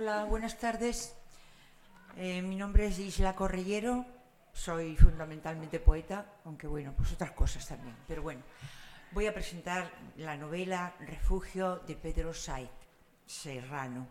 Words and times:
Hola, 0.00 0.24
buenas 0.24 0.58
tardes. 0.58 1.14
Eh, 2.16 2.40
mi 2.40 2.56
nombre 2.56 2.86
es 2.86 2.98
Isla 2.98 3.34
Correllero, 3.34 4.06
soy 4.50 4.96
fundamentalmente 4.96 5.78
poeta, 5.78 6.24
aunque 6.46 6.66
bueno, 6.66 6.94
pues 6.96 7.12
otras 7.12 7.32
cosas 7.32 7.68
también. 7.68 7.94
Pero 8.08 8.22
bueno, 8.22 8.40
voy 9.12 9.26
a 9.26 9.34
presentar 9.34 9.92
la 10.16 10.38
novela 10.38 10.94
Refugio 11.00 11.80
de 11.86 11.96
Pedro 11.96 12.32
Saiz 12.32 12.70
Serrano. 13.26 14.08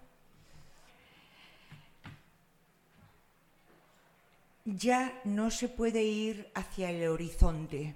Ya 4.66 5.20
no 5.24 5.50
se 5.50 5.70
puede 5.70 6.04
ir 6.04 6.52
hacia 6.54 6.92
el 6.92 7.08
horizonte, 7.08 7.96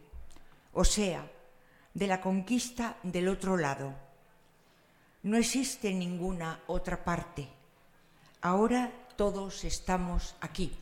o 0.73 0.83
sea, 0.83 1.29
de 1.93 2.07
la 2.07 2.19
conquista 2.21 2.97
del 3.03 3.27
otro 3.27 3.55
lado. 3.55 3.93
No 5.21 5.37
existe 5.37 5.93
ninguna 5.93 6.59
otra 6.65 7.03
parte. 7.03 7.52
Ahora 8.45 8.91
todos 9.15 9.63
estamos 9.63 10.35
aquí. 10.41 10.73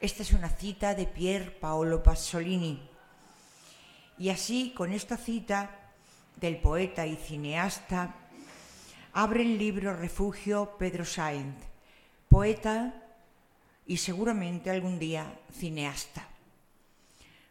Esta 0.00 0.22
es 0.22 0.32
una 0.32 0.48
cita 0.48 0.94
de 0.94 1.04
Pier 1.04 1.58
Paolo 1.58 2.00
Pasolini. 2.00 2.80
Y 4.18 4.28
así, 4.28 4.72
con 4.72 4.92
esta 4.92 5.16
cita 5.16 5.68
del 6.36 6.58
poeta 6.58 7.08
y 7.08 7.16
cineasta, 7.16 8.14
abre 9.14 9.42
el 9.42 9.58
libro 9.58 9.96
Refugio 9.96 10.76
Pedro 10.78 11.04
Sáenz, 11.04 11.56
poeta 12.28 12.94
y 13.84 13.96
seguramente 13.96 14.70
algún 14.70 15.00
día 15.00 15.40
cineasta. 15.50 16.28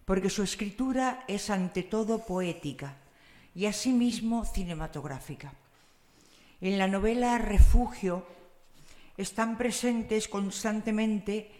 Porque 0.05 0.30
su 0.30 0.44
escritura 0.44 1.25
es 1.27 1.49
ante 1.49 1.83
todo 1.83 2.19
poética 2.19 2.95
y 3.53 3.66
asimismo 3.66 4.45
cinematográfica. 4.45 5.52
En 6.61 6.77
la 6.77 6.88
novela 6.88 7.38
Refugio 7.38 8.38
están 9.17 9.57
presentes 9.57 10.27
constantemente 10.27 11.52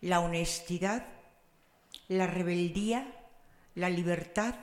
la 0.00 0.20
honestidad, 0.20 1.06
la 2.08 2.26
rebeldía, 2.26 3.12
la 3.74 3.90
libertad 3.90 4.54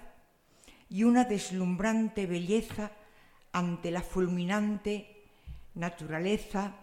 y 0.90 1.04
una 1.04 1.26
deslumbrante 1.26 2.28
belleza 2.28 2.92
ante 3.52 3.92
la 3.92 4.02
fulminante 4.02 5.24
naturaleza 5.74 6.76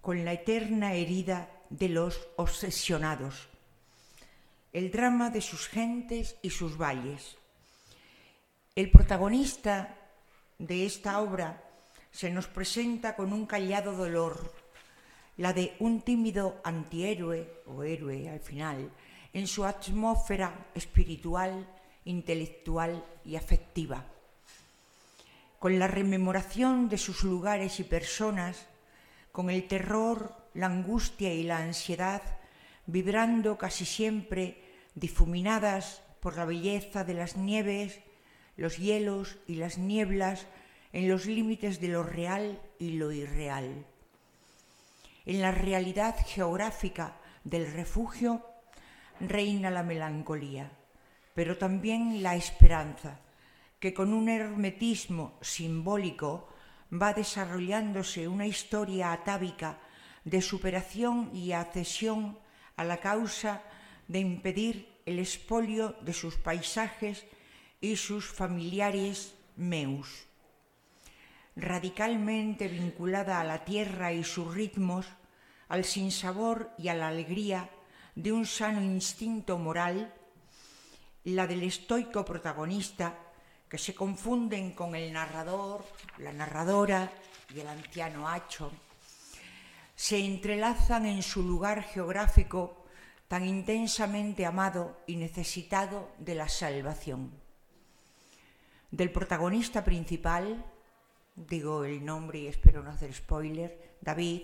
con 0.00 0.24
la 0.24 0.32
eterna 0.32 0.94
herida 0.94 1.48
de 1.68 1.88
los 1.88 2.28
obsesionados, 2.36 3.48
el 4.72 4.90
drama 4.90 5.30
de 5.30 5.40
sus 5.40 5.68
gentes 5.68 6.36
y 6.42 6.50
sus 6.50 6.76
valles. 6.76 7.36
El 8.74 8.90
protagonista 8.90 9.96
de 10.58 10.86
esta 10.86 11.20
obra 11.20 11.62
se 12.10 12.30
nos 12.30 12.46
presenta 12.46 13.14
con 13.14 13.32
un 13.32 13.46
callado 13.46 13.92
dolor, 13.92 14.52
la 15.40 15.54
de 15.54 15.72
un 15.80 16.02
tímido 16.02 16.60
antihéroe 16.64 17.64
o 17.64 17.82
héroe 17.82 18.28
al 18.28 18.40
final, 18.40 18.92
en 19.32 19.46
su 19.46 19.64
atmósfera 19.64 20.68
espiritual, 20.74 21.66
intelectual 22.04 23.02
y 23.24 23.36
afectiva. 23.36 24.04
Con 25.58 25.78
la 25.78 25.86
rememoración 25.86 26.90
de 26.90 26.98
sus 26.98 27.24
lugares 27.24 27.80
y 27.80 27.84
personas, 27.84 28.66
con 29.32 29.48
el 29.48 29.66
terror, 29.66 30.36
la 30.52 30.66
angustia 30.66 31.32
y 31.32 31.44
la 31.44 31.56
ansiedad, 31.56 32.20
vibrando 32.84 33.56
casi 33.56 33.86
siempre 33.86 34.60
difuminadas 34.94 36.02
por 36.20 36.36
la 36.36 36.44
belleza 36.44 37.02
de 37.02 37.14
las 37.14 37.38
nieves, 37.38 38.00
los 38.58 38.76
hielos 38.76 39.38
y 39.46 39.54
las 39.54 39.78
nieblas 39.78 40.46
en 40.92 41.08
los 41.08 41.24
límites 41.24 41.80
de 41.80 41.88
lo 41.88 42.02
real 42.02 42.60
y 42.78 42.90
lo 42.98 43.10
irreal. 43.10 43.86
En 45.26 45.40
la 45.40 45.50
realidad 45.50 46.16
geográfica 46.26 47.16
del 47.44 47.72
refugio 47.72 48.44
reina 49.20 49.70
la 49.70 49.82
melancolía, 49.82 50.70
pero 51.34 51.58
también 51.58 52.22
la 52.22 52.36
esperanza, 52.36 53.20
que 53.78 53.94
con 53.94 54.12
un 54.12 54.28
hermetismo 54.28 55.38
simbólico 55.40 56.48
va 56.92 57.12
desarrollándose 57.12 58.28
una 58.28 58.46
historia 58.46 59.12
atávica 59.12 59.78
de 60.24 60.42
superación 60.42 61.30
y 61.34 61.52
accesión 61.52 62.38
a 62.76 62.84
la 62.84 62.98
causa 62.98 63.62
de 64.08 64.20
impedir 64.20 65.00
el 65.06 65.18
expolio 65.18 65.96
de 66.00 66.12
sus 66.12 66.36
paisajes 66.36 67.24
y 67.80 67.96
sus 67.96 68.26
familiares 68.26 69.34
meus. 69.56 70.29
Radicalmente 71.56 72.68
vinculada 72.68 73.40
a 73.40 73.44
la 73.44 73.64
tierra 73.64 74.12
y 74.12 74.24
sus 74.24 74.54
ritmos, 74.54 75.06
al 75.68 75.84
sinsabor 75.84 76.70
y 76.78 76.88
a 76.88 76.94
la 76.94 77.08
alegría 77.08 77.70
de 78.14 78.32
un 78.32 78.46
sano 78.46 78.82
instinto 78.82 79.58
moral, 79.58 80.12
la 81.24 81.46
del 81.46 81.62
estoico 81.62 82.24
protagonista, 82.24 83.14
que 83.68 83.78
se 83.78 83.94
confunden 83.94 84.72
con 84.72 84.94
el 84.96 85.12
narrador, 85.12 85.84
la 86.18 86.32
narradora 86.32 87.10
y 87.54 87.60
el 87.60 87.68
anciano 87.68 88.28
hacho, 88.28 88.72
se 89.94 90.18
entrelazan 90.18 91.06
en 91.06 91.22
su 91.22 91.42
lugar 91.42 91.82
geográfico 91.82 92.84
tan 93.28 93.46
intensamente 93.46 94.44
amado 94.44 94.98
y 95.06 95.16
necesitado 95.16 96.10
de 96.18 96.34
la 96.34 96.48
salvación. 96.48 97.30
Del 98.90 99.12
protagonista 99.12 99.84
principal, 99.84 100.64
digo 101.48 101.84
el 101.84 102.04
nombre 102.04 102.40
y 102.40 102.46
espero 102.46 102.82
no 102.82 102.90
hacer 102.90 103.12
spoiler, 103.14 103.96
David, 104.00 104.42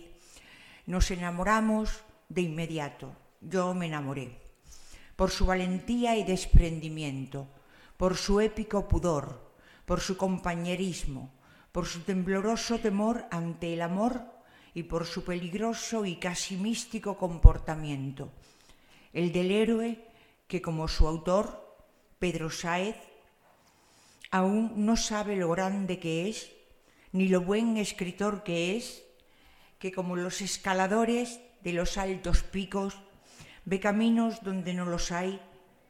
nos 0.87 1.11
enamoramos 1.11 2.03
de 2.29 2.43
inmediato. 2.43 3.15
Yo 3.41 3.75
me 3.75 3.87
enamoré. 3.87 4.41
Por 5.17 5.31
su 5.31 5.47
valentía 5.47 6.17
y 6.17 6.25
desprendimiento, 6.25 7.49
por 7.97 8.17
su 8.17 8.41
épico 8.41 8.89
pudor, 8.89 9.53
por 9.85 10.01
su 10.01 10.17
compañerismo, 10.17 11.33
por 11.73 11.87
su 11.87 12.01
tembloroso 12.01 12.79
temor 12.79 13.27
ante 13.31 13.73
el 13.73 13.83
amor 13.83 14.23
y 14.75 14.85
por 14.85 15.07
su 15.07 15.25
peligroso 15.25 16.05
y 16.05 16.17
casi 16.17 16.57
místico 16.57 17.17
comportamiento, 17.17 18.31
el 19.13 19.33
del 19.33 19.51
héroe 19.51 20.05
que 20.49 20.61
como 20.61 20.87
su 20.87 21.09
autor, 21.09 21.79
Pedro 22.19 22.51
Sáez, 22.51 22.97
aún 24.31 24.85
no 24.85 24.97
sabe 24.97 25.37
lo 25.37 25.49
grande 25.51 25.99
que 25.99 26.29
es, 26.29 26.56
ni 27.13 27.29
lo 27.29 27.41
buen 27.41 27.77
escritor 27.77 28.43
que 28.43 28.77
es, 28.77 29.05
que 29.79 29.93
como 29.93 30.17
los 30.17 30.41
escaladores 30.41 31.41
de 31.63 31.73
los 31.73 31.99
altos 31.99 32.43
picos, 32.43 32.99
ve 33.65 33.81
caminos 33.81 34.43
donde 34.43 34.75
no 34.75 34.85
los 34.85 35.13
hay 35.13 35.41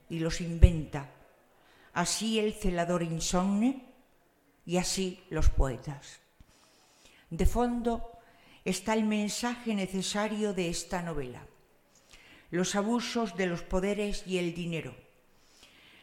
y 0.09 0.19
los 0.19 0.41
inventa. 0.41 1.11
Así 1.93 2.39
el 2.39 2.55
celador 2.55 3.03
insomne 3.03 3.85
y 4.65 4.79
así 4.79 5.23
los 5.31 5.49
poetas. 5.51 6.21
De 7.31 7.47
fondo 7.47 8.13
está 8.65 8.95
el 8.95 9.05
mensaje 9.05 9.75
necesario 9.75 10.53
de 10.53 10.69
esta 10.69 11.03
novela. 11.03 11.47
Los 12.51 12.75
abusos 12.75 13.37
de 13.37 13.47
los 13.47 13.63
poderes 13.63 14.27
y 14.27 14.39
el 14.39 14.55
dinero. 14.55 14.95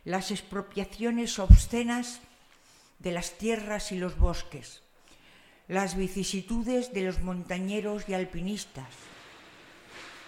Las 0.03 0.31
expropiaciones 0.31 1.39
obscenas 1.39 2.19
de 2.99 3.11
las 3.11 3.37
tierras 3.37 3.91
y 3.91 3.97
los 3.97 4.17
bosques 4.17 4.82
las 5.67 5.95
vicisitudes 5.95 6.93
de 6.93 7.01
los 7.03 7.21
montañeros 7.21 8.07
y 8.07 8.13
alpinistas. 8.13 8.87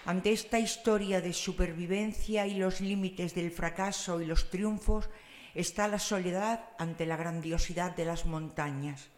Ante 0.06 0.32
esta 0.32 0.60
historia 0.60 1.20
de 1.20 1.34
supervivencia 1.34 2.46
y 2.46 2.56
los 2.56 2.80
límites 2.80 3.34
del 3.34 3.52
fracaso 3.52 4.22
y 4.22 4.26
los 4.26 4.50
triunfos 4.50 5.10
está 5.56 5.88
la 5.88 6.00
soledad 6.00 6.70
ante 6.78 7.06
la 7.06 7.18
grandiosidad 7.18 7.96
de 7.96 8.06
las 8.06 8.26
montañas, 8.26 9.10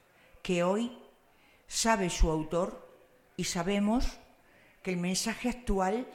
que 0.42 0.64
hoy 0.64 0.98
sabe 1.68 2.10
su 2.10 2.30
autor 2.32 2.88
y 3.36 3.44
sabemos 3.44 4.18
que 4.82 4.92
el 4.92 4.98
mensaje 4.98 5.50
actual 5.50 6.08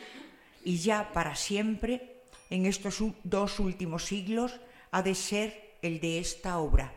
y 0.64 0.78
ya 0.78 1.12
para 1.12 1.37
siempre 1.37 2.22
en 2.48 2.66
estos 2.66 3.02
dos 3.25 3.60
últimos 3.60 4.06
siglos 4.06 4.60
ha 4.90 5.02
de 5.02 5.14
ser 5.14 5.76
el 5.82 6.00
de 6.00 6.19
esta 6.19 6.58
obra. 6.58 6.94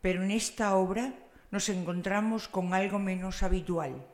Pero 0.00 0.22
en 0.22 0.30
esta 0.30 0.74
obra 0.76 1.12
nos 1.50 1.68
encontramos 1.68 2.48
con 2.48 2.74
algo 2.74 2.98
menos 2.98 3.42
habitual, 3.42 4.06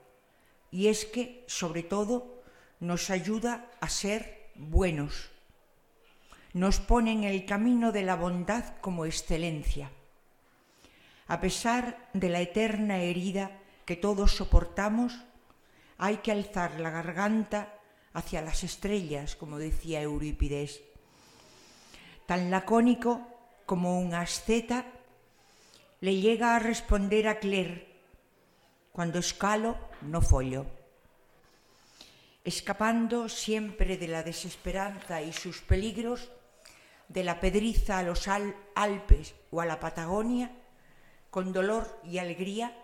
y 0.71 0.89
es 0.89 1.05
que, 1.05 1.45
sobre 1.47 1.83
todo, 1.83 2.43
nos 2.81 3.11
ayuda 3.11 3.71
a 3.81 3.89
ser 3.89 4.51
buenos. 4.55 5.31
Nos 6.53 6.81
pone 6.81 7.13
en 7.13 7.25
el 7.25 7.45
camino 7.45 7.93
de 7.93 8.03
la 8.03 8.17
bondad 8.17 8.79
como 8.81 9.05
excelencia. 9.05 9.91
A 11.29 11.41
pesar 11.41 12.09
de 12.13 12.29
la 12.29 12.41
eterna 12.41 12.99
herida 12.99 13.51
que 13.85 13.97
todos 13.97 14.33
soportamos, 14.37 15.25
hay 15.99 16.19
que 16.19 16.33
alzar 16.33 16.81
la 16.81 16.91
garganta 16.91 17.75
hacia 18.13 18.43
las 18.43 18.65
estrellas, 18.65 19.37
como 19.37 19.59
decía 19.59 20.01
Eurípides. 20.03 20.83
Tan 22.27 22.51
lacónico 22.51 23.21
como 23.67 24.01
un 24.01 24.15
asceta 24.15 24.87
le 26.01 26.17
llega 26.17 26.55
a 26.55 26.59
responder 26.59 27.27
a 27.27 27.39
Claire 27.39 27.87
Cuando 28.93 29.19
escalo, 29.19 29.77
no 30.03 30.21
follo. 30.21 30.67
Escapando 32.45 33.29
siempre 33.29 33.97
de 33.97 34.09
la 34.09 34.23
desesperanza 34.23 35.21
y 35.23 35.33
sus 35.33 35.61
peligros, 35.63 36.31
de 37.09 37.25
la 37.25 37.41
pedriza 37.41 37.99
a 37.99 38.03
los 38.03 38.29
Alpes 38.29 39.35
o 39.51 39.61
a 39.61 39.67
la 39.67 39.81
Patagonia, 39.81 40.51
con 41.31 41.53
dolor 41.53 42.01
y 42.05 42.19
alegría, 42.19 42.77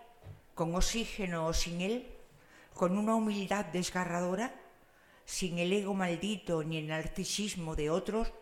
con 0.53 0.75
oxígeno 0.75 1.47
o 1.47 1.53
sin 1.53 1.81
él, 1.81 2.07
con 2.73 2.97
una 2.97 3.15
humildad 3.15 3.65
desgarradora, 3.65 4.53
sin 5.25 5.59
el 5.59 5.71
ego 5.71 5.93
maldito 5.93 6.63
ni 6.63 6.77
el 6.77 6.87
narcisismo 6.87 7.75
de 7.75 7.89
otros, 7.89 8.33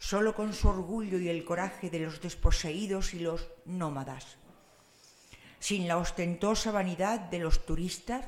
solo 0.00 0.34
con 0.34 0.54
su 0.54 0.66
orgullo 0.66 1.18
y 1.18 1.28
el 1.28 1.44
coraje 1.44 1.90
de 1.90 2.00
los 2.00 2.22
desposeídos 2.22 3.12
y 3.12 3.20
los 3.20 3.46
nómadas. 3.66 4.38
Sin 5.58 5.86
la 5.86 5.98
ostentosa 5.98 6.72
vanidad 6.72 7.20
de 7.20 7.38
los 7.38 7.66
turistas, 7.66 8.26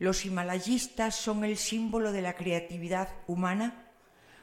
los 0.00 0.26
himalayistas 0.26 1.14
son 1.14 1.44
el 1.44 1.56
símbolo 1.56 2.10
de 2.10 2.22
la 2.22 2.34
creatividad 2.34 3.08
humana, 3.28 3.86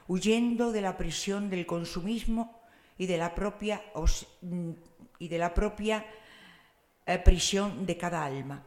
huyendo 0.08 0.72
de 0.72 0.80
la 0.80 0.96
prisión 0.96 1.50
del 1.50 1.66
consumismo 1.66 2.62
y 2.98 3.08
de 3.08 3.18
la 3.18 3.36
propia, 3.36 3.84
y 5.20 5.28
de 5.28 5.38
la 5.38 5.54
propia 5.54 6.06
eh, 7.06 7.20
prisión 7.20 7.86
de 7.86 7.98
cada 7.98 8.24
alma. 8.24 8.64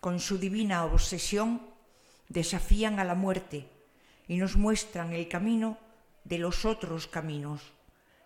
Con 0.00 0.18
su 0.18 0.38
divina 0.38 0.84
obsesión 0.86 1.68
desafían 2.28 2.98
a 2.98 3.04
la 3.04 3.14
muerte 3.14 3.68
y 4.26 4.38
nos 4.38 4.56
muestran 4.56 5.12
el 5.12 5.28
camino 5.28 5.78
de 6.24 6.38
los 6.38 6.64
otros 6.64 7.06
caminos, 7.06 7.72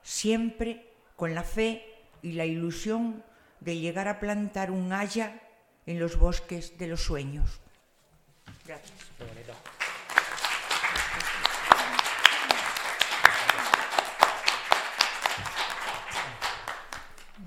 siempre 0.03 0.93
con 1.17 1.35
la 1.35 1.43
fe 1.43 1.85
y 2.23 2.33
la 2.33 2.47
ilusión 2.47 3.23
de 3.61 3.79
llegar 3.79 4.09
a 4.09 4.21
plantar 4.21 4.71
un 4.71 4.93
haya 4.93 5.41
en 5.87 5.99
los 5.99 6.17
bosques 6.17 6.79
de 6.79 6.89
los 6.89 7.03
sueños. 7.03 7.61
Gracias. 8.67 8.93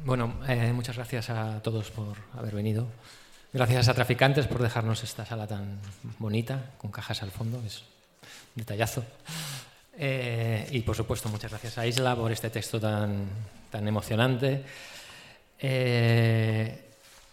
Bueno, 0.07 0.39
eh, 0.47 0.71
muchas 0.71 0.95
gracias 0.95 1.29
a 1.29 1.61
todos 1.61 1.91
por 1.91 2.15
haber 2.38 2.55
venido. 2.55 2.88
Gracias 3.51 3.89
a 3.89 3.93
Traficantes 3.93 4.47
por 4.47 4.61
dejarnos 4.61 5.03
esta 5.03 5.25
sala 5.25 5.47
tan 5.47 5.79
bonita, 6.17 6.71
con 6.77 6.91
cajas 6.91 7.23
al 7.23 7.31
fondo, 7.31 7.61
es 7.65 7.79
un 8.55 8.61
detallazo. 8.61 9.03
Eh, 9.99 10.67
y 10.71 10.81
por 10.81 10.95
supuesto, 10.95 11.27
muchas 11.27 11.49
gracias 11.49 11.77
a 11.79 11.88
Isla 11.88 12.15
por 12.15 12.31
este 12.31 12.51
texto 12.51 12.79
tan, 12.79 13.27
tan 13.71 13.88
emocionante. 13.88 14.63
Eh, 15.59 16.83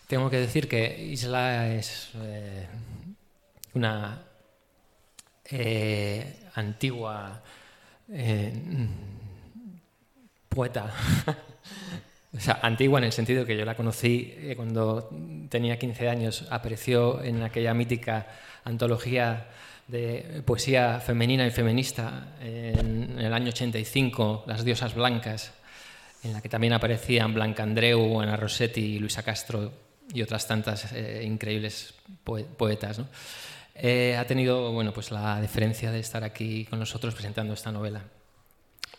tengo 0.06 0.30
que 0.30 0.38
decir 0.38 0.66
que 0.66 1.04
Isla 1.04 1.68
es 1.74 2.10
eh, 2.16 2.66
una 3.74 4.22
antigua 6.54 7.42
poeta. 10.48 10.90
o 12.34 12.40
sea, 12.40 12.60
antigua 12.62 12.98
en 12.98 13.04
el 13.04 13.12
sentido 13.12 13.44
que 13.44 13.58
yo 13.58 13.64
la 13.66 13.76
conocí 13.76 14.54
cuando 14.56 15.10
tenía 15.50 15.78
15 15.78 16.08
años, 16.08 16.46
apareció 16.48 17.22
en 17.22 17.42
aquella 17.42 17.74
mítica 17.74 18.26
antología 18.64 19.48
de 19.88 20.42
poesía 20.44 21.00
femenina 21.00 21.46
y 21.46 21.50
feminista 21.50 22.36
en 22.40 23.18
el 23.18 23.32
año 23.32 23.48
85, 23.48 24.44
Las 24.46 24.64
diosas 24.64 24.94
blancas, 24.94 25.52
en 26.22 26.32
la 26.32 26.40
que 26.40 26.48
también 26.48 26.72
aparecían 26.72 27.34
Blanca 27.34 27.62
Andreu, 27.62 28.20
Ana 28.20 28.36
Rossetti, 28.36 28.98
Luisa 28.98 29.22
Castro 29.22 29.72
y 30.12 30.22
otras 30.22 30.46
tantas 30.46 30.92
eh, 30.92 31.22
increíbles 31.24 31.94
poetas. 32.56 33.00
Eh, 33.74 34.16
ha 34.18 34.26
tenido 34.26 34.72
bueno, 34.72 34.92
pues 34.92 35.10
la 35.10 35.40
deferencia 35.40 35.90
de 35.90 36.00
estar 36.00 36.24
aquí 36.24 36.64
con 36.64 36.78
nosotros 36.78 37.14
presentando 37.14 37.52
esta 37.54 37.70
novela. 37.70 38.02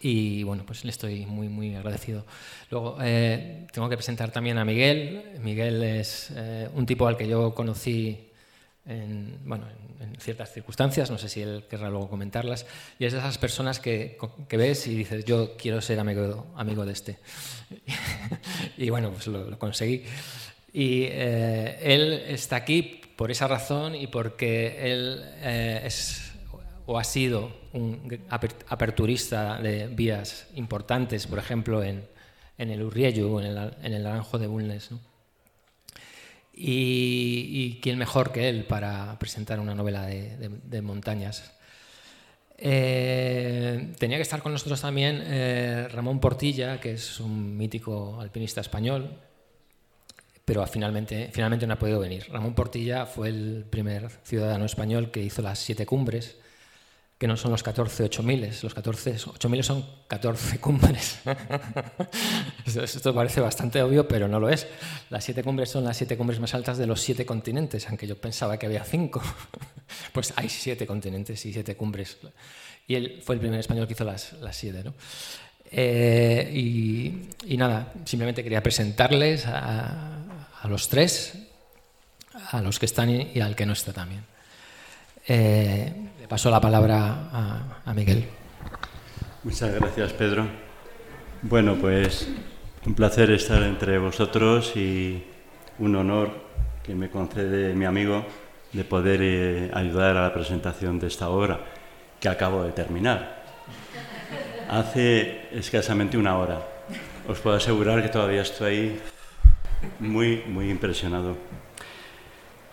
Y 0.02 0.44
bueno, 0.44 0.66
pues 0.68 0.84
le 0.84 0.92
estoy 0.92 1.26
muy, 1.26 1.48
muy 1.48 1.74
agradecido. 1.76 2.26
Luego, 2.70 2.98
eh, 3.02 3.66
tengo 3.72 3.90
que 3.90 3.96
presentar 3.96 4.30
también 4.30 4.58
a 4.60 4.66
Miguel. 4.66 5.40
Miguel 5.40 5.82
es 5.82 6.32
un 6.74 6.86
tipo 6.86 7.08
al 7.08 7.18
que 7.18 7.28
yo 7.28 7.56
conocí 7.56 8.30
en, 8.86 9.40
bueno, 9.46 9.66
en, 10.00 10.20
ciertas 10.20 10.54
circunstancias, 10.54 11.12
no 11.12 11.18
sé 11.18 11.28
si 11.30 11.42
él 11.42 11.66
querrá 11.70 11.90
luego 11.90 12.10
comentarlas, 12.10 12.66
y 13.00 13.06
es 13.06 13.14
de 13.14 13.20
esas 13.20 13.38
personas 13.38 13.80
que, 13.80 14.18
que 14.48 14.58
ves 14.58 14.88
y 14.88 14.96
dices, 14.96 15.26
yo 15.26 15.58
quiero 15.58 15.82
ser 15.82 16.00
amigo, 16.00 16.48
amigo 16.56 16.86
de 16.86 16.94
este. 16.94 17.18
y 18.78 18.90
bueno, 18.90 19.12
pues 19.12 19.28
lo, 19.28 19.58
conseguí. 19.60 20.04
Y 20.72 21.04
eh, 21.04 21.78
él 21.82 22.14
está 22.28 22.58
aquí 22.58 23.02
por 23.16 23.32
esa 23.32 23.48
razón 23.48 23.96
y 23.96 24.08
porque 24.08 24.92
él 24.92 25.22
eh, 25.42 25.82
es 25.86 26.34
o 26.86 27.00
ha 27.00 27.04
sido 27.04 27.52
un 27.74 28.20
aperturista 28.70 29.60
de 29.60 29.88
vías 29.88 30.48
importantes, 30.56 31.26
por 31.26 31.40
ejemplo, 31.40 31.84
en, 31.84 32.08
en 32.58 32.70
el 32.70 32.84
Urriello, 32.84 33.40
en 33.40 33.48
el, 33.48 33.74
en 33.82 33.94
el 33.94 34.04
Naranjo 34.04 34.38
de 34.38 34.48
Bulnes. 34.48 34.92
¿no? 34.92 35.00
Y, 36.58 37.80
quién 37.82 37.98
mejor 37.98 38.32
que 38.32 38.48
él 38.48 38.66
para 38.66 39.20
presentar 39.20 39.60
una 39.60 39.76
novela 39.76 40.06
de, 40.06 40.82
montañas. 40.82 41.52
Eh, 42.58 43.94
tenía 44.00 44.18
que 44.18 44.22
estar 44.22 44.42
con 44.42 44.54
nosotros 44.54 44.80
también 44.80 45.22
eh, 45.26 45.90
Ramón 45.92 46.22
Portilla, 46.22 46.80
que 46.80 46.94
es 46.94 47.20
un 47.20 47.58
mítico 47.58 48.22
alpinista 48.22 48.62
español, 48.62 49.20
pero 50.46 50.66
finalmente, 50.68 51.30
finalmente 51.34 51.68
no 51.68 51.74
ha 51.74 51.80
podido 51.80 52.00
venir. 52.00 52.28
Ramón 52.32 52.56
Portilla 52.56 53.06
fue 53.06 53.28
el 53.28 53.66
primer 53.70 54.10
ciudadano 54.24 54.64
español 54.64 55.12
que 55.12 55.22
hizo 55.22 55.42
las 55.42 55.60
siete 55.60 55.86
cumbres 55.86 56.38
que 57.18 57.28
no 57.28 57.38
son 57.38 57.52
los 57.52 57.64
14 57.64 58.04
8000, 58.04 58.54
los 58.62 58.74
14 58.74 59.16
8000 59.28 59.64
son 59.64 59.86
14 60.08 60.60
cumbres. 60.62 61.20
Esto 62.66 63.14
parece 63.14 63.40
bastante 63.40 63.82
obvio, 63.82 64.08
pero 64.08 64.28
no 64.28 64.40
lo 64.40 64.50
es. 64.50 64.68
Las 65.10 65.24
siete 65.24 65.44
cumbres 65.44 65.70
son 65.70 65.86
las 65.86 65.96
siete 65.96 66.18
cumbres 66.18 66.40
más 66.40 66.54
altas 66.54 66.78
de 66.78 66.88
los 66.88 67.02
siete 67.02 67.26
continentes, 67.26 67.88
aunque 67.88 68.08
yo 68.08 68.18
pensaba 68.18 68.58
que 68.58 68.66
había 68.66 68.84
cinco. 68.84 69.22
Pues 70.12 70.34
hay 70.36 70.50
siete 70.50 70.88
continentes 70.88 71.46
y 71.46 71.54
siete 71.54 71.76
cumbres. 71.76 72.18
Y 72.88 72.96
él 72.96 73.22
fue 73.24 73.36
el 73.36 73.40
primer 73.40 73.60
español 73.60 73.86
que 73.86 73.94
hizo 73.94 74.04
las, 74.04 74.34
las 74.42 74.56
siete. 74.56 74.84
¿no? 74.84 74.96
Eh, 75.72 76.52
y, 76.54 77.58
nada, 77.58 77.94
simplemente 78.06 78.44
quería 78.44 78.64
presentarles 78.64 79.46
a, 79.46 80.24
a, 80.62 80.68
los 80.68 80.90
tres, 80.90 81.34
a 82.52 82.62
los 82.62 82.80
que 82.80 82.86
están 82.86 83.10
y, 83.10 83.40
al 83.40 83.56
que 83.56 83.66
no 83.66 83.74
está 83.74 83.94
también. 83.94 84.24
Eh, 85.28 85.94
le 86.26 86.30
paso 86.30 86.50
la 86.50 86.60
palabra 86.60 87.30
a, 87.86 87.94
Miguel. 87.94 88.26
Muchas 89.44 89.76
gracias, 89.76 90.12
Pedro. 90.14 90.48
Bueno, 91.44 91.76
pues 91.76 92.28
un 92.84 92.96
placer 92.96 93.30
estar 93.30 93.62
entre 93.62 94.00
vosotros 94.00 94.76
y 94.76 95.24
un 95.78 95.96
honor 95.96 96.32
que 96.82 96.96
me 96.96 97.12
concede 97.12 97.76
mi 97.76 97.86
amigo 97.86 98.26
de 98.74 98.84
poder 98.84 99.20
eh, 99.22 99.72
ayudar 99.72 100.18
a 100.18 100.24
la 100.24 100.34
presentación 100.34 100.98
de 100.98 101.06
esta 101.06 101.30
obra 101.30 101.60
que 102.20 102.28
acabo 102.28 102.64
de 102.64 102.72
terminar. 102.72 103.44
Hace 104.68 105.50
escasamente 105.52 106.18
una 106.18 106.40
hora. 106.40 106.60
Os 107.28 107.38
puedo 107.38 107.56
asegurar 107.56 108.02
que 108.02 108.10
todavía 108.10 108.42
estoy 108.42 109.00
muy, 110.00 110.42
muy 110.48 110.72
impresionado. 110.72 111.38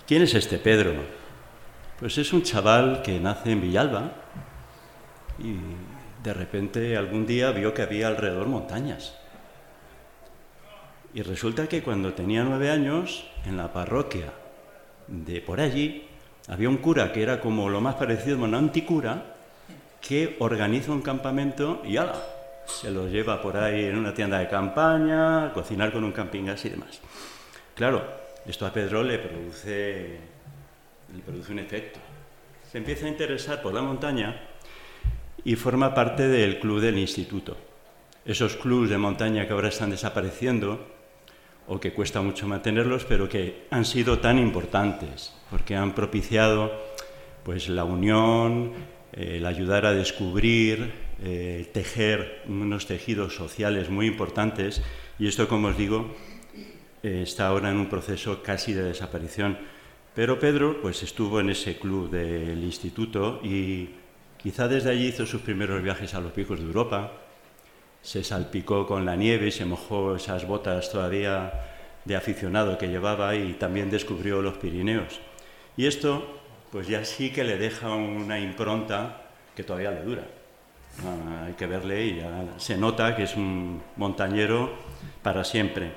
¿Quién 0.06 0.23
es 0.23 0.32
este 0.32 0.56
Pedro? 0.56 1.22
Pues 2.02 2.18
es 2.18 2.32
un 2.32 2.42
chaval 2.42 3.00
que 3.00 3.21
nace 3.21 3.52
en 3.52 3.61
Villalba 3.61 4.11
y 5.38 5.54
de 6.21 6.35
repente 6.35 6.97
algún 6.97 7.25
día 7.26 7.52
vio 7.52 7.73
que 7.73 7.82
había 7.82 8.09
alrededor 8.09 8.49
montañas. 8.49 9.16
Y 11.14 11.23
resulta 11.23 11.68
que 11.68 11.85
cuando 11.85 12.12
tenía 12.12 12.42
nueve 12.42 12.73
años, 12.73 13.30
en 13.47 13.56
la 13.56 13.73
parroquia 13.73 14.32
de 15.06 15.40
por 15.42 15.61
allí, 15.61 16.09
había 16.49 16.68
un 16.68 16.78
cura 16.78 17.12
que 17.12 17.23
era 17.23 17.38
como 17.38 17.68
lo 17.68 17.80
más 17.80 17.94
parecido 17.94 18.37
a 18.38 18.49
un 18.49 18.56
anticura, 18.56 19.37
que 20.00 20.35
organiza 20.40 20.90
un 20.90 21.02
campamento 21.02 21.82
y 21.85 21.99
ala, 21.99 22.21
se 22.66 22.90
lo 22.90 23.06
lleva 23.06 23.40
por 23.40 23.56
ahí 23.56 23.85
en 23.85 23.97
una 23.97 24.12
tienda 24.12 24.40
de 24.40 24.49
campaña, 24.49 25.52
cocinar 25.52 25.92
con 25.92 26.02
un 26.02 26.11
camping 26.11 26.47
gas 26.47 26.64
y 26.64 26.71
demás. 26.71 27.00
Claro, 27.76 28.02
esto 28.44 28.66
a 28.66 28.73
Pedro 28.73 29.04
le 29.04 29.21
produce 29.21 30.42
le 31.14 31.23
produce 31.23 31.52
un 31.52 31.59
efecto. 31.59 32.00
Se 32.71 32.78
empieza 32.78 33.07
a 33.07 33.11
interesar 33.11 33.62
por 33.62 33.75
la 33.75 33.83
montaña 33.83 34.40
y 35.45 35.57
forma 35.57 35.95
parte 35.95 36.28
del 36.28 36.59
club 36.59 36.81
del 36.81 36.99
instituto. 36.99 37.57
Esos 38.25 38.57
clubes 38.57 38.90
de 38.90 38.99
montaña 38.99 39.47
que 39.47 39.52
ahora 39.52 39.69
están 39.69 39.90
desapareciendo 39.90 40.87
o 41.66 41.81
que 41.81 41.92
cuesta 41.92 42.23
mucho 42.23 42.47
mantenerlos, 42.49 43.04
pero 43.04 43.28
que 43.28 43.66
han 43.71 43.85
sido 43.85 44.19
tan 44.19 44.38
importantes 44.38 45.35
porque 45.50 45.76
han 45.76 45.95
propiciado 45.95 46.73
pues 47.45 47.69
la 47.69 47.85
unión, 47.85 48.73
el 49.12 49.45
ayudar 49.47 49.85
a 49.87 49.92
descubrir, 49.92 50.92
tejer 51.73 52.42
unos 52.49 52.87
tejidos 52.87 53.37
sociales 53.37 53.90
muy 53.90 54.07
importantes 54.07 54.83
y 55.19 55.28
esto, 55.28 55.47
como 55.47 55.69
os 55.69 55.76
digo, 55.76 56.11
eh, 57.02 57.23
está 57.23 57.49
ahora 57.49 57.71
en 57.71 57.76
un 57.76 57.88
proceso 57.88 58.42
casi 58.42 58.73
de 58.73 58.83
desaparición. 58.83 59.59
Pero 60.14 60.38
Pedro 60.38 60.81
pues 60.83 61.02
estuvo 61.02 61.40
en 61.40 61.50
ese 61.50 61.78
club 61.78 62.11
del 62.11 62.62
instituto 62.62 63.40
y 63.42 63.88
quizá 64.37 64.69
desde 64.69 64.90
allí 64.90 65.07
hizo 65.07 65.25
sus 65.25 65.40
primeros 65.40 65.83
viajes 65.83 66.12
a 66.14 66.21
los 66.21 66.33
picos 66.33 66.59
de 66.59 66.66
Europa, 66.66 67.12
se 68.02 68.23
salpicó 68.23 68.87
con 68.87 69.07
la 69.07 69.16
nieve 69.16 69.47
y 69.47 69.52
se 69.52 69.64
mojó 69.64 70.16
esas 70.16 70.47
botas 70.47 70.90
todavía 70.90 71.52
de 72.04 72.16
aficionado 72.16 72.76
que 72.76 72.88
llevaba 72.88 73.35
y 73.37 73.54
también 73.54 73.90
descubrió 73.90 74.42
los 74.42 74.59
Pirineos. 74.59 75.21
Y 75.76 75.87
esto 75.87 76.40
pues 76.71 76.88
ya 76.88 77.04
sí 77.04 77.31
que 77.31 77.45
le 77.45 77.57
deja 77.57 77.95
una 77.95 78.38
impronta 78.38 79.23
que 79.54 79.62
todavía 79.62 79.92
le 79.92 80.02
dura. 80.02 80.26
Ah, 81.07 81.45
hay 81.47 81.54
que 81.54 81.66
verle 81.66 82.04
y 82.04 82.16
ya 82.16 82.49
se 82.59 82.76
nota 82.76 83.16
que 83.16 83.23
es 83.23 83.35
un 83.35 83.83
montañero 83.97 84.75
para 85.23 85.42
siempre. 85.42 85.92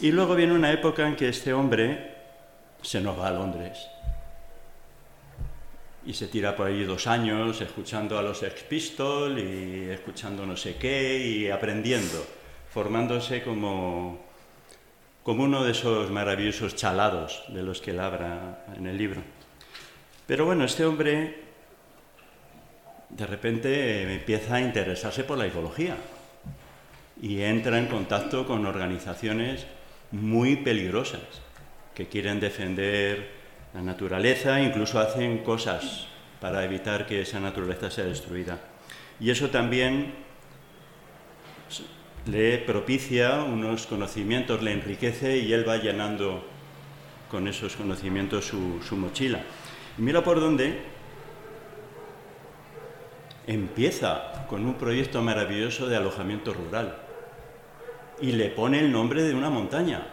Y 0.00 0.12
luego 0.12 0.36
viene 0.36 0.52
una 0.52 0.72
época 0.72 1.08
en 1.08 1.16
que 1.16 1.28
este 1.28 1.52
hombre 1.52 2.13
se 2.84 3.00
nos 3.00 3.18
va 3.18 3.28
a 3.28 3.32
Londres 3.32 3.88
y 6.06 6.12
se 6.12 6.28
tira 6.28 6.54
por 6.54 6.66
allí 6.66 6.84
dos 6.84 7.06
años 7.06 7.60
escuchando 7.60 8.18
a 8.18 8.22
los 8.22 8.42
Ex 8.42 8.62
Pistols 8.64 9.40
y 9.40 9.88
escuchando 9.90 10.44
no 10.44 10.56
sé 10.56 10.76
qué 10.76 11.18
y 11.18 11.50
aprendiendo, 11.50 12.24
formándose 12.70 13.42
como, 13.42 14.22
como 15.22 15.44
uno 15.44 15.64
de 15.64 15.72
esos 15.72 16.10
maravillosos 16.10 16.76
chalados 16.76 17.44
de 17.48 17.62
los 17.62 17.80
que 17.80 17.92
él 17.92 18.00
habla 18.00 18.64
en 18.76 18.86
el 18.86 18.98
libro. 18.98 19.22
Pero 20.26 20.44
bueno, 20.44 20.64
este 20.64 20.84
hombre 20.84 21.42
de 23.08 23.26
repente 23.26 24.14
empieza 24.14 24.56
a 24.56 24.60
interesarse 24.60 25.24
por 25.24 25.38
la 25.38 25.46
ecología 25.46 25.96
y 27.22 27.40
entra 27.40 27.78
en 27.78 27.86
contacto 27.86 28.46
con 28.46 28.66
organizaciones 28.66 29.66
muy 30.10 30.56
peligrosas 30.56 31.20
que 31.94 32.06
quieren 32.08 32.40
defender 32.40 33.30
la 33.72 33.82
naturaleza, 33.82 34.60
incluso 34.60 34.98
hacen 34.98 35.38
cosas 35.38 36.08
para 36.40 36.64
evitar 36.64 37.06
que 37.06 37.22
esa 37.22 37.40
naturaleza 37.40 37.90
sea 37.90 38.04
destruida. 38.04 38.60
Y 39.20 39.30
eso 39.30 39.50
también 39.50 40.14
le 42.26 42.58
propicia 42.58 43.42
unos 43.42 43.86
conocimientos, 43.86 44.62
le 44.62 44.72
enriquece 44.72 45.38
y 45.38 45.52
él 45.52 45.68
va 45.68 45.76
llenando 45.76 46.44
con 47.30 47.48
esos 47.48 47.76
conocimientos 47.76 48.46
su, 48.46 48.82
su 48.82 48.96
mochila. 48.96 49.40
Y 49.98 50.02
mira 50.02 50.22
por 50.22 50.40
dónde 50.40 50.82
empieza 53.46 54.46
con 54.48 54.64
un 54.64 54.74
proyecto 54.74 55.22
maravilloso 55.22 55.86
de 55.86 55.96
alojamiento 55.96 56.54
rural 56.54 56.96
y 58.20 58.32
le 58.32 58.48
pone 58.48 58.80
el 58.80 58.90
nombre 58.90 59.22
de 59.22 59.34
una 59.34 59.50
montaña, 59.50 60.06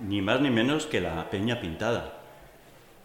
ni 0.00 0.22
más 0.22 0.40
ni 0.40 0.50
menos 0.50 0.86
que 0.86 1.00
la 1.00 1.28
Peña 1.30 1.60
Pintada. 1.60 2.14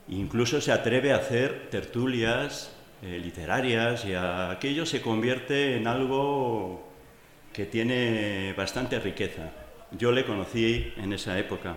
Incluso 0.08 0.62
se 0.62 0.72
atreve 0.72 1.14
a 1.14 1.18
hacer 1.18 1.70
tertulias 1.70 2.76
eh, 3.02 3.20
literarias 3.24 4.06
y 4.06 4.14
aquello 4.14 4.86
se 4.86 5.02
convierte 5.02 5.78
en 5.78 5.88
algo 5.88 6.88
que 7.54 7.66
tiene 7.66 8.54
bastante 8.58 9.00
riqueza. 9.00 9.52
Yo 9.92 10.12
le 10.12 10.26
conocí 10.26 10.94
en 10.98 11.14
esa 11.14 11.38
época. 11.38 11.76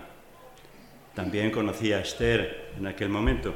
También 1.13 1.51
conocí 1.51 1.93
a 1.93 1.99
Esther 1.99 2.71
en 2.77 2.87
aquel 2.87 3.09
momento. 3.09 3.53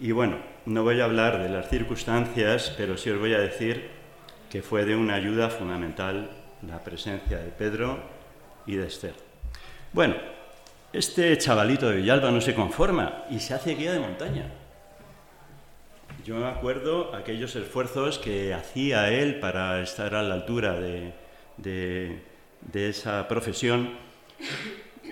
Y 0.00 0.12
bueno, 0.12 0.38
no 0.66 0.82
voy 0.82 1.00
a 1.00 1.04
hablar 1.04 1.42
de 1.42 1.48
las 1.48 1.68
circunstancias, 1.68 2.74
pero 2.76 2.96
sí 2.96 3.10
os 3.10 3.18
voy 3.18 3.34
a 3.34 3.38
decir 3.38 3.90
que 4.50 4.62
fue 4.62 4.84
de 4.84 4.96
una 4.96 5.14
ayuda 5.14 5.48
fundamental 5.48 6.30
la 6.66 6.82
presencia 6.82 7.38
de 7.38 7.50
Pedro 7.50 7.98
y 8.66 8.76
de 8.76 8.86
Esther. 8.86 9.14
Bueno, 9.92 10.14
este 10.92 11.36
chavalito 11.38 11.88
de 11.88 11.96
Villalba 11.96 12.30
no 12.30 12.40
se 12.40 12.54
conforma 12.54 13.24
y 13.30 13.40
se 13.40 13.54
hace 13.54 13.74
guía 13.74 13.92
de 13.92 14.00
montaña. 14.00 14.50
Yo 16.24 16.36
me 16.36 16.46
acuerdo 16.46 17.14
aquellos 17.14 17.56
esfuerzos 17.56 18.18
que 18.18 18.54
hacía 18.54 19.10
él 19.10 19.40
para 19.40 19.80
estar 19.80 20.14
a 20.14 20.22
la 20.22 20.34
altura 20.34 20.78
de, 20.78 21.12
de 21.56 22.88
esa 22.88 23.26
profesión 23.26 23.90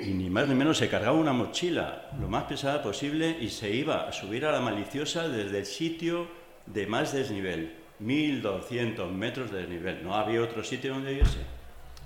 y 0.00 0.10
ni 0.12 0.30
más 0.30 0.48
ni 0.48 0.54
menos 0.54 0.78
se 0.78 0.88
cargaba 0.88 1.16
una 1.16 1.32
mochila 1.32 2.10
lo 2.20 2.28
más 2.28 2.44
pesada 2.44 2.82
posible 2.82 3.36
y 3.40 3.48
se 3.48 3.70
iba 3.70 4.06
a 4.06 4.12
subir 4.12 4.46
a 4.46 4.52
la 4.52 4.60
maliciosa 4.60 5.28
desde 5.28 5.58
el 5.58 5.66
sitio 5.66 6.28
de 6.66 6.86
más 6.86 7.12
desnivel, 7.12 7.74
1200 7.98 9.10
metros 9.12 9.50
de 9.50 9.60
desnivel. 9.60 10.04
No 10.04 10.14
había 10.14 10.42
otro 10.42 10.62
sitio 10.62 10.94
donde 10.94 11.14
irse. 11.14 11.40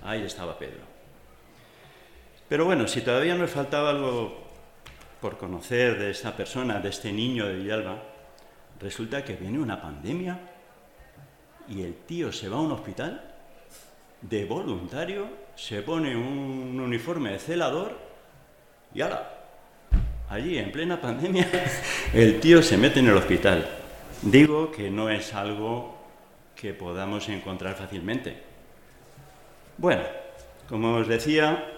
Ahí 0.03 0.23
estaba 0.23 0.59
Pedro. 0.59 0.94
Pero 2.55 2.67
bueno, 2.67 2.87
si 2.87 3.01
todavía 3.01 3.35
nos 3.35 3.51
faltaba 3.51 3.91
algo 3.91 4.33
por 5.21 5.37
conocer 5.37 5.99
de 5.99 6.13
esta 6.13 6.37
persona, 6.37 6.79
de 6.79 6.89
este 6.89 7.13
niño 7.13 7.49
de 7.49 7.57
Villalba, 7.57 8.01
resulta 8.79 9.25
que 9.25 9.35
viene 9.35 9.59
una 9.59 9.83
pandemia 9.83 10.39
y 11.69 11.83
el 11.83 11.97
tío 12.07 12.31
se 12.31 12.49
va 12.49 12.59
a 12.59 12.61
un 12.61 12.71
hospital 12.71 13.21
de 14.21 14.45
voluntario, 14.45 15.27
se 15.57 15.83
pone 15.83 16.15
un 16.15 16.79
uniforme 16.79 17.33
de 17.33 17.41
celador 17.41 17.99
y 18.95 19.01
ala, 19.01 19.31
allí 20.31 20.57
en 20.57 20.71
plena 20.71 21.01
pandemia, 21.01 21.51
el 22.15 22.39
tío 22.39 22.63
se 22.63 22.77
mete 22.77 23.01
en 23.01 23.09
el 23.09 23.17
hospital. 23.17 23.69
Digo 24.23 24.71
que 24.71 24.93
no 24.93 25.11
es 25.11 25.35
algo 25.35 25.97
que 26.55 26.73
podamos 26.73 27.29
encontrar 27.29 27.75
fácilmente. 27.75 28.37
Bueno, 29.77 30.05
como 30.69 30.95
os 30.99 31.09
decía, 31.09 31.74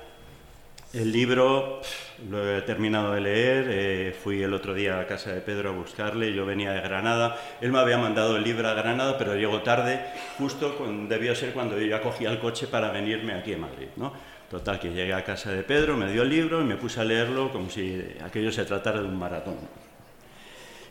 el 0.96 1.12
libro 1.12 1.82
lo 2.30 2.56
he 2.56 2.62
terminado 2.62 3.12
de 3.12 3.20
leer, 3.20 3.66
eh, 3.68 4.16
fui 4.18 4.42
el 4.42 4.54
otro 4.54 4.72
día 4.72 4.98
a 4.98 5.06
casa 5.06 5.30
de 5.32 5.42
Pedro 5.42 5.68
a 5.68 5.72
buscarle, 5.72 6.32
yo 6.32 6.46
venía 6.46 6.72
de 6.72 6.80
Granada, 6.80 7.38
él 7.60 7.70
me 7.70 7.78
había 7.78 7.98
mandado 7.98 8.36
el 8.36 8.42
libro 8.42 8.66
a 8.66 8.72
Granada, 8.72 9.18
pero 9.18 9.34
llegó 9.34 9.60
tarde, 9.60 10.06
justo 10.38 10.74
debió 11.06 11.34
ser 11.34 11.52
cuando 11.52 11.78
yo 11.78 11.86
ya 11.86 12.00
cogía 12.00 12.30
el 12.30 12.38
coche 12.38 12.66
para 12.66 12.90
venirme 12.90 13.34
aquí 13.34 13.52
a 13.52 13.58
Madrid. 13.58 13.88
¿no? 13.96 14.14
Total, 14.50 14.80
que 14.80 14.88
llegué 14.88 15.12
a 15.12 15.22
casa 15.22 15.52
de 15.52 15.62
Pedro, 15.64 15.98
me 15.98 16.10
dio 16.10 16.22
el 16.22 16.30
libro 16.30 16.62
y 16.62 16.64
me 16.64 16.76
puse 16.76 17.00
a 17.00 17.04
leerlo 17.04 17.52
como 17.52 17.68
si 17.68 18.02
aquello 18.24 18.50
se 18.50 18.64
tratara 18.64 19.02
de 19.02 19.06
un 19.06 19.18
maratón. 19.18 19.56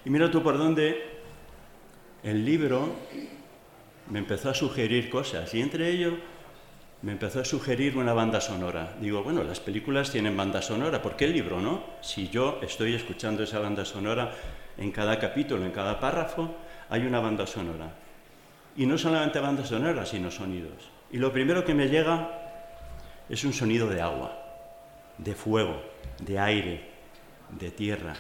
Y 0.06 0.10
mira 0.12 0.30
tú 0.30 0.44
por 0.44 0.56
dónde 0.56 1.04
el 2.22 2.46
libro 2.46 2.96
me 4.12 4.20
empezó 4.20 4.52
a 4.52 4.54
sugerir 4.54 5.10
cosas, 5.10 5.52
y 5.56 5.62
entre 5.62 5.90
ellos 5.90 6.14
me 7.02 7.12
empezó 7.12 7.42
a 7.42 7.46
sugerir 7.46 7.98
una 7.98 8.14
banda 8.14 8.42
sonora. 8.42 8.96
Digo, 9.00 9.24
bueno, 9.24 9.44
las 9.44 9.60
películas 9.60 10.12
tienen 10.12 10.36
banda 10.36 10.62
sonora, 10.62 11.02
¿por 11.02 11.16
qué 11.16 11.26
el 11.26 11.34
libro 11.34 11.62
no? 11.62 11.84
Si 12.02 12.30
yo 12.30 12.60
estoy 12.62 12.96
escuchando 12.96 13.44
esa 13.44 13.60
banda 13.60 13.86
sonora 13.86 14.32
en 14.78 14.92
cada 14.92 15.20
capítulo, 15.20 15.66
en 15.66 15.72
cada 15.72 16.00
párrafo, 16.00 16.56
hay 16.90 17.06
una 17.06 17.20
banda 17.20 17.46
sonora. 17.46 17.94
Y 18.78 18.86
no 18.86 18.98
solamente 18.98 19.40
banda 19.40 19.66
sonora, 19.66 20.06
sino 20.06 20.32
sonidos. 20.32 20.90
Y 21.12 21.18
lo 21.18 21.32
primero 21.32 21.64
que 21.64 21.74
me 21.74 21.88
llega 21.88 22.30
es 23.30 23.44
un 23.44 23.54
sonido 23.54 23.88
de 23.88 24.02
agua, 24.02 24.38
de 25.18 25.34
fuego, 25.34 25.82
de 26.20 26.40
aire, 26.40 26.82
de 27.58 27.72
tierra, 27.72 28.16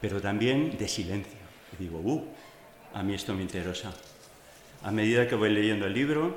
pero 0.00 0.20
también 0.20 0.76
de 0.76 0.88
silencio. 0.88 1.38
Y 1.78 1.84
digo, 1.84 2.00
uh, 2.00 2.24
a 2.92 3.02
mí 3.02 3.14
esto 3.14 3.34
me 3.34 3.42
interesa. 3.42 3.92
A 4.82 4.90
medida 4.90 5.26
que 5.26 5.34
voy 5.34 5.50
leyendo 5.50 5.86
el 5.86 5.94
libro, 5.94 6.36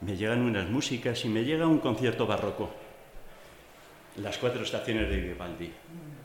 me 0.00 0.16
llegan 0.16 0.42
unas 0.42 0.68
músicas 0.68 1.24
y 1.24 1.28
me 1.28 1.44
llega 1.44 1.66
un 1.66 1.78
concierto 1.78 2.26
barroco. 2.26 2.70
Las 4.16 4.38
cuatro 4.38 4.62
estaciones 4.62 5.08
de 5.08 5.20
Vivaldi. 5.20 5.70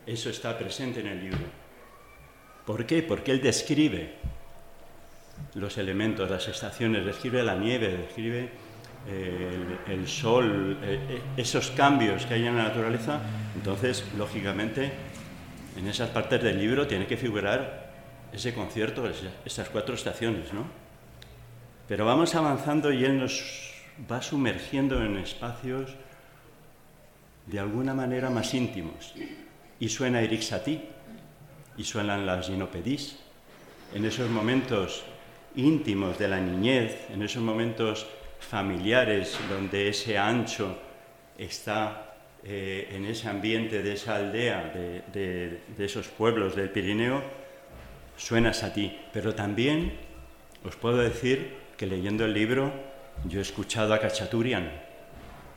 Eso 0.06 0.30
está 0.30 0.58
presente 0.58 1.02
en 1.02 1.08
el 1.08 1.24
libro. 1.24 1.62
¿Por 2.66 2.86
qué? 2.86 3.04
Porque 3.04 3.32
él 3.32 3.42
describe 3.42 4.14
los 5.56 5.78
elementos, 5.78 6.30
las 6.30 6.48
estaciones, 6.48 7.06
describe 7.06 7.44
la 7.44 7.56
nieve, 7.56 7.98
describe 7.98 8.50
eh, 9.08 9.78
el, 9.88 10.08
sol, 10.08 10.78
eh, 10.84 11.00
eh, 11.10 11.22
esos 11.38 11.72
cambios 11.72 12.26
que 12.26 12.36
hay 12.36 12.46
en 12.46 12.56
la 12.56 12.64
naturaleza. 12.64 13.20
Entonces, 13.56 14.06
lógicamente, 14.18 14.92
en 15.78 15.88
esas 15.88 16.10
partes 16.10 16.42
del 16.42 16.58
libro 16.58 16.88
tiene 16.88 17.08
que 17.08 17.18
figurar 17.18 17.92
ese 18.32 18.54
concierto, 18.54 19.10
esas 19.46 19.70
cuatro 19.70 19.96
estaciones, 19.96 20.54
¿no? 20.54 20.81
Pero 21.92 22.06
vamos 22.06 22.36
avanzando 22.36 22.94
y 22.94 23.04
Él 23.04 23.20
nos 23.20 23.74
va 24.10 24.22
sumergiendo 24.22 25.04
en 25.04 25.18
espacios 25.18 25.92
de 27.46 27.60
alguna 27.60 27.94
manera 27.94 28.30
más 28.30 28.54
íntimos. 28.54 29.14
Y 29.78 29.90
suena 29.90 30.22
Eric 30.22 30.42
Satie, 30.42 30.88
y 31.76 31.84
suenan 31.84 32.26
las 32.26 32.48
ginopedis. 32.48 33.20
En 33.94 34.06
esos 34.06 34.30
momentos 34.30 35.04
íntimos 35.58 36.18
de 36.18 36.30
la 36.30 36.40
niñez, 36.40 37.10
en 37.10 37.24
esos 37.24 37.44
momentos 37.44 38.08
familiares 38.40 39.38
donde 39.50 39.90
ese 39.90 40.18
ancho 40.18 40.78
está 41.38 42.16
eh, 42.46 42.88
en 42.94 43.04
ese 43.04 43.28
ambiente 43.28 43.84
de 43.84 43.92
esa 43.92 44.16
aldea, 44.16 44.72
de, 45.12 45.60
de 45.78 45.86
esos 45.86 46.08
pueblos 46.08 46.56
del 46.56 46.70
Pirineo, 46.70 47.22
suena 48.16 48.54
Satie. 48.54 48.98
Pero 49.12 49.36
también 49.36 49.92
os 50.64 50.78
puedo 50.78 50.96
decir 50.96 51.60
que 51.82 51.88
leyendo 51.88 52.26
el 52.26 52.34
libro 52.36 52.72
yo 53.26 53.40
he 53.40 53.42
escuchado 53.42 53.96
a 53.96 54.00
Cachaturian 54.00 54.70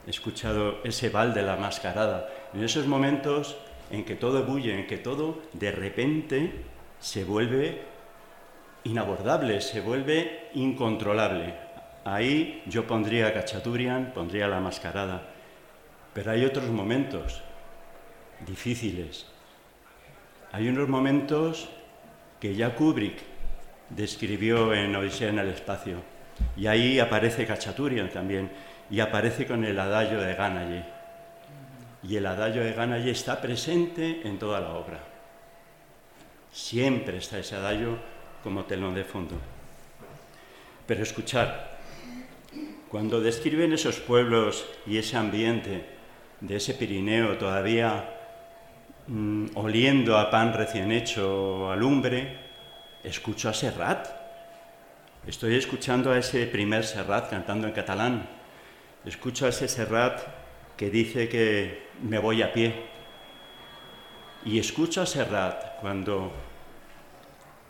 he 0.07 0.09
escuchado 0.09 0.81
ese 0.83 1.11
bal 1.11 1.35
de 1.35 1.43
la 1.43 1.57
mascarada. 1.57 2.31
En 2.55 2.65
esos 2.65 2.87
momentos 2.87 3.59
en 3.91 4.07
que 4.07 4.15
todo 4.15 4.43
bulle, 4.47 4.73
en 4.73 4.87
que 4.87 4.97
todo 4.97 5.43
de 5.53 5.71
repente 5.71 6.65
se 6.99 7.25
vuelve 7.25 7.83
inabordable, 8.85 9.61
se 9.61 9.83
vuelve 9.83 10.49
incontrolable. 10.55 11.57
Ahí 12.07 12.63
yo 12.65 12.87
pondría 12.87 13.35
Cachaturian, 13.35 14.13
pondría 14.15 14.49
la 14.49 14.61
mascarada. 14.61 15.29
Pero 16.15 16.31
hay 16.31 16.47
otros 16.47 16.71
momentos 16.71 17.43
difíciles. 18.47 19.27
Hay 20.53 20.69
unos 20.69 20.89
momentos 20.89 21.69
que 22.41 22.55
ya 22.55 22.75
Kubrick 22.75 23.19
describió 23.91 24.73
en 24.73 24.97
Odisea 24.97 25.29
en 25.29 25.39
el 25.39 25.49
espacio. 25.49 26.14
Y 26.57 26.67
ahí 26.67 26.99
aparece 26.99 27.47
Cachaturian 27.47 28.11
también, 28.11 28.51
y 28.91 29.01
aparece 29.01 29.47
con 29.47 29.65
el 29.65 29.79
adagio 29.79 30.21
de 30.21 30.35
Ganaye. 30.35 30.85
Y 32.03 32.17
el 32.17 32.27
adagio 32.27 32.63
de 32.63 32.73
Ganaye 32.73 33.11
está 33.11 33.41
presente 33.41 34.21
en 34.25 34.39
toda 34.39 34.61
la 34.61 34.75
obra. 34.75 35.01
Siempre 36.53 37.19
está 37.19 37.39
ese 37.39 37.57
adagio 37.57 37.99
como 38.43 38.65
telón 38.65 38.95
de 38.95 39.05
fondo. 39.05 39.37
Pero 40.87 41.03
escuchar, 41.03 41.79
cuando 42.91 43.21
describen 43.21 43.73
esos 43.73 43.97
pueblos 43.97 44.67
y 44.87 44.99
ese 44.99 45.17
ambiente 45.17 45.85
de 46.41 46.57
ese 46.57 46.75
Pirineo 46.75 47.39
todavía 47.39 48.05
mm, 49.07 49.47
oliendo 49.55 50.19
a 50.19 50.31
pan 50.31 50.53
recién 50.53 50.93
hecho, 50.93 51.71
a 51.73 51.77
lumbre, 51.77 52.39
escucho 53.03 53.49
a 53.49 53.55
Serrat. 53.55 54.24
Estoy 55.27 55.55
escuchando 55.55 56.13
a 56.13 56.19
ese 56.19 56.47
primer 56.47 56.85
Serrat 56.85 57.31
cantando 57.31 57.67
en 57.67 57.73
catalán. 57.73 58.29
Escucho 59.07 59.47
a 59.47 59.49
ese 59.49 59.69
Serrat 59.69 60.21
que 60.77 60.91
dice 60.91 61.31
que 61.31 61.89
me 62.03 62.19
voy 62.19 62.43
a 62.43 62.53
pie. 62.53 62.75
Y 64.45 64.59
escucho 64.59 65.01
a 65.01 65.07
Serrat 65.07 65.81
cuando 65.81 66.31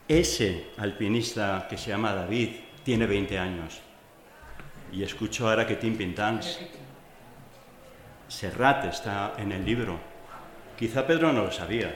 ese 0.08 0.72
alpinista 0.78 1.68
que 1.70 1.78
se 1.78 1.90
llama 1.90 2.12
David 2.12 2.48
tiene 2.82 3.06
20 3.06 3.38
años. 3.38 3.80
Y 4.92 5.04
escucho 5.04 5.48
ahora 5.48 5.64
que 5.64 5.76
Tim 5.76 5.96
Pintans. 5.96 6.58
Serrat 8.26 8.86
está 8.86 9.34
en 9.38 9.52
el 9.52 9.64
libro. 9.64 10.00
Quizá 10.76 11.06
Pedro 11.06 11.32
no 11.32 11.44
lo 11.44 11.52
sabía, 11.52 11.94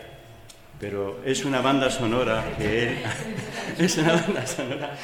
pero 0.79 1.21
es 1.25 1.45
una 1.45 1.61
banda 1.61 1.91
sonora 1.91 2.45
que 2.57 3.03
es 3.79 3.99
una 3.99 4.13
banda 4.13 4.47
sonora 4.47 4.95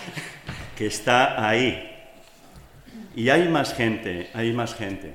que 0.76 0.86
está 0.86 1.46
ahí. 1.48 1.90
Y 3.16 3.28
hay 3.28 3.48
más 3.48 3.74
gente, 3.74 4.30
hay 4.34 4.52
más 4.52 4.74
gente. 4.74 5.14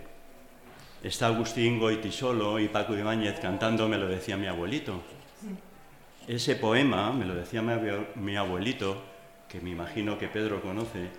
Está 1.04 1.28
Agustín 1.28 1.80
Goitisolo 1.80 2.60
y 2.60 2.68
Paco 2.68 2.96
Ibáñez 2.96 3.40
cantando, 3.40 3.88
me 3.88 3.98
lo 3.98 4.08
decía 4.08 4.38
mi 4.38 4.48
abuelito. 4.48 5.02
Ese 6.28 6.56
poema, 6.56 7.12
me 7.12 7.26
lo 7.26 7.36
decía 7.36 7.62
mi 7.62 8.36
abuelito, 8.36 9.02
que 9.48 9.60
me 9.62 9.72
imagino 9.72 10.18
que 10.18 10.28
Pedro 10.28 10.62
conoce, 10.62 11.10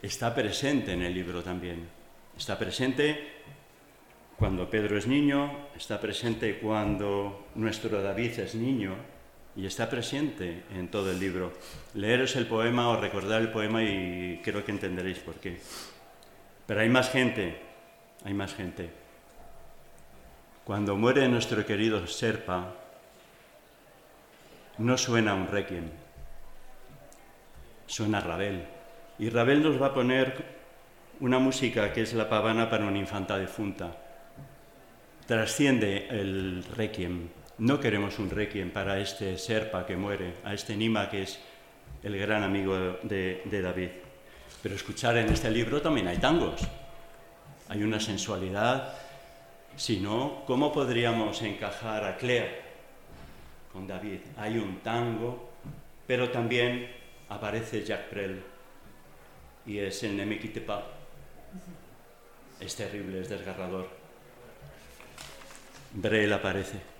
está 0.00 0.34
presente 0.34 0.92
en 0.92 1.02
el 1.02 1.14
libro 1.14 1.42
también. 1.42 1.88
Está 2.36 2.58
presente 2.58 3.42
cuando 4.36 4.68
Pedro 4.68 4.96
es 4.96 5.06
niño, 5.06 5.68
está 5.76 6.00
presente 6.00 6.58
cuando 6.58 7.48
nuestro 7.54 8.00
David 8.00 8.38
es 8.38 8.54
niño 8.54 9.11
y 9.54 9.66
está 9.66 9.88
presente 9.88 10.64
en 10.74 10.88
todo 10.88 11.10
el 11.10 11.20
libro. 11.20 11.52
Leeros 11.94 12.36
el 12.36 12.46
poema 12.46 12.88
o 12.88 13.00
recordar 13.00 13.42
el 13.42 13.50
poema 13.50 13.82
y 13.82 14.40
creo 14.42 14.64
que 14.64 14.72
entenderéis 14.72 15.18
por 15.18 15.34
qué. 15.34 15.58
Pero 16.66 16.80
hay 16.80 16.88
más 16.88 17.10
gente, 17.10 17.60
hay 18.24 18.34
más 18.34 18.54
gente. 18.54 18.90
Cuando 20.64 20.96
muere 20.96 21.28
nuestro 21.28 21.66
querido 21.66 22.06
Serpa, 22.06 22.72
no 24.78 24.96
suena 24.96 25.34
un 25.34 25.48
requiem, 25.48 25.90
suena 27.86 28.20
Rabel. 28.20 28.64
Y 29.18 29.28
Rabel 29.28 29.62
nos 29.62 29.80
va 29.80 29.88
a 29.88 29.94
poner 29.94 30.62
una 31.20 31.38
música 31.38 31.92
que 31.92 32.02
es 32.02 32.14
la 32.14 32.28
pavana 32.28 32.70
para 32.70 32.86
una 32.86 32.98
infanta 32.98 33.36
defunta. 33.36 33.96
Trasciende 35.26 36.08
el 36.08 36.64
requiem. 36.76 37.41
No 37.58 37.78
queremos 37.78 38.18
un 38.18 38.30
requiem 38.30 38.70
para 38.70 38.98
este 38.98 39.38
Serpa 39.38 39.86
que 39.86 39.96
muere, 39.96 40.34
a 40.44 40.54
este 40.54 40.76
Nima 40.76 41.08
que 41.08 41.22
es 41.22 41.38
el 42.02 42.18
gran 42.18 42.42
amigo 42.42 42.98
de, 43.02 43.42
David. 43.44 43.90
Pero 44.62 44.74
escuchar 44.74 45.16
en 45.16 45.28
este 45.32 45.50
libro 45.50 45.80
también 45.80 46.08
hay 46.08 46.18
tangos. 46.18 46.62
Hay 47.68 47.82
una 47.82 48.00
sensualidad. 48.00 48.94
Si 49.76 50.00
no, 50.00 50.42
¿cómo 50.46 50.72
podríamos 50.72 51.40
encajar 51.42 52.04
a 52.04 52.16
Claire 52.16 52.62
con 53.72 53.86
David. 53.86 54.20
Hay 54.36 54.58
un 54.58 54.80
tango, 54.80 55.50
pero 56.06 56.30
también 56.30 56.88
aparece 57.28 57.84
Jacques 57.84 58.10
Brel 58.10 58.42
y 59.64 59.78
es 59.78 60.02
el 60.02 60.16
Ne 60.16 60.26
me 60.26 60.38
quitte 60.38 60.60
pas. 60.60 60.84
Es 62.60 62.76
terrible, 62.76 63.20
es 63.20 63.28
desgarrador. 63.28 63.88
Brel 65.94 66.32
aparece. 66.32 66.91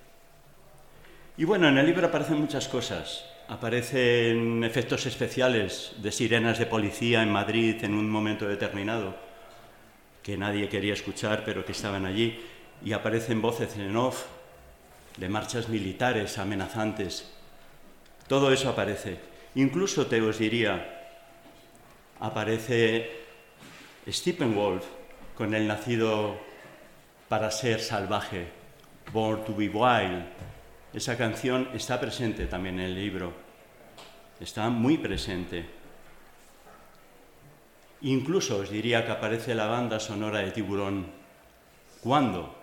Y 1.37 1.45
bueno, 1.45 1.67
en 1.67 1.79
el 1.79 1.87
libro 1.87 2.07
aparecen 2.07 2.39
muchas 2.39 2.69
cosas. 2.69 3.25
Aparecen 3.49 4.63
efectos 4.65 5.07
especiales 5.07 5.93
de 5.97 6.13
sirenas 6.13 6.59
de 6.59 6.67
policía 6.67 7.23
en 7.23 7.33
Madrid 7.33 7.83
en 7.83 7.95
un 7.95 8.09
momento 8.11 8.47
determinado, 8.47 9.17
que 10.23 10.37
nadie 10.37 10.69
quería 10.69 10.93
escuchar, 10.93 11.43
pero 11.45 11.65
que 11.65 11.73
estaban 11.73 12.05
allí. 12.05 12.39
Y 12.85 12.93
aparecen 12.93 13.41
voces 13.41 13.77
en 13.79 13.97
off 13.97 14.27
de 15.17 15.29
marchas 15.31 15.71
militares 15.71 16.37
amenazantes. 16.37 17.33
Todo 18.29 18.53
eso 18.53 18.69
aparece. 18.69 19.19
Incluso 19.55 20.07
te 20.07 20.21
os 20.21 20.39
diría, 20.39 21.17
aparece 22.21 23.11
Steppenwolf 24.07 24.85
con 25.35 25.55
el 25.55 25.67
nacido 25.67 26.37
para 27.29 27.51
ser 27.51 27.81
salvaje, 27.81 28.49
Born 29.13 29.45
to 29.45 29.55
be 29.55 29.69
Wild. 29.69 30.25
Esa 30.93 31.17
canción 31.17 31.69
está 31.75 31.99
presente 32.01 32.47
también 32.47 32.79
en 32.79 32.87
el 32.87 32.95
libro, 32.95 33.33
está 34.41 34.69
muy 34.69 34.99
presente. 34.99 35.65
Incluso 38.03 38.59
os 38.59 38.71
diría 38.71 39.05
que 39.05 39.13
aparece 39.13 39.55
la 39.55 39.67
banda 39.67 40.01
sonora 40.01 40.41
de 40.41 40.51
Tiburón. 40.51 41.07
¿Cuándo? 42.03 42.63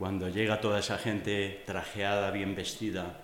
cuando 0.00 0.30
llega 0.30 0.62
toda 0.62 0.78
esa 0.78 0.96
gente 0.96 1.62
trajeada, 1.66 2.30
bien 2.30 2.54
vestida, 2.54 3.20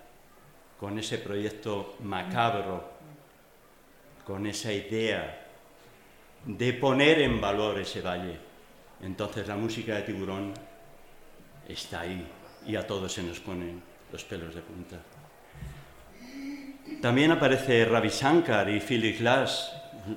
con 0.78 0.98
ese 0.98 1.16
proyecto 1.16 1.96
macabro, 2.00 2.84
con 4.26 4.46
esa 4.46 4.70
idea 4.74 5.46
de 6.44 6.74
poner 6.74 7.22
en 7.22 7.40
valor 7.40 7.78
ese 7.78 8.02
valle. 8.02 8.36
Entonces 9.02 9.48
la 9.48 9.56
música 9.56 9.94
de 9.94 10.02
tiburón 10.02 10.52
está 11.66 12.00
ahí 12.00 12.28
y 12.66 12.76
a 12.76 12.86
todos 12.86 13.12
se 13.12 13.22
nos 13.22 13.40
ponen 13.40 13.82
los 14.12 14.24
pelos 14.24 14.54
de 14.54 14.62
punta. 14.62 15.00
También 17.00 17.32
aparece 17.32 17.84
Ravi 17.84 18.08
Shankar 18.08 18.70
y 18.70 18.80
Philip 18.80 19.18
Glass 19.18 19.72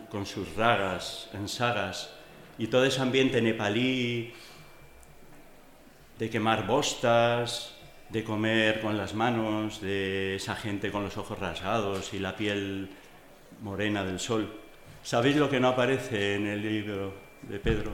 con 0.10 0.26
sus 0.26 0.56
ragas 0.56 1.30
en 1.34 1.48
sagas 1.48 2.12
y 2.58 2.68
todo 2.68 2.86
ese 2.86 3.02
ambiente 3.02 3.42
nepalí 3.42 4.34
de 6.18 6.30
quemar 6.30 6.68
bostas, 6.68 7.74
de 8.10 8.24
comer 8.24 8.82
con 8.82 8.98
las 8.98 9.14
manos, 9.14 9.82
de 9.82 10.36
esa 10.36 10.56
gente 10.56 10.92
con 10.92 11.04
los 11.04 11.18
ojos 11.18 11.40
rasgados 11.40 12.14
y 12.14 12.20
la 12.20 12.36
piel 12.36 12.90
morena 13.62 14.04
del 14.04 14.20
sol. 14.20 14.52
¿Sabéis 15.04 15.38
lo 15.38 15.50
que 15.50 15.60
no 15.60 15.70
aparece 15.70 16.36
en 16.36 16.48
el 16.48 16.62
libro 16.62 17.14
de 17.44 17.60
Pedro? 17.60 17.92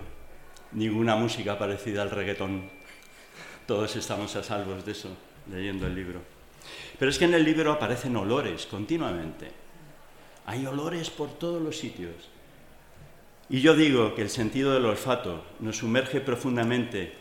Ninguna 0.71 1.15
música 1.15 1.57
parecida 1.57 2.01
al 2.01 2.09
reggaetón. 2.09 2.69
Todos 3.65 3.95
estamos 3.95 4.35
a 4.35 4.43
salvos 4.43 4.85
de 4.85 4.91
eso, 4.91 5.09
leyendo 5.51 5.87
el 5.87 5.95
libro. 5.95 6.21
Pero 6.99 7.09
es 7.09 7.17
que 7.17 7.25
en 7.25 7.33
el 7.33 7.43
libro 7.43 7.71
aparecen 7.71 8.15
olores 8.15 8.65
continuamente. 8.67 9.49
Hay 10.45 10.65
olores 10.67 11.09
por 11.09 11.29
todos 11.39 11.61
los 11.61 11.77
sitios. 11.77 12.29
Y 13.49 13.61
yo 13.61 13.75
digo 13.75 14.15
que 14.15 14.21
el 14.21 14.29
sentido 14.29 14.73
del 14.73 14.85
olfato 14.85 15.43
nos 15.59 15.77
sumerge 15.77 16.21
profundamente 16.21 17.13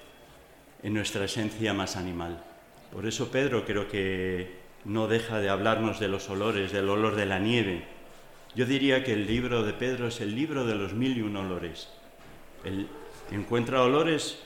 en 0.83 0.95
nuestra 0.95 1.25
esencia 1.25 1.73
más 1.73 1.97
animal. 1.97 2.43
Por 2.93 3.07
eso 3.07 3.31
Pedro 3.31 3.65
creo 3.65 3.89
que 3.89 4.65
no 4.85 5.09
deja 5.09 5.41
de 5.41 5.49
hablarnos 5.49 5.99
de 5.99 6.09
los 6.09 6.29
olores, 6.29 6.73
del 6.73 6.91
olor 6.91 7.17
de 7.17 7.27
la 7.27 7.39
nieve. 7.39 7.85
Yo 8.55 8.67
diría 8.67 9.03
que 9.03 9.15
el 9.15 9.27
libro 9.27 9.63
de 9.63 9.73
Pedro 9.73 10.09
es 10.09 10.21
el 10.21 10.35
libro 10.35 10.67
de 10.67 10.75
los 10.75 10.93
mil 10.93 11.17
y 11.17 11.23
un 11.23 11.37
olores. 11.37 11.89
Él 12.65 12.87
encuentra 13.31 13.83
olores 13.83 14.39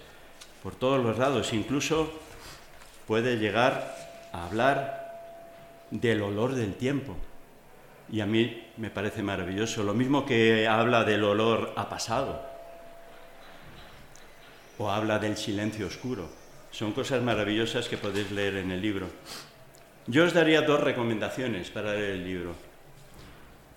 por 0.62 0.74
todos 0.74 1.02
los 1.02 1.18
lados, 1.18 1.52
incluso 1.52 2.12
puede 3.06 3.36
llegar 3.36 3.96
a 4.32 4.46
hablar 4.46 4.98
del 5.90 6.22
olor 6.22 6.54
del 6.54 6.74
tiempo. 6.74 7.16
Y 8.10 8.20
a 8.20 8.26
mí 8.26 8.66
me 8.76 8.90
parece 8.90 9.22
maravilloso. 9.22 9.82
Lo 9.82 9.94
mismo 9.94 10.24
que 10.24 10.66
habla 10.66 11.04
del 11.04 11.24
olor 11.24 11.72
a 11.76 11.88
pasado. 11.88 12.46
o 14.78 14.90
habla 14.90 15.18
del 15.18 15.36
silencio 15.36 15.88
oscuro. 15.88 16.28
Son 16.70 16.92
cosas 16.92 17.20
maravillosas 17.20 17.88
que 17.88 17.98
podéis 17.98 18.30
leer 18.30 18.56
en 18.58 18.70
el 18.70 18.80
libro. 18.80 19.08
Yo 20.06 20.24
os 20.24 20.32
daría 20.32 20.62
dos 20.62 20.80
recomendaciones 20.80 21.70
para 21.70 21.94
leer 21.94 22.12
el 22.12 22.24
libro. 22.24 22.54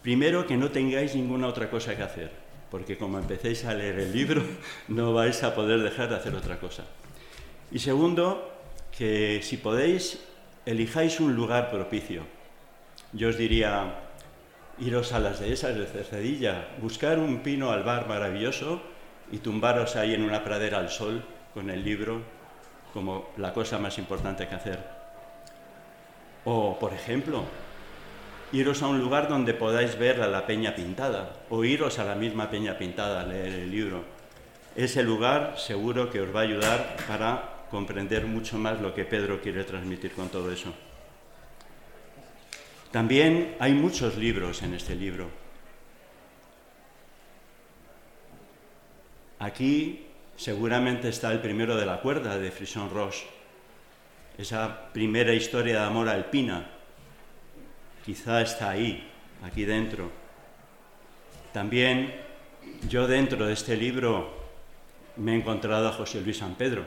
Primero, 0.03 0.45
que 0.45 0.57
no 0.57 0.69
tengáis 0.69 1.15
ninguna 1.15 1.47
otra 1.47 1.69
cosa 1.69 1.95
que 1.95 2.03
hacer, 2.03 2.31
porque 2.71 2.97
como 2.97 3.19
empecéis 3.19 3.65
a 3.65 3.73
leer 3.73 3.99
el 3.99 4.13
libro, 4.13 4.41
no 4.87 5.13
vais 5.13 5.43
a 5.43 5.53
poder 5.53 5.83
dejar 5.83 6.09
de 6.09 6.15
hacer 6.15 6.33
otra 6.33 6.57
cosa. 6.57 6.85
Y 7.69 7.79
segundo, 7.79 8.49
que 8.97 9.41
si 9.43 9.57
podéis, 9.57 10.23
elijáis 10.65 11.19
un 11.19 11.35
lugar 11.35 11.69
propicio. 11.69 12.23
Yo 13.11 13.27
os 13.27 13.37
diría, 13.37 13.99
iros 14.79 15.11
a 15.11 15.19
las 15.19 15.39
dehesas 15.39 15.75
de 15.75 15.85
Cercedilla, 15.85 16.69
buscar 16.81 17.19
un 17.19 17.43
pino 17.43 17.71
albar 17.71 18.07
maravilloso 18.07 18.81
y 19.31 19.37
tumbaros 19.39 19.97
ahí 19.97 20.13
en 20.13 20.23
una 20.23 20.43
pradera 20.43 20.79
al 20.79 20.89
sol 20.89 21.23
con 21.53 21.69
el 21.69 21.83
libro 21.83 22.21
como 22.93 23.29
la 23.37 23.53
cosa 23.53 23.79
más 23.79 23.97
importante 23.97 24.47
que 24.47 24.55
hacer. 24.55 24.79
O, 26.45 26.77
por 26.79 26.93
ejemplo, 26.93 27.43
iros 28.51 28.81
a 28.81 28.87
un 28.87 28.99
lugar 28.99 29.29
donde 29.29 29.53
podáis 29.53 29.97
ver 29.97 30.21
a 30.21 30.27
la 30.27 30.45
peña 30.45 30.75
pintada, 30.75 31.41
o 31.49 31.63
iros 31.63 31.99
a 31.99 32.05
la 32.05 32.15
misma 32.15 32.49
peña 32.49 32.77
pintada 32.77 33.21
a 33.21 33.25
leer 33.25 33.53
el 33.53 33.71
libro. 33.71 34.03
Ese 34.75 35.03
lugar 35.03 35.55
seguro 35.57 36.09
que 36.09 36.21
os 36.21 36.35
va 36.35 36.41
a 36.41 36.43
ayudar 36.43 36.97
para 37.07 37.65
comprender 37.69 38.25
mucho 38.25 38.57
más 38.57 38.81
lo 38.81 38.93
que 38.93 39.05
Pedro 39.05 39.41
quiere 39.41 39.63
transmitir 39.63 40.11
con 40.11 40.29
todo 40.29 40.51
eso. 40.51 40.73
También 42.91 43.55
hay 43.59 43.73
muchos 43.73 44.17
libros 44.17 44.61
en 44.63 44.73
este 44.73 44.95
libro. 44.95 45.29
Aquí 49.39 50.07
seguramente 50.35 51.07
está 51.07 51.31
el 51.31 51.39
primero 51.39 51.75
de 51.77 51.85
la 51.85 52.01
cuerda 52.01 52.37
de 52.37 52.51
Frisson 52.51 52.89
Roche, 52.89 53.25
esa 54.37 54.91
primera 54.91 55.33
historia 55.33 55.79
de 55.79 55.85
amor 55.85 56.09
alpina. 56.09 56.69
Quizá 58.05 58.41
está 58.41 58.71
ahí, 58.71 59.07
aquí 59.43 59.65
dentro. 59.65 60.09
También 61.53 62.13
yo 62.87 63.07
dentro 63.07 63.45
de 63.45 63.53
este 63.53 63.75
libro 63.75 64.33
me 65.17 65.33
he 65.33 65.35
encontrado 65.35 65.87
a 65.87 65.93
José 65.93 66.21
Luis 66.21 66.37
San 66.37 66.55
Pedro. 66.55 66.83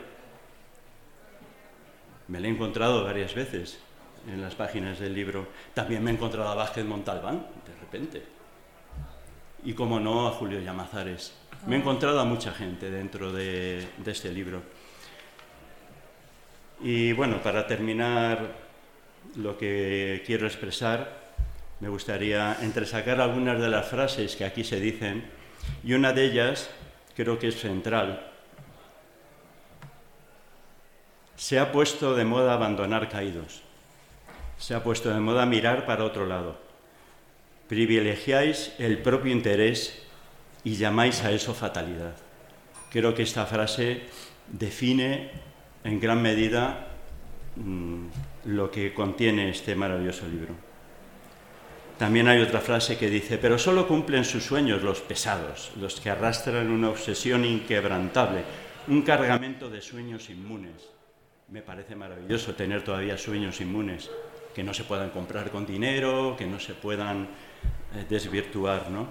Me 2.28 2.40
lo 2.40 2.46
he 2.46 2.50
encontrado 2.50 3.04
varias 3.04 3.34
veces 3.34 3.78
en 4.26 4.40
las 4.40 4.54
páginas 4.54 4.98
del 4.98 5.14
libro. 5.14 5.46
También 5.74 6.02
me 6.02 6.10
he 6.10 6.14
encontrado 6.14 6.48
a 6.48 6.54
Vázquez 6.54 6.84
Montalbán, 6.84 7.46
de 7.66 7.80
repente. 7.80 8.22
Y 9.64 9.74
como 9.74 10.00
no, 10.00 10.26
a 10.26 10.32
Julio 10.32 10.60
Llamazares. 10.60 11.34
Me 11.66 11.76
he 11.76 11.78
encontrado 11.78 12.18
a 12.20 12.24
mucha 12.24 12.52
gente 12.52 12.90
dentro 12.90 13.32
de, 13.32 13.86
de 13.98 14.10
este 14.10 14.32
libro. 14.32 14.62
Y 16.80 17.12
bueno, 17.12 17.40
para 17.42 17.66
terminar 17.66 18.63
lo 19.36 19.58
que 19.58 20.22
quiero 20.26 20.46
expresar, 20.46 21.22
me 21.80 21.88
gustaría 21.88 22.56
entresacar 22.62 23.20
algunas 23.20 23.60
de 23.60 23.68
las 23.68 23.86
frases 23.86 24.36
que 24.36 24.44
aquí 24.44 24.64
se 24.64 24.80
dicen, 24.80 25.24
y 25.82 25.94
una 25.94 26.12
de 26.12 26.24
ellas 26.24 26.70
creo 27.16 27.38
que 27.38 27.48
es 27.48 27.60
central. 27.60 28.30
Se 31.36 31.58
ha 31.58 31.72
puesto 31.72 32.14
de 32.14 32.24
moda 32.24 32.54
abandonar 32.54 33.08
caídos 33.08 33.64
se 34.58 34.74
ha 34.74 34.82
puesto 34.82 35.10
de 35.10 35.20
moda 35.20 35.46
mirar 35.46 35.86
para 35.86 36.04
otro 36.04 36.26
lado. 36.26 36.56
Privilegiáis 37.68 38.72
el 38.78 38.98
propio 38.98 39.32
interés 39.32 40.02
y 40.62 40.76
llamáis 40.76 41.22
a 41.22 41.32
eso 41.32 41.54
fatalidad. 41.54 42.14
Creo 42.90 43.14
que 43.14 43.22
esta 43.22 43.46
frase 43.46 44.02
define 44.48 45.30
en 45.82 46.00
gran 46.00 46.22
medida 46.22 46.86
mm, 47.56 48.06
lo 48.44 48.70
que 48.70 48.92
contiene 48.92 49.50
este 49.50 49.74
maravilloso 49.74 50.26
libro. 50.26 50.54
También 51.98 52.26
hay 52.26 52.40
otra 52.42 52.60
frase 52.60 52.98
que 52.98 53.08
dice, 53.08 53.38
pero 53.38 53.56
solo 53.56 53.86
cumplen 53.86 54.24
sus 54.24 54.44
sueños 54.44 54.82
los 54.82 55.00
pesados, 55.00 55.70
los 55.80 56.00
que 56.00 56.10
arrastran 56.10 56.70
una 56.70 56.90
obsesión 56.90 57.44
inquebrantable, 57.44 58.42
un 58.88 59.02
cargamento 59.02 59.70
de 59.70 59.80
sueños 59.80 60.28
inmunes. 60.28 60.90
Me 61.48 61.62
parece 61.62 61.94
maravilloso 61.94 62.54
tener 62.54 62.82
todavía 62.82 63.16
sueños 63.16 63.60
inmunes, 63.60 64.10
que 64.54 64.64
no 64.64 64.74
se 64.74 64.84
puedan 64.84 65.10
comprar 65.10 65.50
con 65.50 65.66
dinero, 65.66 66.34
que 66.36 66.46
no 66.46 66.58
se 66.58 66.74
puedan 66.74 67.28
eh, 67.94 68.04
desvirtuar. 68.08 68.90
¿no? 68.90 69.10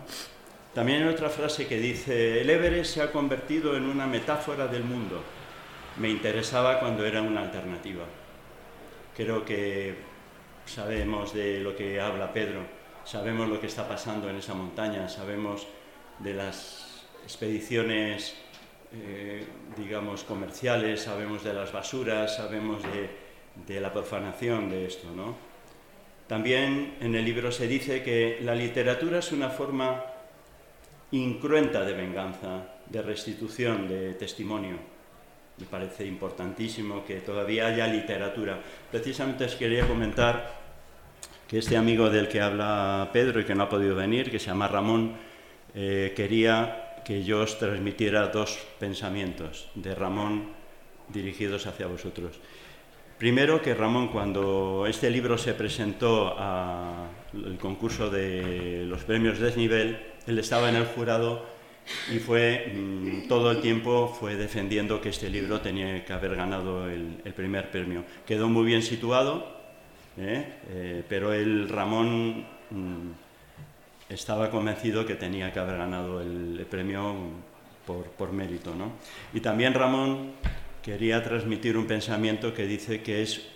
También 0.74 1.04
hay 1.04 1.14
otra 1.14 1.30
frase 1.30 1.68
que 1.68 1.80
dice, 1.80 2.42
el 2.42 2.50
Everest 2.50 2.96
se 2.96 3.02
ha 3.02 3.12
convertido 3.12 3.78
en 3.78 3.84
una 3.84 4.08
metáfora 4.08 4.68
del 4.68 4.84
mundo. 4.84 5.24
Me 5.98 6.10
interesaba 6.10 6.80
cuando 6.80 7.06
era 7.06 7.22
una 7.22 7.42
alternativa. 7.42 8.04
Creo 9.16 9.46
que 9.46 9.96
sabemos 10.66 11.34
de 11.34 11.60
lo 11.60 11.76
que 11.76 12.00
habla 12.00 12.34
Pedro, 12.34 12.62
sabemos 13.06 13.50
lo 13.50 13.60
que 13.60 13.68
está 13.68 13.88
pasando 13.88 14.30
en 14.30 14.38
esa 14.38 14.54
montaña, 14.54 15.10
sabemos 15.10 15.68
de 16.20 16.34
las 16.34 17.06
expediciones, 17.24 18.36
eh, 18.94 19.46
digamos, 19.78 20.24
comerciales, 20.24 21.02
sabemos 21.02 21.44
de 21.44 21.54
las 21.54 21.72
basuras, 21.72 22.36
sabemos 22.36 22.82
de 22.84 23.24
de 23.68 23.80
la 23.80 23.92
profanación 23.92 24.70
de 24.70 24.86
esto. 24.86 25.10
¿no? 25.16 25.36
También 26.28 26.96
en 27.00 27.16
el 27.16 27.26
libro 27.26 27.52
se 27.52 27.68
dice 27.68 28.04
que 28.04 28.40
la 28.42 28.56
literatura 28.56 29.20
es 29.20 29.32
una 29.32 29.50
forma 29.50 30.04
incruenta 31.12 31.86
de 31.86 31.94
venganza, 31.94 32.80
de 32.88 33.02
restitución, 33.02 33.88
de 33.88 34.14
testimonio. 34.16 34.93
Me 35.64 35.70
parece 35.70 36.06
importantísimo 36.06 37.06
que 37.06 37.22
todavía 37.22 37.68
haya 37.68 37.88
literatura. 37.88 38.60
Precisamente 38.92 39.46
os 39.48 39.56
quería 39.56 39.88
comentar 39.88 40.60
que 41.48 41.58
este 41.58 41.78
amigo 41.78 42.10
del 42.10 42.28
que 42.28 42.42
habla 42.42 43.08
Pedro 43.14 43.40
y 43.40 43.46
que 43.46 43.56
no 43.56 43.64
ha 43.64 43.70
podido 43.70 43.96
venir, 43.96 44.30
que 44.30 44.40
se 44.40 44.48
llama 44.48 44.68
Ramón, 44.68 45.16
eh, 45.74 46.12
quería 46.18 47.00
que 47.06 47.24
yo 47.24 47.40
os 47.40 47.58
transmitiera 47.58 48.28
dos 48.28 48.60
pensamientos 48.78 49.72
de 49.74 49.96
Ramón 49.96 50.52
dirigidos 51.08 51.66
hacia 51.66 51.88
vosotros. 51.88 52.44
Primero 53.18 53.62
que 53.62 53.74
Ramón, 53.74 54.10
cuando 54.10 54.84
este 54.86 55.10
libro 55.10 55.38
se 55.38 55.54
presentó 55.54 56.38
al 56.38 57.56
concurso 57.58 58.10
de 58.10 58.84
los 58.84 59.06
premios 59.06 59.40
Desnivel, 59.40 59.98
él 60.28 60.40
estaba 60.40 60.68
en 60.68 60.76
el 60.76 60.88
jurado 60.88 61.53
y 62.12 62.20
fue 62.20 62.72
mm, 62.74 63.28
todo 63.28 63.52
el 63.52 63.62
tiempo 63.62 64.16
fue 64.20 64.36
defendiendo 64.36 65.02
que 65.02 65.10
este 65.10 65.30
libro 65.30 65.62
tenía 65.62 66.04
que 66.06 66.14
haber 66.14 66.36
ganado 66.36 66.90
el, 66.90 67.18
primer 67.36 67.72
premio. 67.72 68.04
Quedó 68.26 68.50
muy 68.50 68.66
bien 68.66 68.82
situado, 68.82 69.46
¿eh? 70.18 70.46
Eh, 70.70 71.04
pero 71.08 71.34
el 71.34 71.70
Ramón 71.70 72.46
mm, 72.70 73.12
estaba 74.10 74.50
convencido 74.50 75.06
que 75.06 75.16
tenía 75.16 75.52
que 75.52 75.60
haber 75.60 75.78
ganado 75.78 76.22
el, 76.22 76.66
premio 76.70 77.16
por, 77.86 78.06
por 78.06 78.32
mérito. 78.32 78.74
¿no? 78.76 78.94
Y 79.34 79.40
también 79.40 79.74
Ramón 79.74 80.32
quería 80.82 81.24
transmitir 81.24 81.78
un 81.78 81.88
pensamiento 81.88 82.54
que 82.54 82.66
dice 82.66 83.02
que 83.02 83.24
es, 83.24 83.48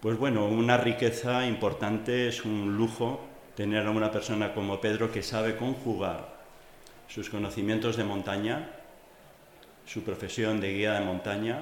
pues 0.00 0.16
bueno, 0.18 0.46
una 0.46 0.76
riqueza 0.76 1.46
importante, 1.46 2.28
es 2.28 2.44
un 2.44 2.76
lujo 2.76 3.20
tener 3.54 3.86
a 3.86 3.90
una 3.90 4.10
persona 4.10 4.54
como 4.54 4.80
Pedro 4.80 5.12
que 5.12 5.22
sabe 5.22 5.56
conjugar 5.56 6.39
sus 7.12 7.28
conocimientos 7.28 7.96
de 7.96 8.04
montaña, 8.04 8.70
su 9.84 10.02
profesión 10.02 10.60
de 10.60 10.72
guía 10.72 10.92
de 10.94 11.00
montaña, 11.00 11.58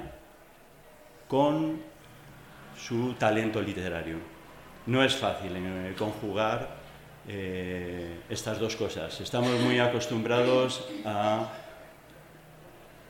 con 1.27 1.81
su 2.79 3.15
talento 3.15 3.61
literario. 3.63 4.17
No 4.87 5.03
es 5.03 5.17
fácil 5.17 5.53
eh, 5.57 5.95
conjugar 5.97 6.77
eh, 7.27 8.21
estas 8.29 8.59
dos 8.59 8.77
cosas. 8.77 9.21
Estamos 9.21 9.59
muy 9.61 9.79
acostumbrados 9.79 10.87
a 11.05 11.49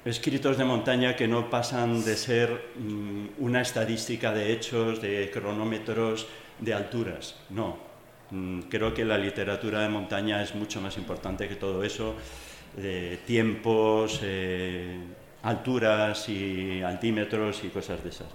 escritos 0.04 0.56
de 0.56 0.64
montaña 0.64 1.16
que 1.16 1.26
no 1.26 1.50
pasan 1.50 2.04
de 2.04 2.16
ser 2.16 2.72
mm, 2.76 3.26
una 3.38 3.62
estadística 3.62 4.32
de 4.32 4.52
hechos, 4.52 5.02
de 5.02 5.30
cronómetros, 5.32 6.28
de 6.60 6.72
alturas. 6.72 7.34
No. 7.50 7.87
Mm, 8.30 8.62
creo 8.68 8.92
que 8.92 9.04
la 9.04 9.16
literatura 9.16 9.80
de 9.80 9.88
montaña 9.88 10.42
es 10.42 10.54
mucho 10.54 10.80
más 10.80 10.98
importante 10.98 11.48
que 11.48 11.56
todo 11.56 11.82
eso, 11.82 12.14
de 12.76 13.18
tiempos, 13.26 14.20
eh, 14.22 14.98
alturas 15.42 16.28
y 16.28 16.82
altímetros 16.82 17.64
y 17.64 17.68
cosas 17.68 18.02
de 18.04 18.10
esas. 18.10 18.28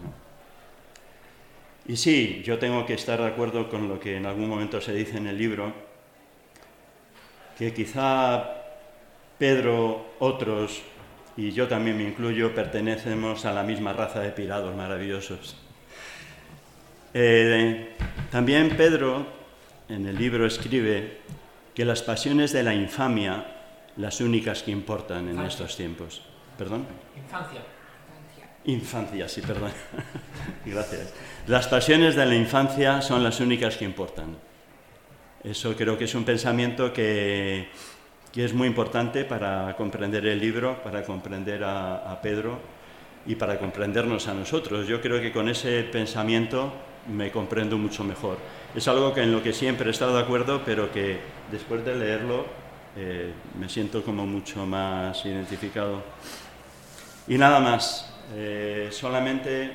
Y 1.86 1.98
sí, 1.98 2.42
yo 2.46 2.58
tengo 2.58 2.86
que 2.86 2.94
estar 2.94 3.20
de 3.20 3.28
acuerdo 3.28 3.70
con 3.70 3.88
lo 3.88 4.00
que 4.00 4.18
en 4.18 4.26
algún 4.26 4.50
momento 4.50 4.82
se 4.82 4.94
dice 4.94 5.18
en 5.18 5.28
el 5.28 5.38
libro, 5.38 5.74
que 7.58 7.74
quizá 7.74 8.50
Pedro, 9.38 10.14
otros, 10.20 10.82
y 11.36 11.52
yo 11.52 11.68
también 11.68 11.98
me 11.98 12.04
incluyo, 12.04 12.56
pertenecemos 12.56 13.46
a 13.46 13.54
la 13.54 13.64
misma 13.64 13.94
raza 13.94 14.22
de 14.22 14.30
pirados 14.32 14.76
maravillosos. 14.76 15.58
Eh, 17.14 17.90
también 18.32 18.76
Pedro 18.76 19.43
en 19.94 20.08
el 20.08 20.18
libro 20.18 20.46
escribe 20.46 21.20
que 21.76 21.86
las 21.86 22.02
pasiones 22.02 22.52
de 22.52 22.64
la 22.64 22.74
infamia, 22.74 23.46
las 23.98 24.22
únicas 24.22 24.64
que 24.64 24.72
importan 24.72 25.30
en 25.30 25.40
estos 25.40 25.78
tiempos. 25.78 26.22
Perdón. 26.58 26.86
Infancia. 27.16 27.62
Infancia, 28.66 29.30
sí, 29.30 29.42
perdón. 29.42 29.72
Gracias. 30.66 31.14
Las 31.48 31.68
pasiones 31.68 32.16
de 32.16 32.26
la 32.26 32.36
infancia 32.36 33.02
son 33.02 33.24
las 33.24 33.40
únicas 33.40 33.78
que 33.78 33.86
importan. 33.86 34.36
Eso 35.44 35.76
creo 35.76 35.98
que 35.98 36.06
es 36.06 36.16
un 36.16 36.24
pensamiento 36.24 36.94
que, 36.94 37.68
que 38.32 38.46
es 38.46 38.54
muy 38.54 38.68
importante 38.68 39.26
para 39.26 39.76
comprender 39.76 40.26
el 40.26 40.40
libro, 40.40 40.82
para 40.82 41.04
comprender 41.04 41.64
a, 41.64 42.12
a 42.12 42.22
Pedro 42.22 42.58
y 43.26 43.36
para 43.36 43.60
comprendernos 43.60 44.28
a 44.28 44.34
nosotros. 44.34 44.88
Yo 44.88 45.02
creo 45.02 45.22
que 45.22 45.32
con 45.32 45.50
ese 45.50 45.84
pensamiento 45.84 46.72
me 47.14 47.32
comprendo 47.32 47.78
mucho 47.78 48.04
mejor. 48.04 48.38
Es 48.76 48.88
algo 48.88 49.14
que 49.14 49.22
en 49.22 49.32
lo 49.32 49.44
que 49.44 49.54
siempre 49.54 49.88
he 49.88 49.92
estado 49.92 50.16
de 50.16 50.24
acuerdo, 50.24 50.62
pero 50.66 50.92
que 50.92 51.20
después 51.52 51.86
de 51.86 51.96
leerlo 51.96 52.46
eh, 52.96 53.32
me 53.60 53.70
siento 53.70 54.04
como 54.04 54.26
mucho 54.26 54.66
más 54.66 55.26
identificado. 55.26 56.02
Y 57.28 57.38
nada 57.38 57.60
más, 57.60 58.14
eh, 58.36 58.90
solamente 58.92 59.72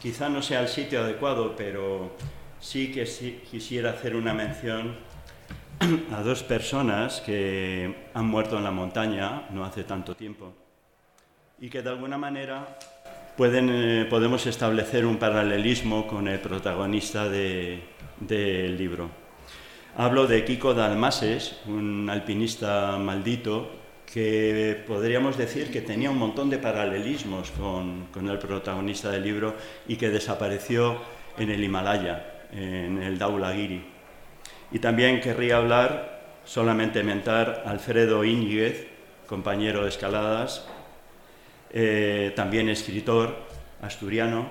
quizá 0.00 0.28
no 0.28 0.42
sea 0.42 0.60
el 0.60 0.68
sitio 0.68 1.02
adecuado, 1.02 1.54
pero 1.56 2.16
sí 2.60 2.90
que 2.90 3.04
quisiera 3.50 3.90
hacer 3.90 4.16
una 4.16 4.32
mención 4.32 4.96
a 6.12 6.22
dos 6.22 6.42
personas 6.42 7.20
que 7.20 8.08
han 8.14 8.26
muerto 8.26 8.56
en 8.58 8.64
la 8.64 8.70
montaña 8.70 9.46
no 9.50 9.64
hace 9.64 9.84
tanto 9.84 10.16
tiempo 10.16 10.52
y 11.60 11.68
que 11.68 11.82
de 11.82 11.90
alguna 11.90 12.18
manera 12.18 12.78
pueden, 13.36 13.68
eh, 13.70 14.06
podemos 14.08 14.46
establecer 14.46 15.06
un 15.06 15.16
paralelismo 15.16 16.06
con 16.06 16.28
el 16.28 16.38
protagonista 16.40 17.28
del 18.20 18.28
de, 18.28 18.68
libro. 18.78 19.10
Hablo 19.96 20.26
de 20.26 20.44
Kiko 20.44 20.74
Dalmases, 20.74 21.56
un 21.66 22.08
alpinista 22.10 22.96
maldito 22.98 23.70
que 24.06 24.82
podríamos 24.86 25.36
decir 25.36 25.70
que 25.70 25.82
tenía 25.82 26.10
un 26.10 26.18
montón 26.18 26.48
de 26.48 26.58
paralelismos 26.58 27.50
con, 27.50 28.06
con, 28.12 28.28
el 28.28 28.38
protagonista 28.38 29.10
del 29.10 29.24
libro 29.24 29.54
y 29.86 29.96
que 29.96 30.08
desapareció 30.08 30.98
en 31.36 31.50
el 31.50 31.62
Himalaya, 31.62 32.46
en 32.52 33.02
el 33.02 33.18
Daulagiri. 33.18 33.84
Y 34.72 34.78
también 34.78 35.20
querría 35.20 35.58
hablar, 35.58 36.38
solamente 36.44 37.02
mentar, 37.02 37.64
Alfredo 37.66 38.24
Íñiguez, 38.24 38.86
compañero 39.26 39.82
de 39.82 39.90
escaladas, 39.90 40.66
eh, 41.70 42.32
también 42.34 42.68
escritor 42.70 43.36
asturiano 43.82 44.50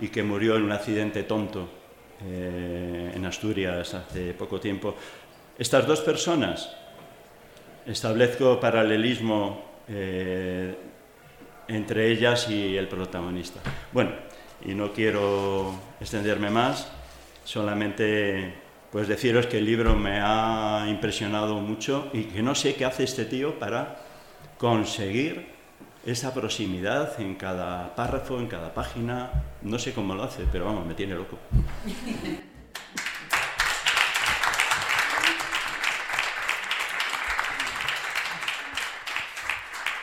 y 0.00 0.08
que 0.08 0.22
murió 0.22 0.56
en 0.56 0.64
un 0.64 0.72
accidente 0.72 1.22
tonto 1.22 1.75
eh, 2.24 3.12
en 3.14 3.24
Asturias 3.24 3.94
hace 3.94 4.32
poco 4.34 4.58
tiempo. 4.60 4.94
Estas 5.58 5.86
dos 5.86 6.00
personas 6.00 6.74
establezco 7.86 8.58
paralelismo 8.58 9.64
eh, 9.88 10.74
entre 11.68 12.10
ellas 12.10 12.48
y 12.48 12.76
el 12.76 12.88
protagonista. 12.88 13.60
Bueno, 13.92 14.12
y 14.64 14.74
no 14.74 14.92
quiero 14.92 15.74
extenderme 16.00 16.50
más, 16.50 16.88
solamente 17.44 18.54
pues 18.90 19.08
deciros 19.08 19.46
que 19.46 19.58
el 19.58 19.66
libro 19.66 19.94
me 19.94 20.20
ha 20.22 20.86
impresionado 20.88 21.56
mucho 21.56 22.08
y 22.12 22.24
que 22.24 22.42
no 22.42 22.54
sé 22.54 22.74
qué 22.74 22.84
hace 22.84 23.04
este 23.04 23.24
tío 23.24 23.58
para 23.58 23.98
conseguir 24.58 25.55
esa 26.06 26.32
proximidad 26.32 27.20
en 27.20 27.34
cada 27.34 27.94
párrafo, 27.96 28.38
en 28.38 28.46
cada 28.46 28.72
página, 28.72 29.42
no 29.62 29.76
sé 29.76 29.92
cómo 29.92 30.14
lo 30.14 30.22
hace, 30.22 30.44
pero 30.52 30.64
vamos, 30.64 30.86
me 30.86 30.94
tiene 30.94 31.16
loco. 31.16 31.36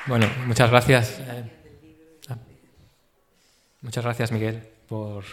Bueno, 0.05 0.29
muchas 0.45 0.69
gracias. 0.69 1.19
Eh, 1.21 1.43
ah, 2.27 2.37
muchas 3.79 4.03
gracias, 4.03 4.33
Miguel, 4.33 4.61
por 4.85 5.23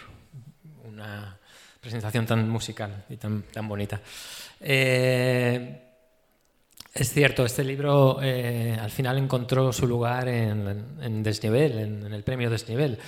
una 0.84 1.36
presentación 1.80 2.26
tan 2.26 2.48
musical 2.48 3.04
y 3.08 3.16
tan, 3.16 3.42
tan 3.42 3.66
bonita. 3.66 4.00
Eh, 4.60 5.89
es 6.94 7.12
cierto, 7.12 7.44
este 7.44 7.64
libro 7.64 8.18
eh, 8.22 8.76
al 8.80 8.90
final 8.90 9.18
encontró 9.18 9.72
su 9.72 9.86
lugar 9.86 10.28
en, 10.28 11.22
Desnivel, 11.22 11.78
en, 11.78 12.12
el 12.12 12.22
premio 12.22 12.50
Desnivel. 12.50 12.98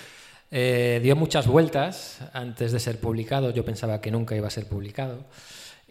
dio 0.50 1.16
muchas 1.16 1.46
vueltas 1.46 2.20
antes 2.32 2.72
de 2.72 2.80
ser 2.80 2.98
publicado, 2.98 3.50
yo 3.50 3.64
pensaba 3.64 4.00
que 4.00 4.10
nunca 4.10 4.36
iba 4.36 4.48
a 4.48 4.50
ser 4.50 4.66
publicado. 4.66 5.24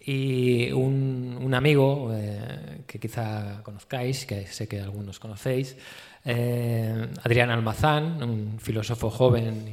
Y 0.03 0.71
un, 0.71 1.53
amigo 1.53 2.09
eh, 2.13 2.81
que 2.87 2.97
quizá 2.97 3.61
conozcáis, 3.61 4.25
que 4.25 4.47
sé 4.47 4.67
que 4.67 4.79
algunos 4.79 5.19
conocéis, 5.19 5.75
eh, 6.25 7.07
Adrián 7.23 7.51
Almazán, 7.51 8.23
un 8.23 8.59
filósofo 8.59 9.11
joven 9.11 9.67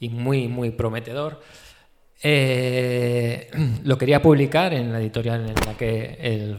y, 0.00 0.08
muy, 0.08 0.48
muy 0.48 0.70
prometedor, 0.70 1.42
eh, 2.22 3.50
lo 3.84 3.98
quería 3.98 4.20
publicar 4.22 4.74
en 4.74 4.92
la 4.92 5.00
editorial 5.00 5.48
en 5.48 5.54
la 5.66 5.76
que 5.76 6.16
él 6.20 6.56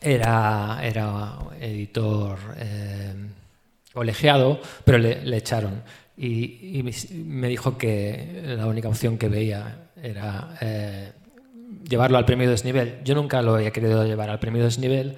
era, 0.00 0.80
era 0.82 1.38
editor 1.60 2.38
colegiado, 3.92 4.60
pero 4.84 4.98
le, 4.98 5.36
echaron. 5.36 5.82
y 6.16 6.82
me 7.14 7.48
dijo 7.48 7.76
que 7.78 8.42
la 8.44 8.66
única 8.66 8.88
opción 8.88 9.18
que 9.18 9.28
veía 9.28 9.86
era 10.02 10.56
eh, 10.60 11.12
llevarlo 11.88 12.18
al 12.18 12.24
premio 12.24 12.48
desnivel. 12.48 13.00
Yo 13.04 13.14
nunca 13.14 13.42
lo 13.42 13.54
había 13.54 13.70
querido 13.70 14.04
llevar 14.04 14.30
al 14.30 14.38
premio 14.38 14.64
desnivel 14.64 15.16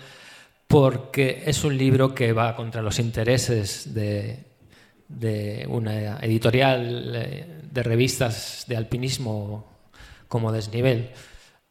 porque 0.66 1.42
es 1.46 1.64
un 1.64 1.76
libro 1.76 2.14
que 2.14 2.32
va 2.32 2.54
contra 2.54 2.82
los 2.82 2.98
intereses 2.98 3.94
de, 3.94 4.44
una 5.68 6.18
editorial 6.20 7.12
eh, 7.16 7.62
de 7.70 7.82
revistas 7.82 8.64
de 8.68 8.76
alpinismo 8.76 9.66
como 10.28 10.52
desnivel. 10.52 11.10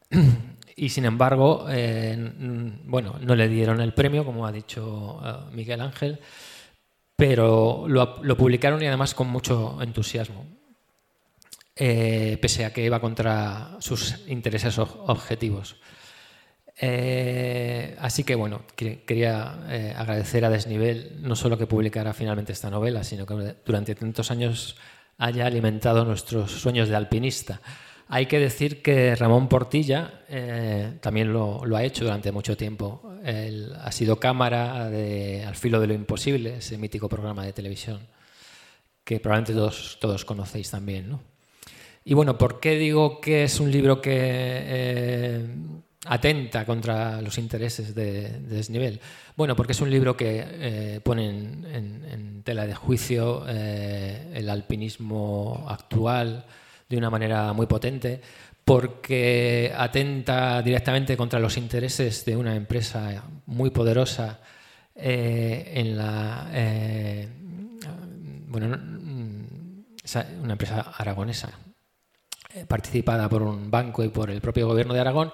Y 0.79 0.89
sin 0.89 1.05
embargo, 1.05 1.65
eh, 1.71 2.15
bueno, 2.85 3.15
no 3.19 3.33
le 3.33 3.49
dieron 3.49 3.81
el 3.81 3.95
premio, 3.95 4.23
como 4.23 4.45
ha 4.45 4.51
dicho 4.51 5.19
Miguel 5.51 5.81
Ángel, 5.81 6.19
pero 7.15 7.87
lo 7.87 8.37
publicaron 8.37 8.83
y 8.83 8.85
además 8.85 9.15
con 9.15 9.27
mucho 9.27 9.81
entusiasmo. 9.81 10.45
Eh, 11.79 12.39
pese 12.41 12.65
a 12.65 12.73
que 12.73 12.83
iba 12.83 12.99
contra 12.99 13.77
sus 13.79 14.27
intereses 14.27 14.79
objetivos. 14.79 15.75
Eh, 16.79 17.95
así 17.99 18.23
que 18.23 18.35
bueno, 18.35 18.61
quería 18.75 19.65
eh, 19.67 19.93
agradecer 19.97 20.45
a 20.45 20.49
Desnivel 20.49 21.17
no 21.21 21.35
solo 21.35 21.57
que 21.57 21.65
publicara 21.65 22.13
finalmente 22.13 22.53
esta 22.53 22.69
novela, 22.69 23.03
sino 23.03 23.25
que 23.25 23.55
durante 23.65 23.95
tantos 23.95 24.29
años 24.29 24.75
haya 25.17 25.47
alimentado 25.47 26.05
nuestros 26.05 26.51
sueños 26.51 26.89
de 26.89 26.95
alpinista. 26.95 27.61
Hay 28.09 28.27
que 28.27 28.39
decir 28.39 28.81
que 28.81 29.15
Ramón 29.15 29.49
Portilla 29.49 30.21
también 31.01 31.33
lo, 31.33 31.61
ha 31.75 31.83
hecho 31.83 32.05
durante 32.05 32.31
mucho 32.31 32.55
tiempo. 32.55 33.01
Él 33.25 33.73
ha 33.81 33.91
sido 33.91 34.17
cámara 34.17 34.89
de 34.89 35.43
Al 35.43 35.55
filo 35.55 35.81
de 35.81 35.87
lo 35.87 35.93
imposible, 35.93 36.57
ese 36.57 36.77
mítico 36.77 37.09
programa 37.09 37.43
de 37.43 37.51
televisión 37.51 37.99
que 39.07 39.21
probablemente 39.21 39.53
todos, 39.53 39.97
todos 40.01 40.25
conocéis 40.25 40.69
también. 40.69 41.09
¿no? 41.09 41.21
Y 42.03 42.13
bueno, 42.13 42.37
¿por 42.37 42.59
qué 42.59 42.75
digo 42.77 43.21
que 43.21 43.45
es 43.45 43.61
un 43.61 43.71
libro 43.71 44.01
que 44.01 44.11
eh, 44.13 45.47
atenta 46.05 46.65
contra 46.65 47.21
los 47.21 47.37
intereses 47.37 47.93
de, 47.95 48.29
desnivel? 48.39 48.99
Bueno, 49.35 49.55
porque 49.55 49.73
es 49.73 49.81
un 49.81 49.89
libro 49.89 50.15
que 50.15 50.43
eh, 50.45 51.01
pone 51.03 51.29
en, 51.29 52.41
tela 52.43 52.65
de 52.65 52.75
juicio 52.75 53.43
eh, 53.47 54.31
el 54.33 54.49
alpinismo 54.49 55.65
actual 55.67 56.45
de 56.87 56.97
una 56.97 57.09
manera 57.09 57.51
muy 57.51 57.65
potente, 57.65 58.21
porque 58.63 59.73
atenta 59.75 60.61
directamente 60.61 61.17
contra 61.17 61.39
los 61.39 61.57
intereses 61.57 62.23
de 62.23 62.37
una 62.37 62.55
empresa 62.55 63.23
muy 63.45 63.69
poderosa 63.69 64.39
en 64.95 65.97
la 65.97 66.49
bueno, 68.47 68.77
una 70.41 70.53
empresa 70.53 70.93
aragonesa 70.97 71.49
eh, 72.53 72.65
participada 72.65 73.27
por 73.27 73.43
un 73.43 73.69
banco 73.69 74.03
y 74.03 74.09
por 74.09 74.31
el 74.31 74.41
propio 74.41 74.67
gobierno 74.67 74.93
de 74.93 75.01
Aragón, 75.01 75.31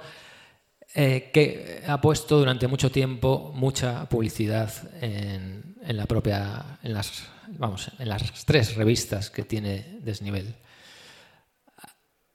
eh, 0.95 1.31
que 1.33 1.81
ha 1.87 1.99
puesto 1.99 2.37
durante 2.37 2.67
mucho 2.67 2.91
tiempo 2.91 3.51
mucha 3.55 4.07
publicidad 4.07 4.71
en, 5.01 5.75
la 5.87 6.05
propia, 6.05 6.79
en 6.83 6.93
las, 6.93 7.23
vamos, 7.57 7.91
en 7.99 8.09
las 8.09 8.45
tres 8.45 8.75
revistas 8.75 9.29
que 9.29 9.43
tiene 9.43 9.99
Desnivel. 10.01 10.55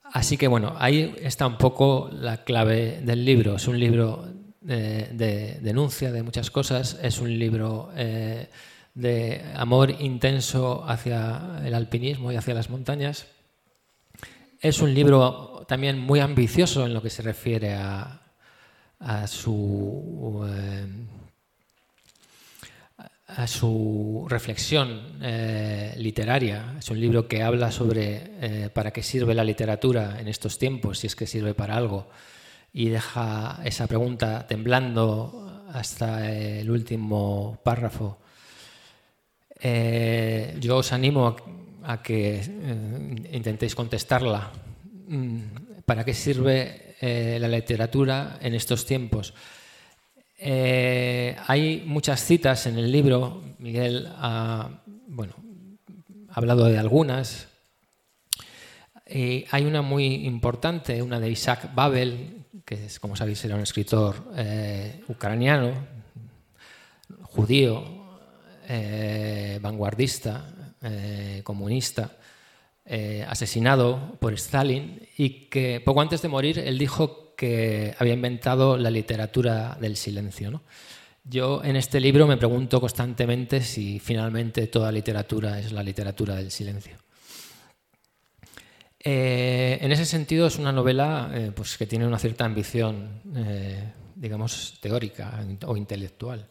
Así 0.02 0.36
que 0.36 0.48
bueno, 0.48 0.74
ahí 0.78 1.14
está 1.20 1.46
un 1.46 1.58
poco 1.58 2.10
la 2.12 2.44
clave 2.44 3.00
del 3.02 3.24
libro. 3.24 3.56
Es 3.56 3.68
un 3.68 3.78
libro 3.78 4.26
de, 4.60 5.58
denuncia 5.60 6.10
de 6.10 6.22
muchas 6.22 6.50
cosas, 6.50 6.98
es 7.02 7.20
un 7.20 7.38
libro 7.38 7.90
eh, 7.94 8.48
de 8.94 9.44
amor 9.54 9.90
intenso 9.90 10.84
hacia 10.88 11.60
el 11.64 11.74
alpinismo 11.74 12.32
y 12.32 12.36
hacia 12.36 12.54
las 12.54 12.70
montañas 12.70 13.26
es 14.60 14.80
un 14.80 14.92
libro 14.92 15.64
también 15.68 15.98
muy 15.98 16.20
ambicioso 16.20 16.84
en 16.84 16.94
lo 16.94 17.02
que 17.02 17.10
se 17.10 17.22
refiere 17.22 17.74
a, 17.74 18.27
su, 19.26 20.46
eh, 20.48 20.86
a 23.28 23.46
su 23.46 24.26
reflexión 24.28 25.18
eh, 25.22 25.94
literaria. 25.98 26.74
Es 26.78 26.90
un 26.90 27.00
libro 27.00 27.28
que 27.28 27.42
habla 27.42 27.70
sobre 27.70 28.22
eh, 28.40 28.70
para 28.70 28.90
qué 28.90 29.02
sirve 29.02 29.34
la 29.34 29.44
literatura 29.44 30.20
en 30.20 30.28
estos 30.28 30.58
tiempos, 30.58 30.98
si 30.98 31.06
es 31.06 31.16
que 31.16 31.26
sirve 31.26 31.54
para 31.54 31.76
algo, 31.76 32.08
y 32.72 32.88
deja 32.88 33.60
esa 33.64 33.86
pregunta 33.86 34.46
temblando 34.46 35.64
hasta 35.72 36.30
el 36.34 36.70
último 36.70 37.58
párrafo. 37.62 38.18
Yo 39.60 40.76
os 40.76 40.92
animo 40.92 41.36
a, 41.82 42.00
que 42.02 42.40
intentéis 43.32 43.74
contestarla. 43.74 44.52
Mm, 45.08 45.40
¿Para 45.84 46.04
qué 46.04 46.14
sirve 46.14 46.87
la 47.00 47.48
literatura 47.48 48.38
en 48.40 48.54
estos 48.54 48.84
tiempos? 48.86 49.34
Eh, 50.40 51.36
hay 51.48 51.82
muchas 51.84 52.24
citas 52.24 52.66
en 52.66 52.78
el 52.78 52.92
libro, 52.92 53.42
Miguel 53.58 54.08
ha, 54.16 54.70
bueno, 55.08 55.34
hablado 56.30 56.66
de 56.66 56.78
algunas. 56.78 57.48
hay 59.06 59.64
una 59.64 59.82
muy 59.82 60.26
importante, 60.26 61.02
una 61.02 61.18
de 61.18 61.30
Isaac 61.30 61.74
Babel, 61.74 62.44
que 62.64 62.86
es, 62.86 63.00
como 63.00 63.16
sabéis 63.16 63.44
era 63.44 63.56
un 63.56 63.62
escritor 63.62 64.30
eh, 64.36 65.02
ucraniano, 65.08 65.72
judío, 67.22 67.82
eh, 68.68 69.58
vanguardista, 69.60 70.54
comunista, 71.42 72.12
asesinado 73.26 74.16
por 74.18 74.32
Stalin 74.34 75.02
y 75.16 75.48
que 75.50 75.82
poco 75.84 76.00
antes 76.00 76.22
de 76.22 76.28
morir 76.28 76.58
él 76.58 76.78
dijo 76.78 77.34
que 77.36 77.94
había 77.98 78.14
inventado 78.14 78.76
la 78.76 78.90
literatura 78.90 79.76
del 79.80 79.96
silencio. 79.96 80.62
Yo 81.24 81.62
en 81.62 81.76
este 81.76 82.00
libro 82.00 82.26
me 82.26 82.38
pregunto 82.38 82.80
constantemente 82.80 83.60
si 83.60 83.98
finalmente 83.98 84.66
toda 84.66 84.90
literatura 84.90 85.58
es 85.60 85.72
la 85.72 85.82
literatura 85.82 86.34
del 86.36 86.50
silencio. 86.50 86.96
Eh, 88.98 89.78
en 89.80 89.92
ese 89.92 90.06
sentido 90.06 90.46
es 90.46 90.58
una 90.58 90.72
novela 90.72 91.30
eh, 91.32 91.52
pues, 91.54 91.76
que 91.76 91.86
tiene 91.86 92.06
una 92.06 92.18
cierta 92.18 92.44
ambición, 92.44 93.20
eh, 93.36 93.92
digamos, 94.14 94.78
teórica 94.80 95.38
o 95.66 95.76
intelectual. 95.76 96.48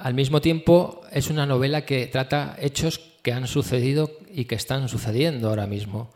Al 0.00 0.14
mismo 0.14 0.40
tiempo 0.40 1.02
es 1.12 1.30
una 1.30 1.46
novela 1.46 1.84
que 1.84 2.06
trata 2.06 2.56
hechos 2.58 3.00
que 3.22 3.32
han 3.32 3.46
sucedido 3.46 4.10
y 4.32 4.44
que 4.44 4.54
están 4.54 4.88
sucediendo 4.88 5.48
ahora 5.48 5.66
mismo 5.66 6.10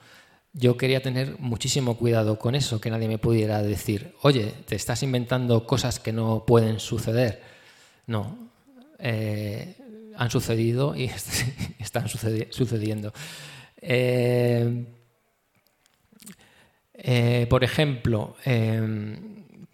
yo 0.54 0.76
quería 0.76 1.02
tener 1.02 1.36
muchísimo 1.40 1.98
cuidado 1.98 2.38
con 2.38 2.54
eso, 2.54 2.80
que 2.80 2.88
nadie 2.88 3.08
me 3.08 3.18
pudiera 3.18 3.60
decir, 3.60 4.14
oye, 4.22 4.54
te 4.66 4.76
estás 4.76 5.02
inventando 5.02 5.66
cosas 5.66 5.98
que 5.98 6.12
no 6.12 6.44
pueden 6.46 6.78
suceder. 6.78 7.42
No, 8.06 8.38
eh, 9.00 9.76
han 10.16 10.30
sucedido 10.30 10.94
y 10.94 11.04
están 11.80 12.08
sucediendo. 12.08 13.12
Eh, 13.82 14.86
eh, 16.94 17.46
por 17.50 17.64
ejemplo, 17.64 18.36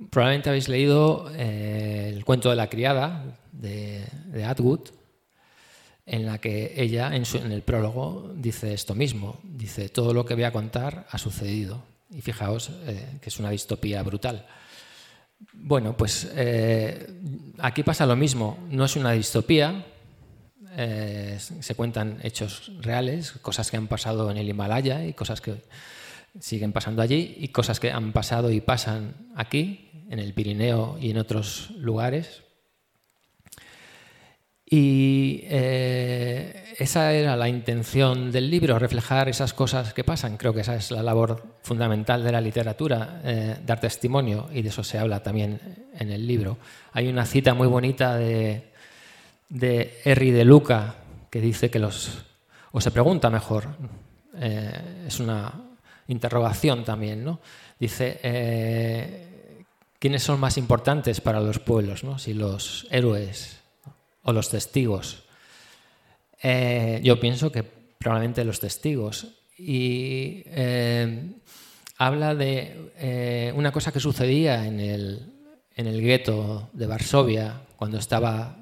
probablemente 0.09 0.49
habéis 0.49 0.71
leído 0.71 1.31
el 1.37 2.25
cuento 2.25 2.49
de 2.49 2.57
la 2.57 2.71
criada 2.71 3.39
de, 3.61 4.45
Atwood, 4.45 4.91
en 6.07 6.27
la 6.27 6.39
que 6.39 6.75
ella 6.77 7.15
en, 7.15 7.25
el 7.53 7.63
prólogo 7.63 8.33
dice 8.35 8.73
esto 8.73 8.95
mismo, 8.95 9.41
dice, 9.45 9.89
todo 9.89 10.15
lo 10.15 10.25
que 10.25 10.35
voy 10.35 10.45
a 10.45 10.53
contar 10.53 11.07
ha 11.11 11.19
sucedido. 11.19 11.83
Y 12.11 12.23
fijaos 12.23 12.71
eh, 12.87 13.19
que 13.21 13.29
es 13.29 13.39
una 13.39 13.51
distopía 13.51 14.03
brutal. 14.03 14.45
Bueno, 15.53 15.97
pues 15.97 16.29
eh, 16.35 17.07
aquí 17.59 17.83
pasa 17.83 18.05
lo 18.05 18.17
mismo, 18.17 18.59
no 18.69 18.85
es 18.85 18.97
una 18.97 19.13
distopía, 19.13 19.87
eh, 20.77 21.39
se 21.39 21.75
cuentan 21.75 22.19
hechos 22.23 22.73
reales, 22.81 23.33
cosas 23.43 23.71
que 23.71 23.77
han 23.77 23.87
pasado 23.87 24.31
en 24.31 24.37
el 24.37 24.49
Himalaya 24.49 25.05
y 25.05 25.15
cosas 25.15 25.41
que 25.41 25.63
siguen 26.39 26.73
pasando 26.73 27.01
allí 27.03 27.37
y 27.39 27.49
cosas 27.49 27.81
que 27.81 27.91
han 27.91 28.13
pasado 28.13 28.51
y 28.51 28.61
pasan 28.61 29.15
aquí, 29.35 29.91
en 30.11 30.19
el 30.19 30.35
Pirineo 30.35 30.99
y 31.01 31.11
en 31.11 31.19
otros 31.19 31.71
lugares. 31.79 32.43
Y 34.73 35.41
eh, 35.49 36.75
esa 36.79 37.13
era 37.13 37.35
la 37.37 37.49
intención 37.49 38.31
del 38.31 38.49
libro, 38.49 38.79
reflejar 38.79 39.29
esas 39.29 39.53
cosas 39.53 39.93
que 39.93 40.05
pasan. 40.05 40.37
Creo 40.37 40.55
que 40.55 40.61
esa 40.61 40.77
es 40.77 40.93
la 40.93 41.03
labor 41.03 41.43
fundamental 41.63 42.23
de 42.23 42.31
la 42.31 42.41
literatura, 42.41 43.21
eh, 43.25 43.57
dar 43.67 43.81
testimonio, 43.81 44.49
y 44.53 44.63
de 44.63 44.69
eso 44.69 44.85
se 44.85 44.97
habla 44.97 45.25
también 45.25 45.61
en 45.99 46.13
el 46.13 46.25
libro. 46.25 46.57
Hay 46.93 47.09
una 47.09 47.27
cita 47.27 47.53
muy 47.53 47.67
bonita 47.67 48.15
de, 48.15 48.71
de 49.49 49.99
Henry 50.05 50.31
de 50.31 50.45
Luca 50.45 50.95
que 51.31 51.41
dice 51.41 51.69
que 51.69 51.81
los, 51.81 52.25
o 52.71 52.81
se 52.81 52.93
pregunta 52.93 53.29
mejor, 53.29 53.67
eh, 54.37 55.05
es 55.09 55.19
una 55.19 55.53
interrogación 56.07 56.85
también, 56.85 57.25
¿no? 57.25 57.41
Dice, 57.79 58.21
¿quiénes 59.99 60.23
son 60.23 60.39
más 60.39 60.59
importantes 60.59 61.21
para 61.21 61.41
los 61.41 61.59
pueblos? 61.59 62.05
¿no? 62.05 62.19
Si 62.19 62.35
los 62.35 62.87
héroes 62.91 63.60
o 64.23 64.33
los 64.33 64.51
testigos. 64.51 65.25
Eh, 66.43 67.01
yo 67.03 67.21
pienso 67.21 67.53
que 67.53 67.63
probablemente 67.63 68.45
los 68.45 68.61
testigos. 68.61 69.27
Y 69.59 70.43
eh, 70.47 71.33
habla 71.99 72.35
de 72.35 72.93
eh, 72.97 73.53
una 73.55 73.73
cosa 73.73 73.93
que 73.93 74.01
sucedía 74.01 74.67
en 74.67 74.81
el, 74.81 75.33
en 75.77 75.87
el 75.87 76.01
gueto 76.01 76.71
de 76.73 76.87
Varsovia 76.87 77.61
cuando 77.77 77.99
estaba 77.99 78.57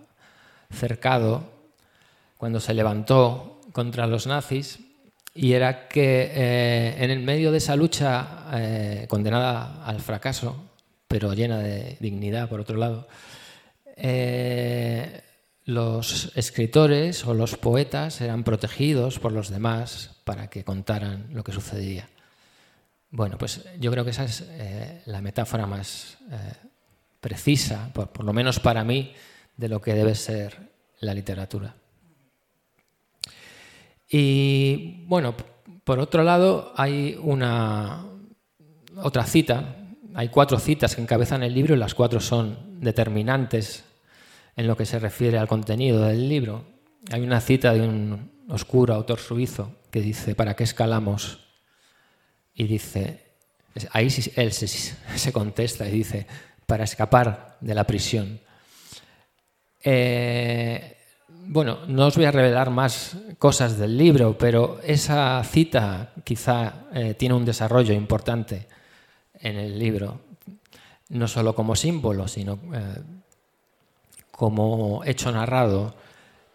cercado, 0.73 1.45
cuando 2.37 2.61
se 2.61 2.75
levantó 2.75 3.61
contra 3.73 4.07
los 4.07 4.27
nazis, 4.27 4.81
y 5.35 5.53
era 5.53 5.87
que 5.87 6.97
en 6.99 7.11
el 7.11 7.21
medio 7.21 7.53
de 7.53 7.59
esa 7.59 7.77
lucha 7.77 9.07
condenada 9.07 9.85
al 9.85 10.01
fracaso, 10.01 10.57
pero 11.07 11.33
llena 11.33 11.59
de 11.59 11.97
dignidad 12.01 12.49
por 12.49 12.61
otro 12.61 12.77
lado, 12.77 13.07
los 15.69 16.33
escritores 16.35 17.27
o 17.27 17.35
los 17.35 17.59
poetas 17.59 18.23
eran 18.23 18.43
protegidos 18.43 19.19
por 19.19 19.33
los 19.33 19.51
demás 19.51 20.17
para 20.25 20.49
que 20.49 20.65
contaran 20.65 21.27
lo 21.35 21.45
que 21.45 21.53
sucedía. 21.53 22.09
Bueno, 23.11 23.37
pues 23.37 23.67
yo 23.79 23.91
creo 23.91 24.03
que 24.03 24.13
esa 24.13 24.25
es 24.25 24.47
eh, 24.49 25.03
la 25.05 25.21
metáfora 25.21 25.67
más 25.67 26.17
eh, 26.31 26.37
precisa, 27.21 27.93
por, 27.93 28.25
lo 28.25 28.33
menos 28.33 28.61
para 28.61 28.83
mí, 28.83 29.13
de 29.59 29.69
lo 29.69 29.79
que 29.83 29.93
debe 29.93 30.15
ser 30.15 30.57
la 31.01 31.13
literatura. 31.13 31.75
Y 34.09 35.05
bueno, 35.05 35.35
por 35.85 35.99
otro 35.99 36.23
lado, 36.23 36.73
hay 36.77 37.19
una 37.23 38.07
otra 38.97 39.25
cita, 39.25 39.77
hay 40.15 40.31
cuatro 40.31 40.59
citas 40.59 40.95
que 40.95 41.03
encabezan 41.03 41.43
el 41.43 41.53
libro 41.53 41.75
y 41.75 41.79
las 41.79 41.95
cuatro 41.95 42.21
son 42.21 42.81
determinantes 42.81 43.85
en 44.59 44.67
lo 44.67 44.77
que 44.77 44.87
se 44.87 44.99
refiere 44.99 45.39
al 45.39 45.47
contenido 45.47 46.05
del 46.05 46.29
libro. 46.29 46.65
Hay 47.13 47.23
una 47.23 47.41
cita 47.41 47.73
de 47.73 47.81
un 47.81 48.33
oscuro 48.49 48.93
autor 48.93 49.21
suizo 49.21 49.77
que 49.89 50.01
dice, 50.01 50.35
¿para 50.35 50.57
qué 50.57 50.65
escalamos? 50.65 51.39
Y 52.55 52.67
dice, 52.67 53.37
ahí 53.93 54.09
él 54.35 54.53
se, 54.53 55.33
contesta 55.33 55.87
y 55.87 55.93
dice, 55.93 56.27
para 56.67 56.83
escapar 56.83 57.57
de 57.61 57.73
la 57.73 57.85
prisión. 57.85 58.41
Eh, 59.81 60.97
bueno, 61.47 61.87
no 61.87 62.07
os 62.07 62.17
voy 62.17 62.25
a 62.25 62.33
revelar 62.33 62.71
más 62.71 63.17
cosas 63.39 63.79
del 63.79 63.97
libro, 63.97 64.37
pero 64.37 64.81
esa 64.83 65.41
cita 65.45 66.15
quizá 66.25 66.89
eh, 66.93 67.15
tiene 67.15 67.37
un 67.37 67.45
desarrollo 67.45 67.95
importante 67.95 68.67
en 69.35 69.57
el 69.57 69.79
libro, 69.79 70.21
no 71.11 71.29
solo 71.29 71.55
como 71.55 71.77
símbolo, 71.77 72.27
sino 72.27 72.59
eh, 72.75 73.18
como 74.39 75.03
hecho 75.05 75.33
narrado. 75.33 75.97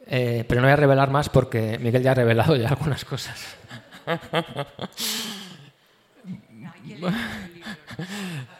Eh, 0.07 0.45
pero 0.47 0.61
no 0.61 0.67
voy 0.67 0.73
a 0.73 0.77
revelar 0.77 1.11
más 1.11 1.27
porque 1.27 1.77
Miguel 1.79 2.01
ya 2.01 2.11
ha 2.11 2.15
revelado 2.15 2.55
ya 2.55 2.69
algunas 2.69 3.03
cosas. 3.03 3.57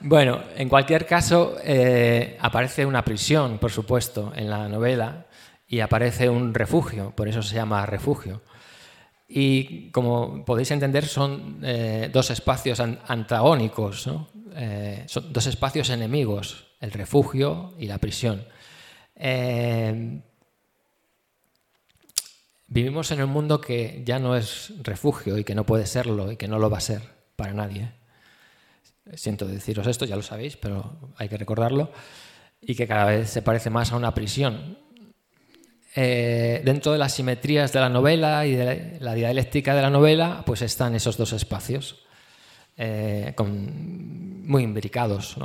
bueno, 0.01 0.41
en 0.57 0.67
cualquier 0.67 1.05
caso, 1.05 1.55
eh, 1.63 2.37
aparece 2.41 2.85
una 2.85 3.01
prisión, 3.05 3.59
por 3.59 3.71
supuesto, 3.71 4.33
en 4.35 4.49
la 4.49 4.67
novela 4.67 5.25
y 5.69 5.79
aparece 5.79 6.27
un 6.27 6.53
refugio, 6.53 7.13
por 7.15 7.29
eso 7.29 7.41
se 7.41 7.55
llama 7.55 7.85
refugio. 7.85 8.41
Y 9.29 9.89
como 9.91 10.43
podéis 10.43 10.71
entender, 10.71 11.05
son 11.05 11.59
eh, 11.63 12.09
dos 12.11 12.29
espacios 12.29 12.81
antagónicos, 12.81 14.01
son 14.01 14.27
dos 15.31 15.47
espacios 15.47 15.89
enemigos, 15.91 16.67
el 16.81 16.91
refugio 16.91 17.73
y 17.79 17.87
la 17.87 17.99
prisión. 17.99 18.45
Eh, 19.25 20.21
vivimos 22.67 23.09
en 23.11 23.23
un 23.23 23.29
mundo 23.29 23.61
que 23.61 24.03
ya 24.05 24.19
no 24.19 24.35
es 24.35 24.73
refugio 24.83 25.37
y 25.37 25.45
que 25.45 25.55
no 25.55 25.65
puede 25.65 25.85
serlo 25.85 26.29
y 26.29 26.35
que 26.35 26.49
no 26.49 26.59
lo 26.59 26.69
va 26.69 26.79
a 26.79 26.81
ser 26.81 27.01
para 27.37 27.53
nadie. 27.53 27.91
Siento 29.13 29.45
deciros 29.45 29.87
esto, 29.87 30.03
ya 30.03 30.17
lo 30.17 30.23
sabéis, 30.23 30.57
pero 30.57 31.13
hay 31.17 31.29
que 31.29 31.37
recordarlo. 31.37 31.91
y 32.65 32.75
que 32.75 32.87
cada 32.87 33.05
vez 33.05 33.29
se 33.29 33.41
parece 33.41 33.69
más 33.69 33.91
a 33.91 33.97
una 33.97 34.13
prisión. 34.13 34.77
Eh, 35.95 36.61
dentro 36.63 36.93
de 36.93 36.97
las 36.97 37.13
simetrías 37.13 37.73
de 37.73 37.79
la 37.79 37.89
novela 37.89 38.45
y 38.45 38.55
de 38.55 38.97
la 39.01 39.13
dialéctica 39.13 39.75
de 39.75 39.81
la 39.81 39.89
novela, 39.89 40.43
pues 40.45 40.61
están 40.61 40.95
esos 40.95 41.17
dos 41.17 41.33
espacios 41.33 42.05
eh, 42.77 43.35
muy 43.37 44.63
imbricados. 44.63 45.35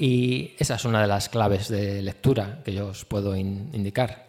Y 0.00 0.54
esa 0.58 0.76
es 0.76 0.84
una 0.84 1.02
de 1.02 1.08
las 1.08 1.28
claves 1.28 1.68
de 1.68 2.00
lectura 2.02 2.60
que 2.64 2.72
yo 2.72 2.88
os 2.88 3.04
puedo 3.04 3.34
indicar. 3.34 4.28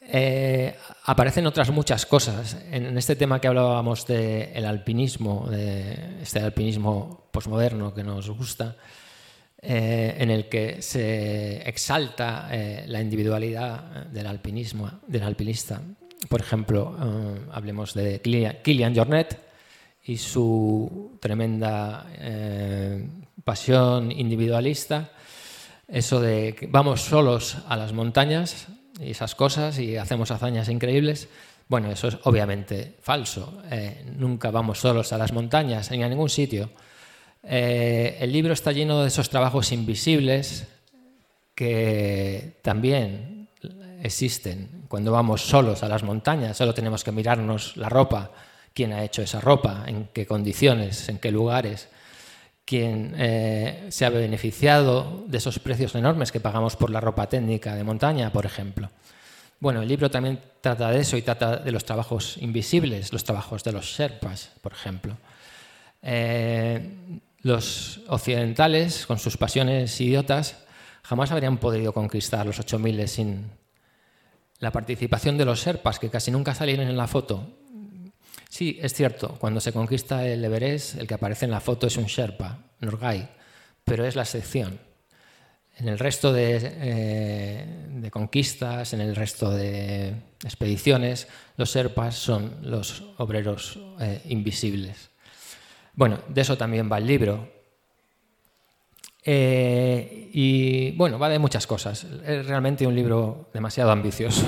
Eh, 0.00 0.74
aparecen 1.04 1.46
otras 1.46 1.70
muchas 1.70 2.06
cosas. 2.06 2.56
En 2.70 2.96
este 2.96 3.14
tema 3.14 3.40
que 3.40 3.48
hablábamos 3.48 4.06
del 4.06 4.64
alpinismo, 4.64 5.48
de 5.50 6.22
este 6.22 6.40
alpinismo 6.40 7.28
posmoderno 7.30 7.92
que 7.92 8.02
nos 8.02 8.30
gusta, 8.30 8.76
eh, 9.60 10.14
en 10.18 10.30
el 10.30 10.48
que 10.48 10.80
se 10.80 11.68
exalta 11.68 12.48
eh, 12.50 12.84
la 12.86 13.02
individualidad 13.02 14.06
del 14.06 14.26
alpinismo, 14.26 14.90
del 15.06 15.24
alpinista. 15.24 15.82
Por 16.28 16.40
ejemplo, 16.40 16.96
hablemos 17.52 17.92
de 17.92 18.22
Kilian 18.22 18.94
Jornet 18.94 19.38
y 20.04 20.16
su 20.16 21.18
tremenda 21.20 22.06
pasión 23.44 24.10
individualista, 24.10 25.10
eso 25.88 26.20
de 26.20 26.54
que 26.54 26.66
vamos 26.66 27.02
solos 27.02 27.58
a 27.68 27.76
las 27.76 27.92
montañas 27.92 28.66
y 28.98 29.10
esas 29.10 29.34
cosas 29.34 29.78
y 29.78 29.96
hacemos 29.96 30.30
hazañas 30.30 30.68
increíbles. 30.68 31.28
Bueno, 31.68 31.90
eso 31.90 32.08
es 32.08 32.18
obviamente 32.24 32.96
falso. 33.00 33.62
Eh, 33.70 34.04
nunca 34.16 34.50
vamos 34.50 34.78
solos 34.78 35.12
a 35.12 35.18
las 35.18 35.32
montañas, 35.32 35.90
ni 35.90 36.02
a 36.02 36.08
ningún 36.08 36.30
sitio. 36.30 36.70
Eh, 37.42 38.16
el 38.20 38.32
libro 38.32 38.52
está 38.52 38.72
lleno 38.72 39.02
de 39.02 39.08
esos 39.08 39.28
trabajos 39.28 39.72
invisibles 39.72 40.66
que 41.54 42.58
también 42.62 43.48
existen. 44.02 44.84
Cuando 44.88 45.12
vamos 45.12 45.42
solos 45.42 45.82
a 45.82 45.88
las 45.88 46.02
montañas, 46.02 46.56
solo 46.56 46.74
tenemos 46.74 47.04
que 47.04 47.12
mirarnos 47.12 47.76
la 47.76 47.88
ropa, 47.88 48.30
quién 48.72 48.92
ha 48.92 49.04
hecho 49.04 49.22
esa 49.22 49.40
ropa, 49.40 49.84
en 49.86 50.08
qué 50.12 50.26
condiciones, 50.26 51.08
en 51.08 51.18
qué 51.18 51.30
lugares, 51.30 51.88
quién 52.64 53.14
eh, 53.16 53.86
se 53.90 54.04
ha 54.04 54.10
beneficiado 54.10 55.24
de 55.26 55.38
esos 55.38 55.58
precios 55.58 55.94
enormes 55.94 56.32
que 56.32 56.40
pagamos 56.40 56.76
por 56.76 56.90
la 56.90 57.00
ropa 57.00 57.28
técnica 57.28 57.74
de 57.74 57.84
montaña, 57.84 58.32
por 58.32 58.46
ejemplo. 58.46 58.90
Bueno, 59.60 59.82
el 59.82 59.88
libro 59.88 60.10
también 60.10 60.40
trata 60.60 60.90
de 60.90 61.00
eso 61.00 61.16
y 61.16 61.22
trata 61.22 61.56
de 61.56 61.72
los 61.72 61.84
trabajos 61.84 62.36
invisibles, 62.38 63.12
los 63.12 63.24
trabajos 63.24 63.64
de 63.64 63.72
los 63.72 63.86
Sherpas, 63.86 64.50
por 64.60 64.72
ejemplo. 64.72 65.16
Eh, 66.02 67.20
los 67.40 68.00
occidentales, 68.08 69.06
con 69.06 69.18
sus 69.18 69.36
pasiones 69.36 70.00
idiotas, 70.00 70.56
jamás 71.02 71.30
habrían 71.30 71.58
podido 71.58 71.92
conquistar 71.92 72.46
los 72.46 72.58
8000 72.58 73.08
sin 73.08 73.50
la 74.58 74.72
participación 74.72 75.36
de 75.36 75.44
los 75.44 75.64
Sherpas, 75.64 75.98
que 75.98 76.10
casi 76.10 76.30
nunca 76.30 76.54
salen 76.54 76.80
en 76.80 76.96
la 76.96 77.06
foto, 77.06 77.46
Sí, 78.54 78.78
es 78.80 78.94
cierto, 78.94 79.34
cuando 79.40 79.58
se 79.58 79.72
conquista 79.72 80.24
el 80.28 80.44
Everest, 80.44 80.94
el 81.00 81.08
que 81.08 81.14
aparece 81.14 81.44
en 81.44 81.50
la 81.50 81.58
foto 81.58 81.88
es 81.88 81.96
un 81.96 82.04
Sherpa, 82.04 82.56
Norgay, 82.78 83.28
pero 83.82 84.06
es 84.06 84.14
la 84.14 84.22
excepción. 84.22 84.78
En 85.76 85.88
el 85.88 85.98
resto 85.98 86.32
de, 86.32 86.60
eh, 86.62 88.10
conquistas, 88.12 88.92
en 88.92 89.00
el 89.00 89.16
resto 89.16 89.50
de 89.50 90.14
expediciones, 90.44 91.26
los 91.56 91.74
Sherpas 91.74 92.14
son 92.14 92.58
los 92.62 93.02
obreros 93.16 93.80
eh, 93.98 94.22
invisibles. 94.26 95.10
Bueno, 95.94 96.20
de 96.28 96.40
eso 96.40 96.56
también 96.56 96.88
va 96.88 96.98
el 96.98 97.08
libro. 97.08 97.52
Eh, 99.24 100.30
y 100.32 100.92
bueno, 100.92 101.18
va 101.18 101.28
de 101.28 101.40
muchas 101.40 101.66
cosas. 101.66 102.06
Es 102.24 102.46
realmente 102.46 102.86
un 102.86 102.94
libro 102.94 103.50
demasiado 103.52 103.90
ambicioso. 103.90 104.46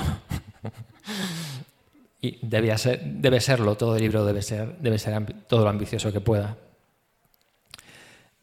Y 2.27 2.77
ser, 2.77 3.01
debe 3.03 3.39
serlo, 3.39 3.77
todo 3.77 3.95
el 3.95 4.01
libro 4.01 4.25
debe 4.25 4.41
ser, 4.41 4.77
debe 4.79 4.99
ser 4.99 5.33
todo 5.47 5.63
lo 5.63 5.69
ambicioso 5.69 6.11
que 6.11 6.19
pueda. 6.19 6.57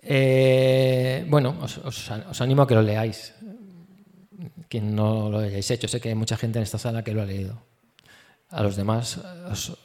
Eh, 0.01 1.27
bueno, 1.29 1.57
os, 1.61 2.41
animo 2.41 2.63
a 2.63 2.67
que 2.67 2.75
lo 2.75 2.83
leáis. 2.83 3.35
Quien 4.69 4.95
no 4.95 5.31
lo 5.31 5.39
hayáis 5.39 5.71
hecho, 5.71 5.89
sé 5.89 6.01
que 6.01 6.09
hay 6.09 6.15
mucha 6.15 6.37
gente 6.37 6.59
en 6.59 6.63
esta 6.63 6.79
sala 6.79 7.03
que 7.03 7.13
lo 7.13 7.23
ha 7.23 7.27
leído. 7.27 7.61
A 8.51 8.63
los 8.63 8.77
demás 8.77 9.21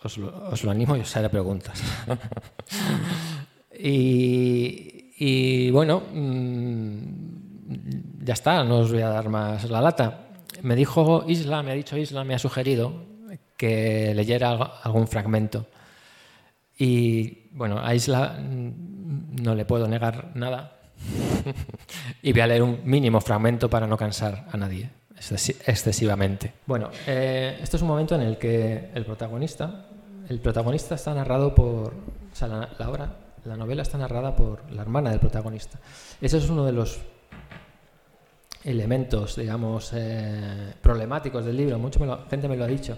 os, 0.03 0.17
lo, 0.17 0.71
animo 0.71 0.95
y 0.95 1.01
os 1.01 1.17
haré 1.17 1.29
preguntas. 1.29 1.81
y, 3.79 5.13
y, 5.17 5.71
bueno, 5.71 6.03
mm, 6.13 8.23
ya 8.23 8.33
está, 8.33 8.63
no 8.63 8.79
os 8.79 8.91
voy 8.91 9.01
a 9.01 9.09
dar 9.09 9.29
más 9.29 9.69
la 9.69 9.81
lata. 9.81 10.27
Me 10.61 10.75
dijo 10.75 11.25
Isla, 11.27 11.63
me 11.63 11.71
ha 11.71 11.75
dicho 11.75 11.97
Isla, 11.97 12.23
me 12.23 12.35
ha 12.35 12.39
sugerido 12.39 13.09
que 13.59 14.13
leyera 14.15 14.51
algún 14.83 15.05
fragmento. 15.05 15.65
Y 16.77 17.49
bueno, 17.51 17.83
a 17.83 17.93
Isla 17.93 18.39
no 18.39 19.53
le 19.53 19.65
puedo 19.65 19.85
negar 19.85 20.31
nada. 20.33 20.77
y 22.21 22.31
voy 22.31 22.41
a 22.41 22.47
leer 22.47 22.63
un 22.63 22.79
mínimo 22.85 23.19
fragmento 23.19 23.69
para 23.69 23.85
no 23.85 23.97
cansar 23.97 24.47
a 24.49 24.55
nadie 24.55 24.89
excesivamente. 25.67 26.53
Bueno, 26.65 26.89
eh, 27.05 27.59
esto 27.61 27.75
es 27.75 27.81
un 27.81 27.89
momento 27.89 28.15
en 28.15 28.21
el 28.21 28.37
que 28.37 28.91
el 28.95 29.03
protagonista, 29.03 29.87
el 30.29 30.39
protagonista 30.39 30.95
está 30.95 31.13
narrado 31.13 31.53
por, 31.53 31.93
o 31.93 32.35
sea, 32.35 32.47
la, 32.47 32.89
obra, 32.89 33.13
la 33.43 33.57
novela 33.57 33.81
está 33.81 33.97
narrada 33.97 34.37
por 34.37 34.71
la 34.71 34.83
hermana 34.83 35.09
del 35.09 35.19
protagonista. 35.19 35.79
Ese 36.21 36.37
es 36.37 36.49
uno 36.49 36.65
de 36.65 36.71
los 36.71 36.97
elementos, 38.63 39.35
digamos, 39.35 39.91
eh, 39.93 40.75
problemáticos 40.81 41.43
del 41.43 41.57
libro. 41.57 41.77
Mucha 41.77 41.99
gente 42.29 42.47
me 42.47 42.55
lo 42.55 42.63
ha 42.63 42.67
dicho 42.67 42.97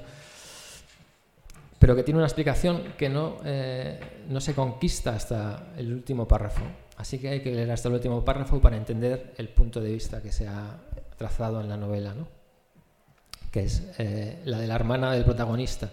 pero 1.81 1.95
que 1.95 2.03
tiene 2.03 2.19
una 2.19 2.27
explicación 2.27 2.93
que 2.95 3.09
no, 3.09 3.37
eh, 3.43 3.99
no 4.29 4.39
se 4.39 4.53
conquista 4.53 5.15
hasta 5.15 5.73
el 5.75 5.91
último 5.91 6.27
párrafo. 6.27 6.61
Así 6.97 7.17
que 7.17 7.29
hay 7.29 7.41
que 7.41 7.55
leer 7.55 7.71
hasta 7.71 7.87
el 7.87 7.95
último 7.95 8.23
párrafo 8.23 8.61
para 8.61 8.77
entender 8.77 9.33
el 9.35 9.49
punto 9.49 9.81
de 9.81 9.91
vista 9.91 10.21
que 10.21 10.31
se 10.31 10.47
ha 10.47 10.79
trazado 11.17 11.59
en 11.59 11.67
la 11.67 11.77
novela, 11.77 12.13
¿no? 12.13 12.27
que 13.49 13.61
es 13.61 13.81
eh, 13.97 14.41
la 14.45 14.59
de 14.59 14.67
la 14.67 14.75
hermana 14.75 15.11
del 15.11 15.25
protagonista. 15.25 15.89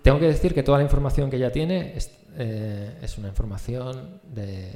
Tengo 0.00 0.20
que 0.20 0.26
decir 0.26 0.54
que 0.54 0.62
toda 0.62 0.78
la 0.78 0.84
información 0.84 1.28
que 1.28 1.38
ella 1.38 1.50
tiene 1.50 1.96
es, 1.96 2.12
eh, 2.36 3.00
es 3.02 3.18
una 3.18 3.26
información 3.26 4.20
de 4.32 4.70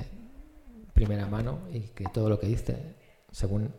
primera 0.93 1.29
mano 1.29 1.61
y 1.73 1.79
que 1.79 2.07
todo 2.13 2.29
lo 2.29 2.41
que 2.41 2.49
dice, 2.49 2.97
según 3.31 3.73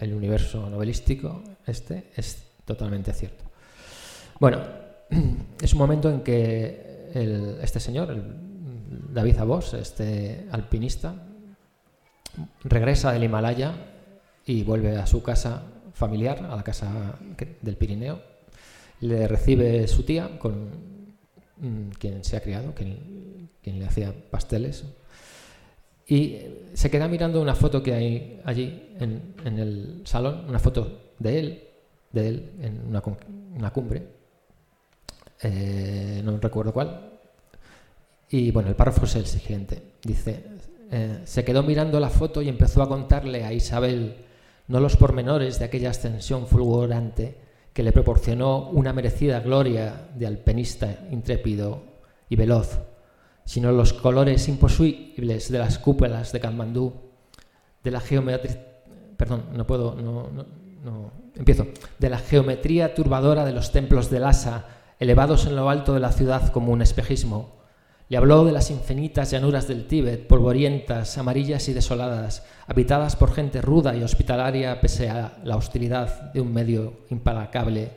el 0.00 0.12
universo 0.12 0.68
novelístico, 0.68 1.44
este 1.64 2.10
es 2.16 2.42
totalmente 2.64 3.12
cierto. 3.12 3.47
Bueno, 4.40 4.62
es 5.60 5.72
un 5.72 5.78
momento 5.78 6.10
en 6.10 6.20
que 6.20 7.10
este 7.60 7.80
señor, 7.80 8.14
David 9.12 9.38
Abos, 9.38 9.74
este 9.74 10.46
alpinista, 10.52 11.26
regresa 12.62 13.12
del 13.12 13.24
Himalaya 13.24 13.74
y 14.46 14.62
vuelve 14.62 14.96
a 14.96 15.06
su 15.06 15.22
casa 15.22 15.62
familiar, 15.92 16.44
a 16.44 16.54
la 16.54 16.62
casa 16.62 17.18
del 17.60 17.76
Pirineo. 17.76 18.22
Le 19.00 19.26
recibe 19.26 19.88
su 19.88 20.04
tía, 20.04 20.38
con 20.38 20.70
mm, 21.56 21.90
quien 21.98 22.22
se 22.22 22.36
ha 22.36 22.40
criado, 22.40 22.74
quien, 22.74 23.48
le 23.64 23.84
hacía 23.84 24.14
pasteles. 24.30 24.84
Y 26.06 26.38
se 26.72 26.90
queda 26.90 27.08
mirando 27.08 27.42
una 27.42 27.54
foto 27.54 27.82
que 27.82 27.92
hay 27.92 28.40
allí 28.44 28.94
en, 28.98 29.34
el 29.44 30.02
salón, 30.04 30.44
una 30.48 30.58
foto 30.58 31.14
de 31.18 31.38
él, 31.38 31.64
de 32.12 32.28
él 32.28 32.50
en 32.60 32.86
una 32.86 33.70
cumbre. 33.72 34.17
Eh, 35.42 36.20
no 36.24 36.36
recuerdo 36.38 36.72
cuál. 36.72 37.10
Y 38.30 38.50
bueno, 38.50 38.68
el 38.68 38.74
párrafo 38.74 39.04
es 39.04 39.16
el 39.16 39.26
siguiente. 39.26 39.94
Dice, 40.02 40.44
eh, 40.90 41.20
se 41.24 41.44
quedó 41.44 41.62
mirando 41.62 42.00
la 42.00 42.10
foto 42.10 42.42
y 42.42 42.48
empezó 42.48 42.82
a 42.82 42.88
contarle 42.88 43.44
a 43.44 43.52
Isabel 43.52 44.24
no 44.68 44.80
los 44.80 44.96
pormenores 44.96 45.58
de 45.58 45.64
aquella 45.64 45.90
ascensión 45.90 46.46
fulgurante 46.46 47.36
que 47.72 47.82
le 47.82 47.92
proporcionó 47.92 48.68
una 48.70 48.92
merecida 48.92 49.40
gloria 49.40 50.08
de 50.14 50.26
alpinista 50.26 51.06
intrépido 51.10 51.82
y 52.28 52.36
veloz, 52.36 52.78
sino 53.44 53.72
los 53.72 53.92
colores 53.92 54.48
imposibles 54.48 55.50
de 55.50 55.58
las 55.58 55.78
cúpulas 55.78 56.32
de 56.32 56.40
Katmandú, 56.40 56.92
de 57.82 57.90
la 57.90 58.00
geometría, 58.00 58.62
perdón, 59.16 59.44
no 59.54 59.66
puedo, 59.66 59.94
no, 59.94 60.28
no, 60.30 60.46
no, 60.84 61.12
empiezo, 61.34 61.68
de 61.98 62.10
la 62.10 62.18
geometría 62.18 62.94
turbadora 62.94 63.44
de 63.44 63.52
los 63.52 63.72
templos 63.72 64.10
de 64.10 64.20
Lhasa, 64.20 64.66
elevados 64.98 65.46
en 65.46 65.56
lo 65.56 65.70
alto 65.70 65.94
de 65.94 66.00
la 66.00 66.12
ciudad 66.12 66.50
como 66.50 66.72
un 66.72 66.82
espejismo. 66.82 67.58
Le 68.08 68.16
habló 68.16 68.44
de 68.44 68.52
las 68.52 68.70
infinitas 68.70 69.30
llanuras 69.30 69.68
del 69.68 69.86
Tíbet, 69.86 70.26
polvorientas, 70.26 71.18
amarillas 71.18 71.68
y 71.68 71.74
desoladas, 71.74 72.42
habitadas 72.66 73.16
por 73.16 73.34
gente 73.34 73.60
ruda 73.60 73.94
y 73.94 74.02
hospitalaria 74.02 74.80
pese 74.80 75.10
a 75.10 75.38
la 75.44 75.56
hostilidad 75.56 76.32
de 76.32 76.40
un 76.40 76.52
medio 76.52 77.00
implacable. 77.10 77.90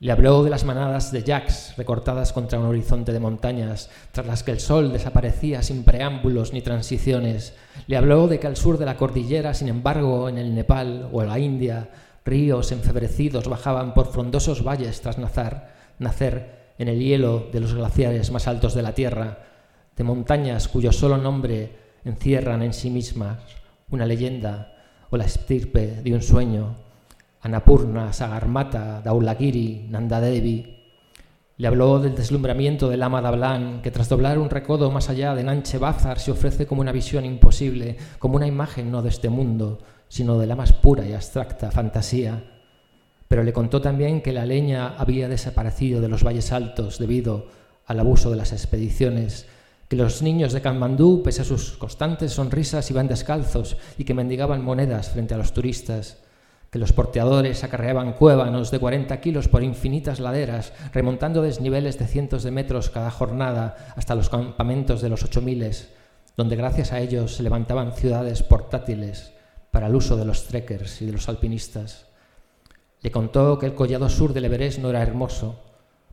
Le 0.00 0.10
habló 0.10 0.42
de 0.42 0.50
las 0.50 0.64
manadas 0.64 1.12
de 1.12 1.22
jacks 1.22 1.74
recortadas 1.76 2.32
contra 2.32 2.58
un 2.58 2.66
horizonte 2.66 3.12
de 3.12 3.20
montañas, 3.20 3.88
tras 4.10 4.26
las 4.26 4.42
que 4.42 4.50
el 4.50 4.58
sol 4.58 4.92
desaparecía 4.92 5.62
sin 5.62 5.84
preámbulos 5.84 6.52
ni 6.52 6.60
transiciones. 6.60 7.54
Le 7.86 7.96
habló 7.96 8.26
de 8.26 8.40
que 8.40 8.48
al 8.48 8.56
sur 8.56 8.78
de 8.78 8.86
la 8.86 8.96
cordillera, 8.96 9.54
sin 9.54 9.68
embargo, 9.68 10.28
en 10.28 10.38
el 10.38 10.56
Nepal 10.56 11.08
o 11.12 11.22
en 11.22 11.28
la 11.28 11.38
India, 11.38 11.88
ríos 12.24 12.72
enfebrecidos 12.72 13.46
bajaban 13.46 13.94
por 13.94 14.10
frondosos 14.10 14.64
valles 14.64 15.00
tras 15.00 15.18
nacer, 15.18 15.62
nacer 15.98 16.74
en 16.78 16.88
el 16.88 16.98
hielo 16.98 17.48
de 17.52 17.60
los 17.60 17.74
glaciares 17.74 18.30
más 18.30 18.48
altos 18.48 18.74
de 18.74 18.82
la 18.82 18.94
Tierra, 18.94 19.38
de 19.96 20.04
montañas 20.04 20.68
cuyo 20.68 20.92
solo 20.92 21.16
nombre 21.16 21.70
encierran 22.04 22.62
en 22.62 22.72
sí 22.72 22.90
mismas 22.90 23.38
una 23.90 24.06
leyenda 24.06 24.74
o 25.10 25.16
la 25.16 25.24
estirpe 25.24 26.02
de 26.02 26.14
un 26.14 26.22
sueño 26.22 26.76
Anapurna, 27.42 28.12
Sagarmata, 28.12 29.02
Daulagiri, 29.02 29.88
Nandadevi. 29.90 30.78
Le 31.56 31.66
habló 31.66 31.98
del 31.98 32.14
deslumbramiento 32.14 32.88
del 32.88 33.00
Lama 33.00 33.20
Dablan, 33.20 33.82
que 33.82 33.90
tras 33.90 34.08
doblar 34.08 34.38
un 34.38 34.48
recodo 34.48 34.90
más 34.92 35.10
allá 35.10 35.34
de 35.34 35.42
Nanche 35.42 35.78
Bazar 35.78 36.20
se 36.20 36.30
ofrece 36.30 36.66
como 36.66 36.80
una 36.80 36.92
visión 36.92 37.24
imposible, 37.24 37.96
como 38.18 38.36
una 38.36 38.46
imagen 38.46 38.90
no 38.90 39.02
de 39.02 39.08
este 39.08 39.28
mundo, 39.28 39.80
sino 40.08 40.38
de 40.38 40.46
la 40.46 40.56
más 40.56 40.72
pura 40.72 41.06
y 41.06 41.12
abstracta 41.12 41.72
fantasía. 41.72 42.51
Pero 43.32 43.44
le 43.44 43.54
contó 43.54 43.80
también 43.80 44.20
que 44.20 44.34
la 44.34 44.44
leña 44.44 44.88
había 44.98 45.26
desaparecido 45.26 46.02
de 46.02 46.08
los 46.10 46.22
valles 46.22 46.52
altos 46.52 46.98
debido 46.98 47.46
al 47.86 47.98
abuso 47.98 48.30
de 48.30 48.36
las 48.36 48.52
expediciones, 48.52 49.46
que 49.88 49.96
los 49.96 50.20
niños 50.20 50.52
de 50.52 50.60
Kanmandú, 50.60 51.22
pese 51.22 51.40
a 51.40 51.46
sus 51.46 51.78
constantes 51.78 52.32
sonrisas, 52.34 52.90
iban 52.90 53.08
descalzos 53.08 53.78
y 53.96 54.04
que 54.04 54.12
mendigaban 54.12 54.62
monedas 54.62 55.08
frente 55.08 55.32
a 55.32 55.38
los 55.38 55.54
turistas 55.54 56.18
que 56.70 56.78
los 56.78 56.92
porteadores 56.92 57.64
acarreaban 57.64 58.12
cuévanos 58.12 58.70
de 58.70 58.78
40 58.78 59.18
kilos 59.22 59.48
por 59.48 59.62
infinitas 59.62 60.20
laderas, 60.20 60.74
remontando 60.92 61.40
desniveles 61.40 61.98
de 61.98 62.08
cientos 62.08 62.42
de 62.42 62.50
metros 62.50 62.90
cada 62.90 63.10
jornada 63.10 63.94
hasta 63.96 64.14
los 64.14 64.28
campamentos 64.28 65.00
de 65.00 65.08
los 65.08 65.24
ocho 65.24 65.40
miles, 65.40 65.88
donde 66.36 66.56
gracias 66.56 66.92
a 66.92 67.00
ellos 67.00 67.34
se 67.34 67.42
levantaban 67.42 67.92
ciudades 67.92 68.42
portátiles 68.42 69.32
para 69.70 69.86
el 69.86 69.94
uso 69.94 70.18
de 70.18 70.26
los 70.26 70.44
trekkers 70.48 71.00
y 71.00 71.06
de 71.06 71.12
los 71.12 71.30
alpinistas. 71.30 72.11
Le 73.02 73.10
contó 73.10 73.58
que 73.58 73.66
el 73.66 73.74
collado 73.74 74.08
sur 74.08 74.32
del 74.32 74.44
Everest 74.44 74.78
no 74.78 74.90
era 74.90 75.02
hermoso, 75.02 75.60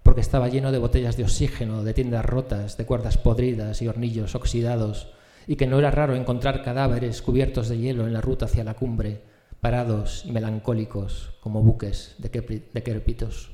porque 0.01 0.21
estaba 0.21 0.49
lleno 0.49 0.71
de 0.71 0.79
botellas 0.79 1.17
de 1.17 1.23
oxígeno, 1.23 1.83
de 1.83 1.93
tiendas 1.93 2.25
rotas, 2.25 2.77
de 2.77 2.85
cuerdas 2.85 3.17
podridas 3.17 3.81
y 3.81 3.87
hornillos 3.87 4.33
oxidados, 4.33 5.13
y 5.45 5.55
que 5.55 5.67
no 5.67 5.77
era 5.77 5.91
raro 5.91 6.15
encontrar 6.15 6.63
cadáveres 6.63 7.21
cubiertos 7.21 7.69
de 7.69 7.77
hielo 7.77 8.07
en 8.07 8.13
la 8.13 8.21
ruta 8.21 8.45
hacia 8.45 8.63
la 8.63 8.73
cumbre, 8.73 9.21
parados 9.61 10.23
y 10.25 10.31
melancólicos 10.31 11.33
como 11.41 11.61
buques 11.61 12.15
de 12.17 12.81
querpitos. 12.83 13.51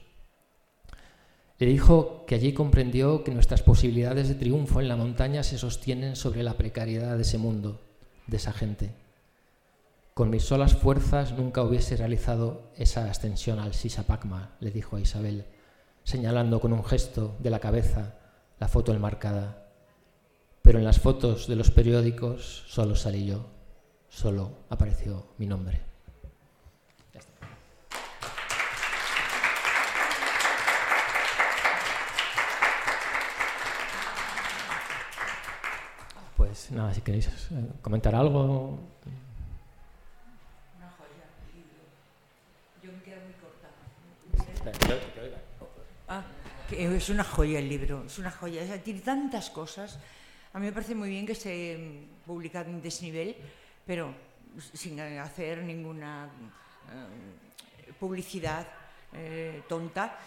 Le 1.58 1.68
dijo 1.68 2.26
que 2.28 2.36
allí 2.36 2.54
comprendió 2.54 3.24
que 3.24 3.34
nuestras 3.34 3.62
posibilidades 3.62 4.28
de 4.28 4.36
triunfo 4.36 4.82
en 4.82 4.88
la 4.88 4.98
montaña 4.98 5.42
se 5.44 5.58
sostienen 5.58 6.16
sobre 6.16 6.44
la 6.44 6.54
precariedad 6.54 7.16
de 7.16 7.22
ese 7.22 7.38
mundo, 7.38 7.82
de 8.28 8.38
esa 8.38 8.52
gente. 8.52 8.92
Con 10.16 10.30
mis 10.30 10.46
solas 10.46 10.74
fuerzas 10.76 11.34
nunca 11.34 11.62
hubiese 11.62 11.98
realizado 11.98 12.72
esa 12.78 13.10
ascensión 13.12 13.60
al 13.60 13.74
Sisapacma, 13.74 14.56
le 14.62 14.72
dijo 14.72 14.96
a 14.96 15.02
Isabel, 15.02 15.46
señalando 16.04 16.62
con 16.62 16.72
un 16.72 16.84
gesto 16.86 17.36
de 17.40 17.50
la 17.50 17.60
cabeza 17.60 18.16
la 18.58 18.70
foto 18.70 18.94
enmarcada. 18.94 19.68
Pero 20.62 20.80
en 20.80 20.86
las 20.86 21.00
fotos 21.00 21.48
de 21.48 21.58
los 21.58 21.70
periódicos 21.70 22.64
solo 22.68 22.96
salí 22.96 23.26
yo, 23.26 23.46
solo 24.08 24.52
apareció 24.70 25.28
mi 25.38 25.48
nombre. 25.48 25.82
Pues 36.38 36.72
nada, 36.72 36.94
si 36.94 37.02
queréis 37.02 37.28
eh, 37.28 37.68
comentar 37.82 38.16
algo. 38.16 38.80
Una 40.78 40.90
joya, 40.98 41.28
Yo 42.84 42.92
me 42.92 43.02
quedo 43.02 43.22
muy 43.26 43.34
corta. 43.34 43.68
Ah, 46.08 46.24
es 46.72 47.10
una 47.10 47.24
joya 47.24 47.60
el 47.60 47.70
libro, 47.70 48.04
es 48.06 48.20
una 48.20 48.32
joya. 48.32 48.82
tiene 48.84 49.02
tantas 49.02 49.50
cosas. 49.50 50.00
A 50.54 50.60
mí 50.60 50.66
me 50.68 50.72
parece 50.72 50.96
muy 50.96 51.10
bien 51.10 51.26
que 51.26 51.34
esté 51.34 52.08
publicado 52.26 52.70
en 52.70 52.82
desnivel, 52.82 53.36
pero 53.86 54.14
sin 54.74 55.00
hacer 55.00 55.64
ninguna 55.64 56.30
eh, 56.92 57.92
publicidad 58.00 58.68
eh, 59.14 59.64
tonta 59.68 60.18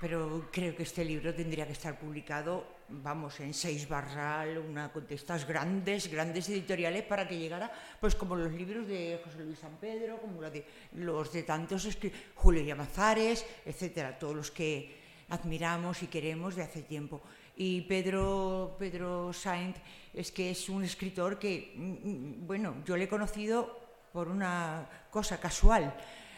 pero 0.00 0.48
creo 0.52 0.74
que 0.74 0.84
este 0.84 1.04
libro 1.04 1.34
tendría 1.34 1.66
que 1.66 1.72
estar 1.72 1.98
publicado, 1.98 2.64
vamos, 2.88 3.40
en 3.40 3.52
seis 3.52 3.88
barral, 3.88 4.58
una 4.58 4.88
de 4.88 5.14
estas 5.14 5.46
grandes, 5.46 6.10
grandes 6.10 6.48
editoriales 6.48 7.04
para 7.04 7.28
que 7.28 7.38
llegara, 7.38 7.70
pues 8.00 8.14
como 8.14 8.36
los 8.36 8.52
libros 8.52 8.86
de 8.86 9.20
José 9.24 9.44
Luis 9.44 9.58
San 9.58 9.76
Pedro, 9.76 10.20
como 10.20 10.40
los 10.40 10.52
de, 10.52 10.64
los 10.94 11.32
de 11.32 11.42
tantos, 11.42 11.88
Julio 12.34 12.62
Llamazares, 12.62 13.44
etcétera, 13.64 14.18
todos 14.18 14.36
los 14.36 14.50
que 14.50 14.96
admiramos 15.28 16.02
y 16.02 16.06
queremos 16.06 16.56
de 16.56 16.62
hace 16.62 16.82
tiempo. 16.82 17.20
Y 17.56 17.82
Pedro, 17.82 18.76
Pedro 18.78 19.32
Sainz 19.32 19.76
es 20.14 20.32
que 20.32 20.50
es 20.50 20.68
un 20.68 20.84
escritor 20.84 21.38
que, 21.38 21.74
mm, 21.76 22.46
bueno, 22.46 22.76
yo 22.86 22.96
le 22.96 23.04
he 23.04 23.08
conocido 23.08 23.78
por 24.12 24.28
una 24.28 24.88
cosa 25.10 25.38
casual. 25.38 25.94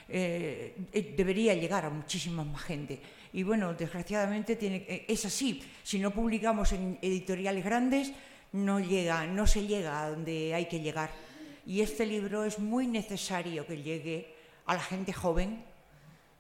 Eh, 0.09 0.75
eh, 0.93 1.15
debería 1.17 1.55
llegar 1.55 1.85
a 1.85 1.91
muchísima 1.91 2.43
más 2.43 2.63
gente 2.63 3.01
y 3.33 3.43
bueno, 3.43 3.75
desgraciadamente 3.75 4.57
tiene, 4.57 4.85
eh, 4.89 5.05
es 5.09 5.25
así. 5.25 5.63
Si 5.83 5.99
no 5.99 6.11
publicamos 6.11 6.73
en 6.73 6.99
editoriales 7.01 7.65
grandes, 7.65 8.13
no, 8.53 8.81
llega, 8.81 9.27
no 9.27 9.47
se 9.47 9.67
llega 9.67 10.03
a 10.03 10.11
donde 10.11 10.55
hay 10.55 10.67
que 10.67 10.81
llegar. 10.81 11.11
Y 11.65 11.81
este 11.81 12.07
libro 12.07 12.45
es 12.45 12.59
muy 12.59 12.87
necesario 12.87 13.67
que 13.67 13.83
llegue 13.83 14.35
a 14.67 14.75
la 14.75 14.81
gente 14.81 15.13
joven 15.13 15.63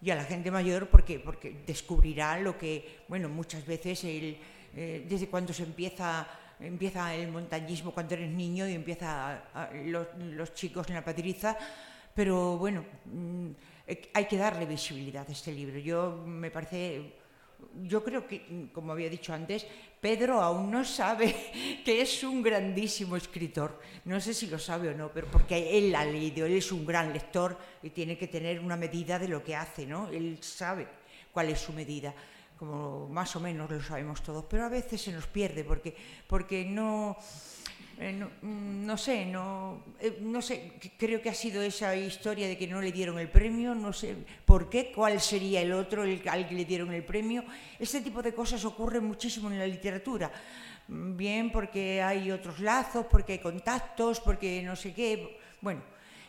y 0.03 0.11
a 0.11 0.16
la 0.16 0.24
gente 0.24 0.51
mayor 0.51 0.88
porque, 0.88 1.20
porque 1.20 1.62
descubrirá 1.66 2.38
lo 2.41 2.59
que, 2.59 3.03
bueno, 3.07 3.28
muchas 3.28 3.64
veces 3.66 4.03
el, 4.05 4.38
eh, 4.74 5.07
desde 5.09 5.28
cuando 5.28 5.53
se 5.53 5.62
empieza, 5.62 6.26
empieza 6.59 7.14
el 7.14 7.28
montañismo, 7.30 7.93
cuando 7.93 8.14
eres 8.14 8.30
niño 8.30 8.66
y 8.66 8.74
empieza 8.74 9.43
los, 9.84 10.09
los, 10.18 10.55
chicos 10.55 10.88
en 10.88 10.95
la 10.97 11.05
patriza, 11.05 11.57
pero 12.14 12.59
bueno... 12.59 12.84
Eh, 13.87 14.11
hay 14.14 14.24
que 14.26 14.37
darle 14.37 14.66
visibilidad 14.66 15.28
a 15.28 15.33
este 15.33 15.53
libro. 15.53 15.78
Yo 15.78 16.22
me 16.26 16.51
parece, 16.51 17.14
yo 17.83 18.03
creo 18.05 18.26
que, 18.26 18.70
como 18.72 18.93
había 18.93 19.09
dicho 19.09 19.33
antes, 19.33 19.66
Pedro 20.01 20.41
aún 20.41 20.70
no 20.70 20.85
sabe 20.85 21.81
que 21.85 22.01
es 22.01 22.22
un 22.24 22.43
grandísimo 22.43 23.16
escritor. 23.16 23.81
No 24.05 24.20
sé 24.20 24.35
si 24.35 24.47
lo 24.47 24.59
sabe 24.59 24.89
o 24.91 24.95
no, 24.95 25.11
pero 25.12 25.26
porque 25.31 25.78
él 25.78 25.95
ha 25.95 26.05
leído, 26.05 26.47
él 26.47 26.55
es 26.55 26.72
un 26.72 26.87
gran 26.87 27.12
lector 27.12 27.59
y 27.83 27.91
tiene 27.91 28.16
que 28.16 28.28
tener 28.28 28.61
una 28.61 28.76
medida 28.76 29.18
de 29.18 29.28
lo 29.28 29.43
que 29.43 29.57
hace, 29.57 29.87
¿no? 29.87 30.09
Él 30.09 30.39
sabe 30.41 30.87
cuál 31.33 31.51
es 31.51 31.61
su 31.61 31.72
medida 31.72 32.14
como 32.61 33.09
más 33.09 33.35
o 33.37 33.41
menos 33.41 33.70
lo 33.70 33.83
sabemos 33.83 34.22
todos, 34.22 34.45
pero 34.45 34.66
a 34.66 34.68
veces 34.68 35.01
se 35.01 35.12
nos 35.12 35.26
pierde 35.26 35.64
porque, 35.64 35.97
porque 36.26 36.62
no, 36.62 37.16
eh, 38.03 38.14
mm, 38.14 38.86
no, 38.86 38.96
sé, 38.96 39.26
no, 39.26 39.84
eh, 40.01 40.16
no 40.22 40.40
sé, 40.40 40.72
creo 40.96 41.20
que 41.20 41.28
ha 41.28 41.34
sido 41.34 41.61
esa 41.61 41.94
historia 41.94 42.48
de 42.48 42.57
que 42.57 42.66
no 42.66 42.80
le 42.80 42.92
dieron 42.92 43.18
el 43.18 43.28
premio, 43.28 43.74
no 43.74 43.92
sé 43.92 44.16
por 44.46 44.70
qué, 44.70 44.90
cuál 44.90 45.20
sería 45.20 45.61
el 45.61 45.70
otro 45.74 46.05
el, 46.05 46.26
al 46.26 46.48
que 46.48 46.55
le 46.55 46.64
dieron 46.64 46.94
el 46.94 47.05
premio. 47.05 47.44
Este 47.78 48.01
tipo 48.01 48.22
de 48.22 48.32
cosas 48.32 48.64
ocurren 48.64 49.05
muchísimo 49.05 49.51
en 49.51 49.59
la 49.59 49.66
literatura, 49.66 50.32
bien 50.88 51.53
porque 51.53 52.01
hay 52.01 52.30
otros 52.30 52.59
lazos, 52.61 53.05
porque 53.05 53.34
hay 53.34 53.38
contactos, 53.40 54.18
porque 54.20 54.62
no 54.62 54.76
sé 54.76 54.94
qué. 54.94 55.38
Bueno, 55.61 55.82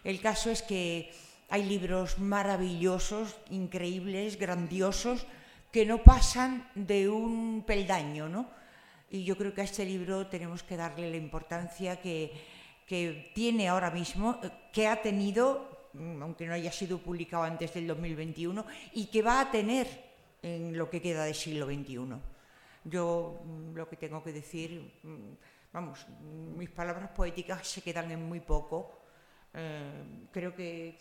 el 0.04 0.20
caso 0.20 0.52
es 0.52 0.62
que 0.62 1.14
hay 1.48 1.64
libros 1.64 2.20
maravillosos, 2.20 3.38
increíbles, 3.50 4.38
grandiosos, 4.38 5.26
que 5.72 5.86
no 5.86 6.04
pasan 6.04 6.70
de 6.76 7.08
un 7.08 7.64
peldaño, 7.66 8.28
¿no? 8.28 8.61
Y 9.12 9.26
yo 9.26 9.38
creo 9.38 9.54
que 9.54 9.60
a 9.60 9.66
este 9.66 9.84
libro 9.84 10.28
tenemos 10.28 10.64
que 10.64 10.78
darle 10.78 11.12
la 11.12 11.18
importancia 11.18 12.00
que, 12.00 12.32
tiene 13.34 13.70
ahora 13.70 13.90
mismo, 13.90 14.40
que 14.74 14.88
ha 14.88 15.02
tenido, 15.02 15.90
mm, 15.94 16.22
aunque 16.22 16.46
no 16.46 16.54
haya 16.54 16.72
sido 16.74 16.98
publicado 16.98 17.44
antes 17.44 17.74
del 17.74 17.88
2021, 17.88 18.66
y 18.94 19.06
que 19.06 19.22
va 19.22 19.40
a 19.40 19.52
tener 19.52 19.88
en 20.42 20.78
lo 20.78 20.90
que 20.90 21.02
queda 21.02 21.24
del 21.24 21.36
siglo 21.36 21.68
XXI. 21.68 22.20
Yo 22.84 23.44
mm, 23.46 23.76
lo 23.76 23.88
que 23.88 23.96
tengo 23.96 24.22
que 24.22 24.34
decir, 24.34 25.00
mm, 25.04 25.34
vamos, 25.72 26.06
mis 26.58 26.70
palabras 26.70 27.12
poéticas 27.12 27.66
se 27.66 27.82
quedan 27.82 28.12
en 28.12 28.24
muy 28.28 28.42
poco. 28.42 29.00
Eh, 29.54 30.28
creo 30.32 30.54
que, 30.54 30.98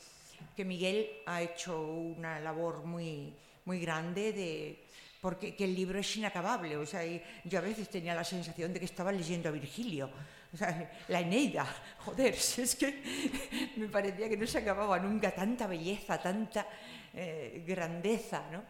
que 0.55 0.65
Miguel 0.65 1.23
ha 1.27 1.43
hecho 1.43 1.81
una 1.83 2.39
labor 2.39 2.85
muy, 2.85 3.35
muy 3.65 3.81
grande 3.81 4.33
de 4.33 4.87
porque 5.21 5.55
que 5.55 5.65
el 5.65 5.75
libro 5.75 5.99
es 5.99 6.17
inacabable. 6.17 6.77
O 6.77 6.87
sea, 6.87 7.03
yo 7.45 7.59
a 7.59 7.63
veces 7.63 7.89
tenía 7.89 8.15
la 8.15 8.25
sensación 8.25 8.73
de 8.73 8.79
que 8.79 8.87
estaba 8.87 9.13
leyendo 9.13 9.49
a 9.49 9.53
Virgilio. 9.53 10.11
O 10.53 10.57
sea, 10.57 10.91
la 11.09 11.21
Eneida, 11.21 11.67
joder, 11.99 12.35
es 12.35 12.77
que 12.77 13.73
me 13.77 13.89
parecía 13.89 14.29
que 14.29 14.37
no 14.37 14.47
se 14.47 14.59
acababa 14.59 14.99
nunca 14.99 15.31
tanta 15.31 15.67
belleza, 15.67 16.19
tanta 16.19 16.67
eh, 17.15 17.65
grandeza, 17.67 18.45
¿no? 18.51 18.65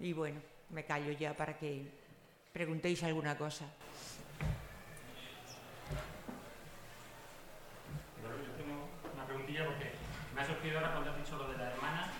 Y 0.00 0.12
bueno, 0.12 0.40
me 0.70 0.84
callo 0.84 1.12
ya 1.12 1.34
para 1.34 1.56
que 1.56 1.86
preguntéis 2.52 3.02
alguna 3.04 3.36
cosa. 3.36 3.66
Porque 9.62 9.92
me 10.34 10.40
ha 10.40 10.46
surgido 10.46 10.78
ahora 10.78 10.92
cuando 10.92 11.10
has 11.12 11.18
dicho 11.18 11.36
lo 11.36 11.48
de 11.48 11.58
la 11.58 11.70
hermana. 11.70 12.12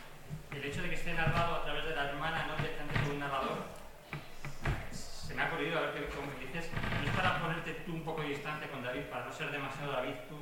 El 0.52 0.64
hecho 0.64 0.82
de 0.82 0.88
que 0.88 0.94
esté 0.94 1.14
narrado 1.14 1.56
a 1.56 1.64
través 1.64 1.84
de 1.84 1.96
la 1.96 2.10
hermana, 2.10 2.46
no 2.46 2.56
directamente 2.56 3.00
con 3.00 3.10
un 3.10 3.18
narrador, 3.18 3.58
se 4.92 5.34
me 5.34 5.42
ha 5.42 5.48
ocurrido, 5.48 5.78
a 5.78 5.80
ver 5.82 5.94
qué 5.94 6.14
cómo 6.14 6.30
dices, 6.38 6.70
no 6.72 7.10
es 7.10 7.16
para 7.16 7.40
ponerte 7.40 7.72
tú 7.84 7.94
un 7.94 8.04
poco 8.04 8.22
de 8.22 8.28
distancia 8.28 8.70
con 8.70 8.84
David, 8.84 9.02
para 9.10 9.26
no 9.26 9.32
ser 9.32 9.50
demasiado 9.50 9.92
David 9.92 10.14
tú, 10.28 10.36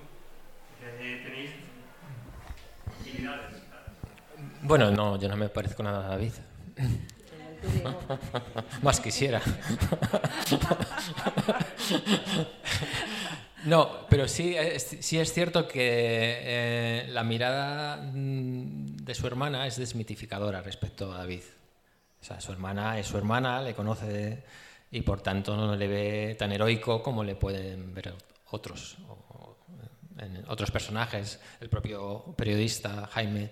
que 0.81 1.23
tenéis 1.25 1.53
habilidades. 3.01 3.63
Bueno, 4.63 4.91
no, 4.91 5.19
yo 5.19 5.29
no 5.29 5.37
me 5.37 5.49
parezco 5.49 5.83
nada 5.83 6.07
a 6.07 6.09
David. 6.11 6.33
Más 8.83 9.01
quisiera. 9.01 9.41
No, 13.65 14.09
pero 14.09 14.27
sí, 14.27 14.57
sí 14.79 15.21
es 15.21 15.33
cierto 15.33 15.69
que 15.69 15.79
eh, 15.81 17.07
la 17.11 17.23
mirada 17.23 17.97
mm, 17.97 18.97
de 18.97 19.15
su 19.15 19.25
hermana 19.29 19.69
es 19.69 19.77
desmitificadora 19.77 20.61
respecto 20.63 21.13
a 21.13 21.19
David. 21.19 21.43
O 22.21 22.25
sea, 22.25 22.41
su 22.41 22.51
hermana 22.51 22.99
es 22.99 23.07
su 23.07 23.17
hermana, 23.17 23.63
le 23.63 23.73
conoce 23.75 24.43
y 24.91 25.03
por 25.03 25.21
tanto 25.21 25.57
no 25.57 25.77
le 25.77 25.87
ve 25.87 26.37
tan 26.37 26.51
heroico 26.51 27.05
como 27.05 27.23
le 27.23 27.37
pueden 27.37 27.95
ver 27.95 28.15
otros, 28.51 28.97
otros 30.49 30.71
personajes. 30.73 31.39
El 31.61 31.69
propio 31.69 32.35
periodista 32.37 33.09
Jaime 33.13 33.51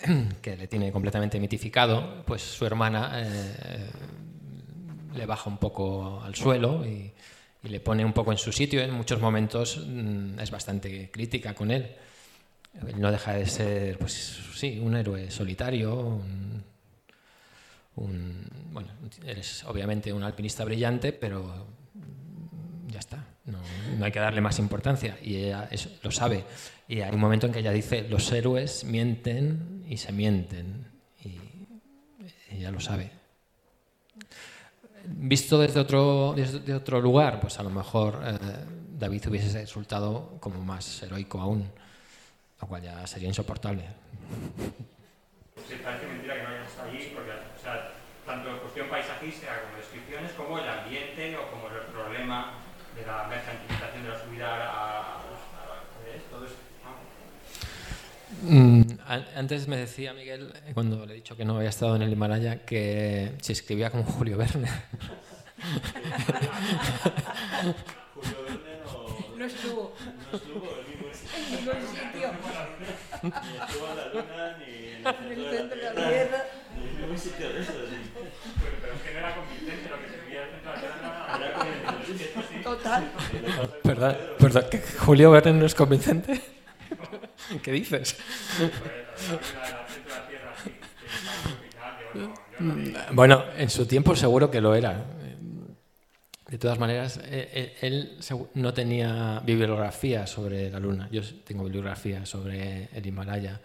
que 0.42 0.56
le 0.56 0.66
tiene 0.66 0.92
completamente 0.92 1.38
mitificado, 1.38 2.22
pues 2.24 2.42
su 2.42 2.64
hermana 2.64 3.12
eh, 3.16 3.90
le 5.14 5.26
baja 5.26 5.50
un 5.50 5.58
poco 5.58 6.22
al 6.22 6.34
suelo 6.34 6.86
y, 6.86 7.12
le 7.62 7.78
pone 7.78 8.02
un 8.06 8.14
poco 8.14 8.32
en 8.32 8.38
su 8.38 8.52
sitio. 8.52 8.80
En 8.80 8.90
muchos 8.90 9.20
momentos 9.20 9.84
mm, 9.86 10.38
es 10.40 10.50
bastante 10.50 11.10
crítica 11.10 11.54
con 11.54 11.70
él. 11.70 11.94
no 12.96 13.12
deja 13.12 13.34
de 13.34 13.44
ser, 13.44 13.98
pues 13.98 14.40
sí, 14.54 14.78
un 14.82 14.96
héroe 14.96 15.30
solitario. 15.30 16.22
bueno, 17.96 18.88
eres 19.26 19.62
obviamente 19.64 20.10
un 20.10 20.22
alpinista 20.22 20.64
brillante, 20.64 21.12
pero 21.12 21.66
ya 22.88 23.00
está. 23.00 23.26
No, 23.44 23.58
hay 24.02 24.10
que 24.10 24.20
darle 24.20 24.40
más 24.40 24.58
importancia. 24.58 25.18
Y 25.22 25.36
ella 25.36 25.68
lo 26.02 26.10
sabe. 26.10 26.44
Y 26.88 27.02
hay 27.02 27.12
un 27.12 27.20
momento 27.20 27.46
en 27.46 27.52
que 27.52 27.58
ella 27.58 27.72
dice, 27.72 28.08
los 28.08 28.32
héroes 28.32 28.84
mienten 28.84 29.79
y 29.90 29.96
se 29.96 30.12
mienten. 30.12 30.86
Y 31.24 31.36
ella 32.54 32.70
lo 32.70 32.80
sabe. 32.80 33.10
Visto 35.04 35.58
desde 35.58 35.80
otro, 35.80 36.32
desde 36.36 36.72
otro 36.74 37.00
lugar, 37.00 37.40
pues 37.40 37.58
a 37.58 37.64
lo 37.64 37.70
mejor 37.70 38.22
eh, 38.24 38.38
David 38.98 39.28
hubiese 39.28 39.60
resultado 39.60 40.38
como 40.38 40.62
más 40.64 41.02
heroico 41.02 41.40
aún, 41.40 41.68
lo 42.60 42.68
cual 42.68 42.82
ya 42.82 43.04
sería 43.06 43.28
insoportable. 43.28 43.82
Sí, 45.68 45.74
parece 45.82 46.06
mentira 46.06 46.36
que 46.36 46.42
no 46.42 46.48
hayas 46.50 46.68
estado 46.68 46.88
allí, 46.90 47.12
porque 47.12 47.30
o 47.32 47.60
sea, 47.60 47.92
tanto 48.24 48.60
cuestión 48.60 48.88
paisajística 48.88 49.62
como 49.62 49.76
descripciones, 49.76 50.32
como 50.32 50.58
el 50.58 50.68
ambiente 50.68 51.36
o 51.36 51.50
como 51.50 51.66
el 51.66 51.86
problema 51.92 52.58
de 52.94 53.04
la 53.04 53.26
mercantilización 53.26 54.04
de 54.04 54.08
la 54.08 54.22
subida 54.22 54.70
a, 54.70 55.00
a, 55.00 55.22
todo 56.30 56.46
eso. 56.46 56.54
Mm, 58.42 58.82
antes 59.10 59.66
me 59.66 59.76
decía 59.76 60.14
Miguel, 60.14 60.52
eh, 60.54 60.70
cuando 60.72 61.04
le 61.04 61.14
he 61.14 61.16
dicho 61.16 61.36
que 61.36 61.44
no 61.44 61.56
había 61.56 61.70
estado 61.70 61.96
en 61.96 62.02
el 62.02 62.12
Himalaya, 62.12 62.64
que 62.64 63.32
se 63.40 63.52
escribía 63.52 63.90
como 63.90 64.04
Julio 64.04 64.36
Verne. 64.36 64.68
Julio 68.14 68.36
Verne 68.44 68.78
no... 68.84 69.36
No 69.36 69.44
estuvo. 69.44 69.94
No 70.30 70.38
estuvo 70.38 70.68
en 70.78 70.90
ningún 70.90 71.12
sitio. 71.12 72.30
Ni 73.22 73.28
estuvo 73.30 73.88
en 73.90 73.96
la 73.96 74.06
luna, 74.14 74.56
ni 74.58 74.72
en 74.88 75.38
el 75.38 75.50
centro 75.58 75.76
de 75.76 75.82
la 75.82 75.92
Tierra. 75.92 76.44
Ni 76.76 76.88
en 76.88 77.00
ningún 77.00 77.18
sitio 77.18 77.52
de 77.52 77.60
eso, 77.60 77.72
sí. 77.72 77.96
Pero 78.80 78.94
es 78.94 79.02
que 79.02 79.12
no 79.12 79.18
era 79.18 79.34
convincente 79.34 79.88
lo 79.88 79.98
que 79.98 80.04
el 80.06 80.12
centro 80.12 80.72
de 80.72 80.78
la 80.78 80.80
Tierra. 80.80 80.98
Era 81.36 81.48
convincente. 81.88 82.62
Total. 82.62 83.12
¿Verdad? 83.82 84.18
¿Verdad 84.38 84.68
que 84.68 84.78
Julio 84.78 85.30
Verne 85.32 85.52
no 85.54 85.66
es 85.66 85.74
convincente? 85.74 86.40
¿Qué 87.62 87.72
dices? 87.72 88.16
Bueno, 93.12 93.44
en 93.56 93.70
su 93.70 93.86
tiempo 93.86 94.14
seguro 94.14 94.50
que 94.50 94.60
lo 94.60 94.74
era. 94.74 95.02
De 96.46 96.58
todas 96.58 96.78
maneras, 96.78 97.18
eh, 97.24 97.48
eh, 97.52 97.76
él 97.80 98.18
no 98.54 98.74
tenía 98.74 99.40
bibliografía 99.46 100.26
sobre 100.26 100.68
la 100.70 100.80
Luna. 100.80 101.08
Yo 101.10 101.22
tengo 101.44 101.64
bibliografía 101.64 102.26
sobre 102.26 102.88
el 102.92 103.06
Himalaya 103.06 103.60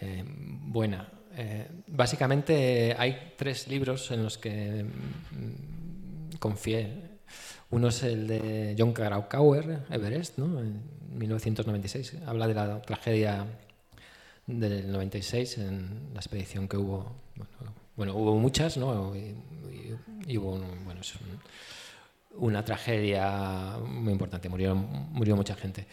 eh, 0.00 0.24
buena. 0.26 1.08
básicamente 1.88 2.94
hay 2.96 3.34
tres 3.36 3.68
libros 3.68 4.10
en 4.12 4.22
los 4.22 4.38
que 4.38 4.84
mm, 4.84 6.36
confié. 6.38 7.18
Uno 7.70 7.88
es 7.88 8.02
el 8.04 8.28
de 8.28 8.76
John 8.78 8.92
Krakauer, 8.92 9.80
Everest, 9.90 10.38
¿no? 10.38 10.62
1996. 11.12 12.16
Habla 12.26 12.48
de 12.48 12.54
la 12.54 12.82
tragedia 12.82 13.46
del 14.46 14.90
96 14.90 15.58
en 15.58 16.10
la 16.14 16.20
expedición 16.20 16.68
que 16.68 16.76
hubo. 16.76 17.12
Bueno, 17.96 18.14
hubo 18.14 18.36
muchas, 18.36 18.76
¿no? 18.76 19.14
Y, 19.16 19.34
hubo 20.36 20.58
bueno, 20.84 21.00
una 22.34 22.64
tragedia 22.64 23.78
muy 23.84 24.12
importante, 24.12 24.48
murió, 24.48 24.74
murió 24.74 25.36
mucha 25.36 25.54
gente. 25.54 25.86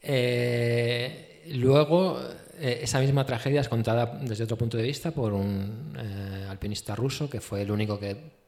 Eh, 0.00 1.50
luego, 1.54 2.20
eh, 2.58 2.80
esa 2.82 3.00
misma 3.00 3.26
tragedia 3.26 3.60
es 3.60 3.68
contada 3.68 4.18
desde 4.22 4.44
otro 4.44 4.56
punto 4.56 4.76
de 4.76 4.84
vista 4.84 5.10
por 5.10 5.32
un 5.32 5.94
eh, 5.98 6.46
alpinista 6.48 6.94
ruso 6.94 7.28
que 7.28 7.40
fue 7.40 7.62
el 7.62 7.70
único 7.70 7.98
que 7.98 8.38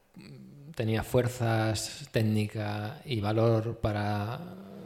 tenía 0.75 1.03
fuerzas, 1.03 2.07
técnica 2.11 3.01
y 3.05 3.19
valor 3.19 3.77
para 3.77 4.39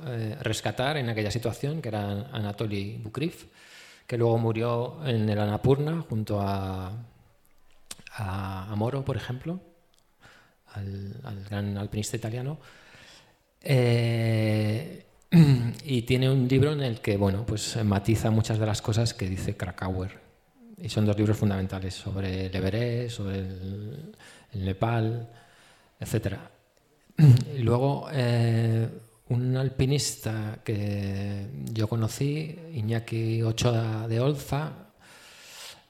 eh, 0.08 0.38
rescatar 0.42 0.98
en 0.98 1.10
aquella 1.10 1.32
situación, 1.32 1.82
que 1.82 1.90
era 1.90 2.30
Anatoly 2.32 3.00
Bukriv, 3.04 3.50
que 4.08 4.18
luego 4.18 4.38
murió 4.38 5.06
en 5.06 5.28
el 5.28 5.40
Annapurna 5.40 6.02
junto 6.08 6.40
a, 6.42 6.92
a, 8.18 8.74
Moro, 8.76 9.04
por 9.04 9.18
ejemplo, 9.18 9.60
al, 10.74 11.44
gran 11.50 11.78
alpinista 11.78 12.18
italiano. 12.18 12.60
Eh, 13.62 15.06
y 15.84 16.02
tiene 16.04 16.30
un 16.30 16.48
libro 16.48 16.74
en 16.74 16.82
el 16.82 17.02
que 17.02 17.18
bueno, 17.18 17.46
pues 17.46 17.84
matiza 17.84 18.30
muchas 18.30 18.60
de 18.60 18.66
las 18.66 18.82
cosas 18.82 19.14
que 19.14 19.28
dice 19.28 19.58
Krakauer. 19.58 20.24
Y 20.78 20.90
son 20.90 21.06
dos 21.06 21.18
libros 21.18 21.38
fundamentales 21.38 21.94
sobre 21.94 22.48
el 22.48 22.56
Everest, 22.56 23.18
sobre 23.18 23.40
el, 23.40 24.16
Nepal, 24.54 25.30
etc. 26.00 26.38
Y 27.58 27.60
luego 27.60 28.08
eh, 28.12 28.88
un 29.30 29.58
alpinista 29.58 30.60
que 30.64 31.48
yo 31.72 31.88
conocí, 31.88 32.60
Iñaki 32.74 33.42
Ochoa 33.42 34.08
de 34.08 34.20
Olza, 34.20 34.72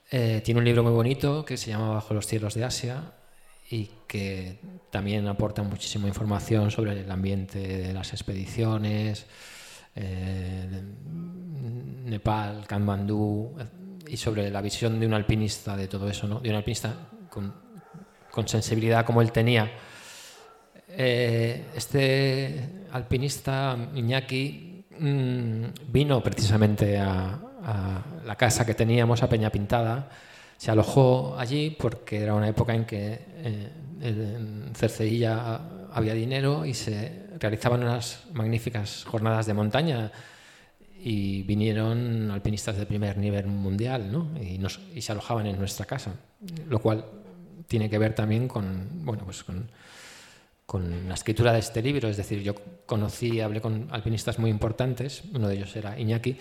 eh, 0.10 0.42
tiene 0.44 0.60
un 0.60 0.66
libro 0.66 0.84
muy 0.84 0.94
bonito 0.94 1.44
que 1.44 1.58
se 1.58 1.72
llama 1.72 1.90
Bajo 1.90 2.14
los 2.14 2.28
cielos 2.28 2.54
de 2.54 2.64
Asia 2.64 3.12
y 3.70 3.90
que 4.08 4.60
también 4.90 5.28
aporta 5.28 5.64
muchísima 5.64 6.08
información 6.08 6.72
sobre 6.72 6.92
el 6.92 7.12
ambiente 7.12 7.60
de 7.60 7.94
las 7.94 8.14
expediciones, 8.14 9.26
eh, 9.96 10.84
Nepal, 12.06 12.66
Kathmandú 12.68 13.56
y 14.08 14.16
sobre 14.18 14.50
la 14.52 14.62
visión 14.62 15.00
de 15.00 15.08
un 15.08 15.14
alpinista 15.14 15.76
de 15.76 15.88
todo 15.88 16.10
eso, 16.10 16.28
¿no? 16.28 16.40
de 16.40 16.52
un 16.52 16.56
alpinista 16.56 17.10
con, 17.30 17.54
con 18.32 18.48
sensibilidad 18.48 19.06
como 19.06 19.22
él 19.22 19.32
tenía 19.32 19.72
eh, 20.98 21.66
este 21.76 22.86
alpinista 22.92 23.78
Iñaki 23.96 24.86
mm, 25.00 25.64
vino 25.88 26.22
precisamente 26.24 26.98
a, 26.98 27.42
la 28.26 28.36
casa 28.36 28.64
que 28.64 28.76
teníamos 28.76 29.24
a 29.24 29.30
Peña 29.30 29.50
Pintada, 29.50 30.08
se 30.56 30.70
alojó 30.70 31.36
allí 31.36 31.72
porque 31.72 32.22
era 32.22 32.36
una 32.36 32.48
época 32.48 32.76
en 32.76 32.86
que 32.86 33.20
eh, 33.38 33.70
en 34.02 34.70
Cercedilla 34.76 35.62
había 35.92 36.14
dinero 36.14 36.64
y 36.64 36.76
se 36.76 37.26
realizaban 37.40 37.82
unas 37.82 38.26
magníficas 38.34 39.04
jornadas 39.06 39.48
de 39.48 39.56
montaña 39.56 40.12
y 41.00 41.44
vinieron 41.44 42.32
alpinistas 42.32 42.78
de 42.78 42.86
primer 42.86 43.18
nivel 43.18 43.48
mundial 43.48 44.12
y, 44.42 45.02
se 45.02 45.12
alojaban 45.12 45.46
en 45.48 45.58
nuestra 45.58 45.86
casa, 45.86 46.16
lo 46.70 46.80
cual 46.80 47.06
tiene 47.68 47.90
que 47.90 47.98
ver 47.98 48.14
también 48.14 48.48
con, 48.48 49.06
bueno, 49.06 49.24
pues 49.26 49.44
con 49.44 49.70
con 50.66 51.08
la 51.08 51.14
escritura 51.14 51.54
de 51.54 51.60
este 51.60 51.82
libro, 51.82 52.08
es 52.10 52.18
decir, 52.18 52.42
yo 52.42 52.56
conocí, 52.86 53.40
hablé 53.40 53.62
con 53.62 53.88
alpinistas 53.92 54.40
muy 54.40 54.50
importantes, 54.50 55.24
uno 55.34 55.48
de 55.48 55.56
ellos 55.56 55.76
era 55.76 56.00
Iñaki, 56.00 56.38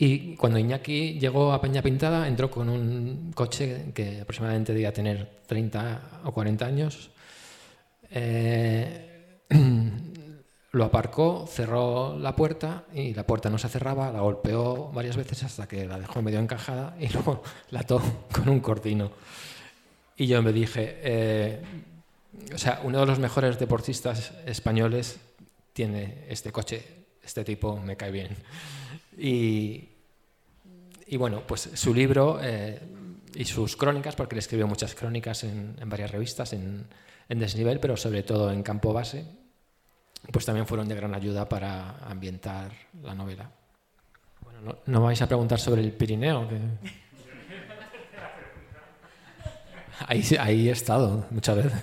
Y 0.00 0.36
cuando 0.36 0.58
Iñaki 0.58 1.18
llegó 1.18 1.52
a 1.52 1.60
Peña 1.60 1.82
Pintada, 1.82 2.28
entró 2.28 2.50
con 2.50 2.68
un 2.68 3.32
coche 3.34 3.92
que 3.94 4.20
aproximadamente 4.20 4.72
debía 4.72 4.92
tener 4.92 5.40
30 5.46 6.22
o 6.24 6.32
40 6.32 6.66
años. 6.66 7.10
Eh, 8.10 9.44
lo 10.72 10.84
aparcó, 10.84 11.46
cerró 11.48 12.18
la 12.18 12.36
puerta 12.36 12.84
y 12.94 13.14
la 13.14 13.26
puerta 13.26 13.50
no 13.50 13.58
se 13.58 13.68
cerraba, 13.68 14.12
la 14.12 14.20
golpeó 14.20 14.90
varias 14.92 15.16
veces 15.16 15.42
hasta 15.42 15.66
que 15.66 15.86
la 15.86 15.98
dejó 15.98 16.22
medio 16.22 16.38
encajada 16.38 16.96
y 17.00 17.08
luego 17.12 17.42
la 17.70 17.80
ató 17.80 18.00
con 18.32 18.48
un 18.48 18.60
cortino. 18.60 19.10
Y 20.16 20.26
yo 20.26 20.42
me 20.42 20.52
dije, 20.52 20.98
eh, 21.02 21.62
o 22.54 22.58
sea, 22.58 22.80
uno 22.84 23.00
de 23.00 23.06
los 23.06 23.18
mejores 23.18 23.58
deportistas 23.58 24.32
españoles 24.46 25.20
tiene 25.72 26.24
este 26.28 26.52
coche, 26.52 27.06
este 27.22 27.44
tipo 27.44 27.78
me 27.78 27.96
cae 27.96 28.10
bien. 28.10 28.36
Y, 29.16 29.88
y 31.06 31.16
bueno, 31.16 31.42
pues 31.46 31.70
su 31.74 31.94
libro 31.94 32.38
eh, 32.42 32.80
y 33.34 33.44
sus 33.44 33.76
crónicas, 33.76 34.14
porque 34.16 34.34
le 34.36 34.40
escribió 34.40 34.66
muchas 34.66 34.94
crónicas 34.94 35.44
en, 35.44 35.76
varias 35.86 36.10
revistas, 36.10 36.52
en, 36.52 36.86
en, 37.28 37.38
desnivel, 37.38 37.80
pero 37.80 37.96
sobre 37.96 38.22
todo 38.22 38.50
en 38.52 38.62
campo 38.62 38.92
base, 38.92 39.24
pues 40.32 40.44
también 40.44 40.66
fueron 40.66 40.88
de 40.88 40.94
gran 40.94 41.14
ayuda 41.14 41.48
para 41.48 41.98
ambientar 41.98 42.72
la 43.02 43.14
novela. 43.14 43.50
Bueno, 44.40 44.78
no, 44.86 45.02
vais 45.02 45.20
a 45.22 45.26
preguntar 45.26 45.58
sobre 45.60 45.82
el 45.82 45.92
Pirineo. 45.92 46.48
Que... 46.48 46.58
Ahí, 50.06 50.22
ahí 50.38 50.68
he 50.68 50.72
estado 50.72 51.26
muchas 51.30 51.56
veces. 51.56 51.82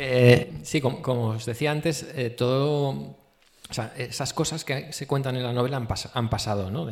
Eh, 0.00 0.60
sí, 0.62 0.80
como, 0.80 1.30
os 1.30 1.44
decía 1.44 1.72
antes, 1.72 2.06
eh, 2.14 2.30
todo, 2.30 3.16
esas 3.96 4.32
cosas 4.32 4.64
que 4.64 4.92
se 4.92 5.08
cuentan 5.08 5.34
en 5.34 5.42
la 5.42 5.52
novela 5.52 5.76
han, 5.76 6.30
pasado, 6.30 6.70
¿no? 6.70 6.88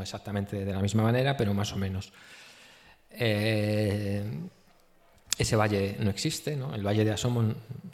exactamente 0.00 0.64
de 0.64 0.72
la 0.72 0.80
misma 0.80 1.02
manera, 1.02 1.36
pero 1.36 1.52
más 1.52 1.72
o 1.72 1.76
menos. 1.76 2.12
Eh, 3.10 4.22
ese 5.36 5.56
valle 5.56 5.96
no 5.98 6.10
existe, 6.10 6.54
¿no? 6.54 6.72
el 6.76 6.86
valle 6.86 7.04
de 7.04 7.10
Asomo 7.10 7.42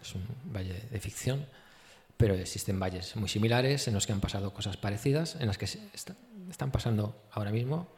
es 0.03 0.15
un 0.15 0.27
valle 0.53 0.75
de 0.91 1.01
ficción, 1.01 1.47
pero 2.19 2.35
existen 2.35 2.79
valles 2.79 3.17
muy 3.17 3.31
similares 3.31 3.89
en 3.89 3.95
los 3.95 4.07
que 4.07 4.13
han 4.13 4.21
pasado 4.21 4.53
cosas 4.53 4.77
parecidas, 4.77 5.37
en 5.41 5.47
las 5.47 5.57
que 5.57 5.65
están 5.65 6.71
pasando 6.71 7.17
ahora 7.33 7.51
mismo. 7.51 7.89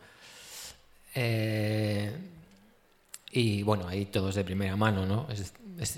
y 3.33 3.62
bueno, 3.64 3.89
ahí 3.89 4.07
todos 4.07 4.37
de 4.37 4.45
primera 4.45 4.76
mano, 4.76 5.07
¿no? 5.07 5.26
es, 5.28 5.53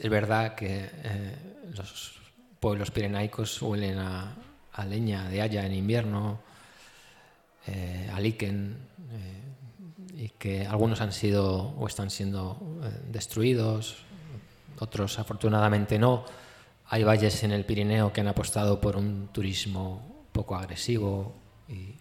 verdad 0.08 0.54
que 0.54 0.90
eh, 1.02 1.36
los 1.74 2.14
pueblos 2.60 2.92
pirenaicos 2.92 3.60
huelen 3.60 3.98
a, 3.98 4.36
leña 4.88 5.28
de 5.28 5.42
haya 5.42 5.66
en 5.66 5.74
invierno, 5.74 6.38
eh, 7.66 8.08
a 8.14 8.20
líquen, 8.20 8.76
eh, 9.10 10.22
y 10.24 10.28
que 10.38 10.66
algunos 10.66 11.00
han 11.00 11.12
sido 11.12 11.74
o 11.76 11.86
están 11.88 12.10
siendo 12.10 12.56
destruidos, 13.10 14.04
otros 14.78 15.18
afortunadamente 15.18 15.98
no. 15.98 16.24
Hay 16.86 17.02
valles 17.02 17.42
en 17.42 17.50
el 17.50 17.64
Pirineo 17.64 18.12
que 18.12 18.20
han 18.20 18.28
apostado 18.28 18.80
por 18.80 18.96
un 18.96 19.28
turismo 19.32 20.26
poco 20.30 20.54
agresivo 20.54 21.34
y 21.68 21.94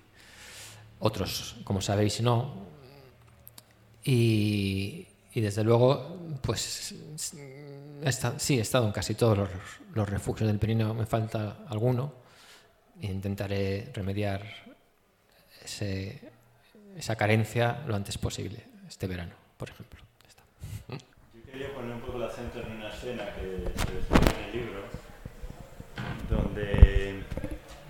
otros, 0.99 1.55
como 1.63 1.81
sabéis, 1.81 2.21
no. 2.21 2.53
Y, 4.03 5.07
y 5.33 5.41
desde 5.41 5.63
luego, 5.63 6.17
pues 6.41 6.93
sí, 8.37 8.57
he 8.57 8.61
estado 8.61 8.85
en 8.85 8.91
casi 8.91 9.15
todos 9.15 9.37
los, 9.93 10.09
refugios 10.09 10.47
del 10.47 10.59
Pirineo, 10.59 10.93
me 10.93 11.05
falta 11.05 11.57
alguno. 11.67 12.21
E 13.01 13.07
intentaré 13.07 13.89
remediar 13.93 14.41
esa 15.63 17.15
carencia 17.15 17.81
lo 17.87 17.95
antes 17.95 18.17
posible, 18.17 18.63
este 18.87 19.07
verano, 19.07 19.33
por 19.57 19.69
ejemplo. 19.69 19.99
Yo 21.33 21.51
quería 21.51 21.73
poner 21.73 21.95
un 21.95 22.01
poco 22.01 22.17
el 22.17 22.23
acento 22.23 22.61
en 22.61 22.71
una 22.73 22.89
escena 22.89 23.25
que 23.35 23.63
se 23.75 23.91
describe 23.93 24.39
en 24.39 24.45
el 24.45 24.51
libro, 24.51 24.81
donde 26.29 27.23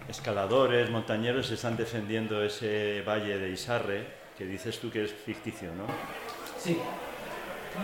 escaladores, 0.08 0.90
montañeros 0.90 1.52
están 1.52 1.76
defendiendo 1.76 2.44
ese 2.44 3.02
valle 3.02 3.38
de 3.38 3.50
Isarre, 3.50 4.08
que 4.38 4.46
dices 4.46 4.80
tú 4.80 4.90
que 4.90 5.04
es 5.04 5.12
ficticio, 5.12 5.74
¿no? 5.76 5.86
Sí. 6.58 6.78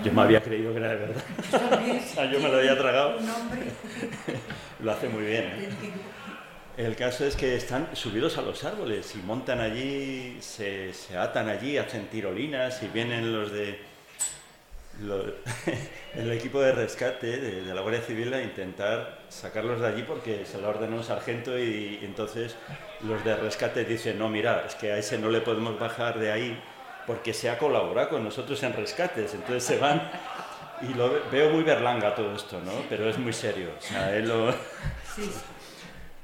Yo 0.03 0.13
me 0.13 0.21
había 0.21 0.41
creído 0.41 0.71
que 0.71 0.79
era 0.79 0.89
de 0.89 0.95
verdad. 0.95 1.23
yo 2.31 2.39
me 2.39 2.49
lo 2.49 2.57
había 2.57 2.77
tragado. 2.77 3.17
lo 4.83 4.91
hace 4.91 5.09
muy 5.09 5.23
bien. 5.23 5.43
¿eh? 5.45 5.69
El 6.77 6.95
caso 6.95 7.25
es 7.25 7.35
que 7.35 7.55
están 7.55 7.95
subidos 7.95 8.37
a 8.37 8.43
los 8.43 8.63
árboles 8.63 9.15
y 9.15 9.17
montan 9.19 9.59
allí, 9.59 10.37
se, 10.41 10.91
atan 11.17 11.49
allí, 11.49 11.77
hacen 11.77 12.05
tirolinas 12.07 12.83
y 12.83 12.87
vienen 12.87 13.33
los 13.33 13.51
de 13.51 13.79
el 16.15 16.31
equipo 16.31 16.59
de 16.59 16.71
rescate 16.71 17.37
de, 17.37 17.73
la 17.73 17.81
Guardia 17.81 18.01
Civil 18.01 18.33
a 18.33 18.41
intentar 18.41 19.19
sacarlos 19.29 19.79
de 19.79 19.87
allí 19.87 20.03
porque 20.03 20.43
se 20.45 20.59
lo 20.59 20.69
ordenó 20.69 20.97
un 20.97 21.03
sargento 21.03 21.57
y, 21.57 21.99
y 22.01 22.05
entonces 22.05 22.55
los 23.01 23.23
de 23.23 23.35
rescate 23.35 23.85
dicen, 23.85 24.17
no, 24.17 24.27
mira, 24.29 24.63
es 24.65 24.75
que 24.75 24.91
a 24.91 24.97
ese 24.97 25.17
no 25.19 25.29
le 25.29 25.41
podemos 25.41 25.79
bajar 25.79 26.19
de 26.19 26.31
ahí 26.31 26.59
porque 27.07 27.33
se 27.33 27.49
ha 27.49 27.57
colaborado 27.57 28.09
con 28.09 28.23
nosotros 28.23 28.61
en 28.63 28.73
rescates, 28.73 29.33
entonces 29.33 29.63
se 29.63 29.79
van 29.79 30.11
y 30.81 30.93
lo 30.93 31.09
veo 31.31 31.49
muy 31.49 31.63
berlanga 31.63 32.13
todo 32.13 32.35
esto, 32.35 32.59
¿no? 32.59 32.73
Pero 32.89 33.09
es 33.09 33.17
muy 33.17 33.33
serio, 33.33 33.71
o 33.77 33.81
sea, 33.81 34.15
él 34.15 34.27
lo... 34.27 34.53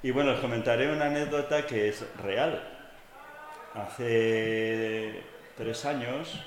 Y 0.04 0.12
bueno, 0.12 0.34
os 0.34 0.42
comentaré 0.42 0.92
una 0.92 1.06
anécdota 1.06 1.66
que 1.66 1.88
es 1.88 2.04
real. 2.22 2.62
Hace 3.74 5.24
tres 5.56 5.86
años, 5.86 6.42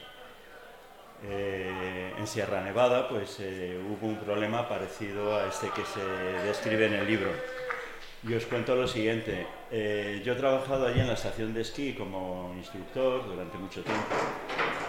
eh, 1.24 2.12
en 2.18 2.26
Sierra 2.26 2.60
Nevada, 2.60 3.08
pues 3.08 3.38
eh, 3.40 3.80
hubo 3.82 4.08
un 4.08 4.18
problema 4.18 4.68
parecido 4.68 5.36
a 5.36 5.46
este 5.46 5.70
que 5.70 5.86
se 5.86 6.04
describe 6.46 6.84
en 6.84 6.94
el 6.94 7.06
libro. 7.06 7.30
Y 8.24 8.34
os 8.34 8.46
cuento 8.46 8.74
lo 8.74 8.88
siguiente. 8.88 9.46
Eh, 9.70 10.22
yo 10.24 10.32
he 10.32 10.36
trabajado 10.36 10.86
allí 10.86 11.00
en 11.00 11.06
la 11.06 11.14
estación 11.14 11.52
de 11.54 11.60
esquí 11.60 11.92
como 11.94 12.54
instructor 12.56 13.26
durante 13.26 13.58
mucho 13.58 13.82
tiempo. 13.82 14.06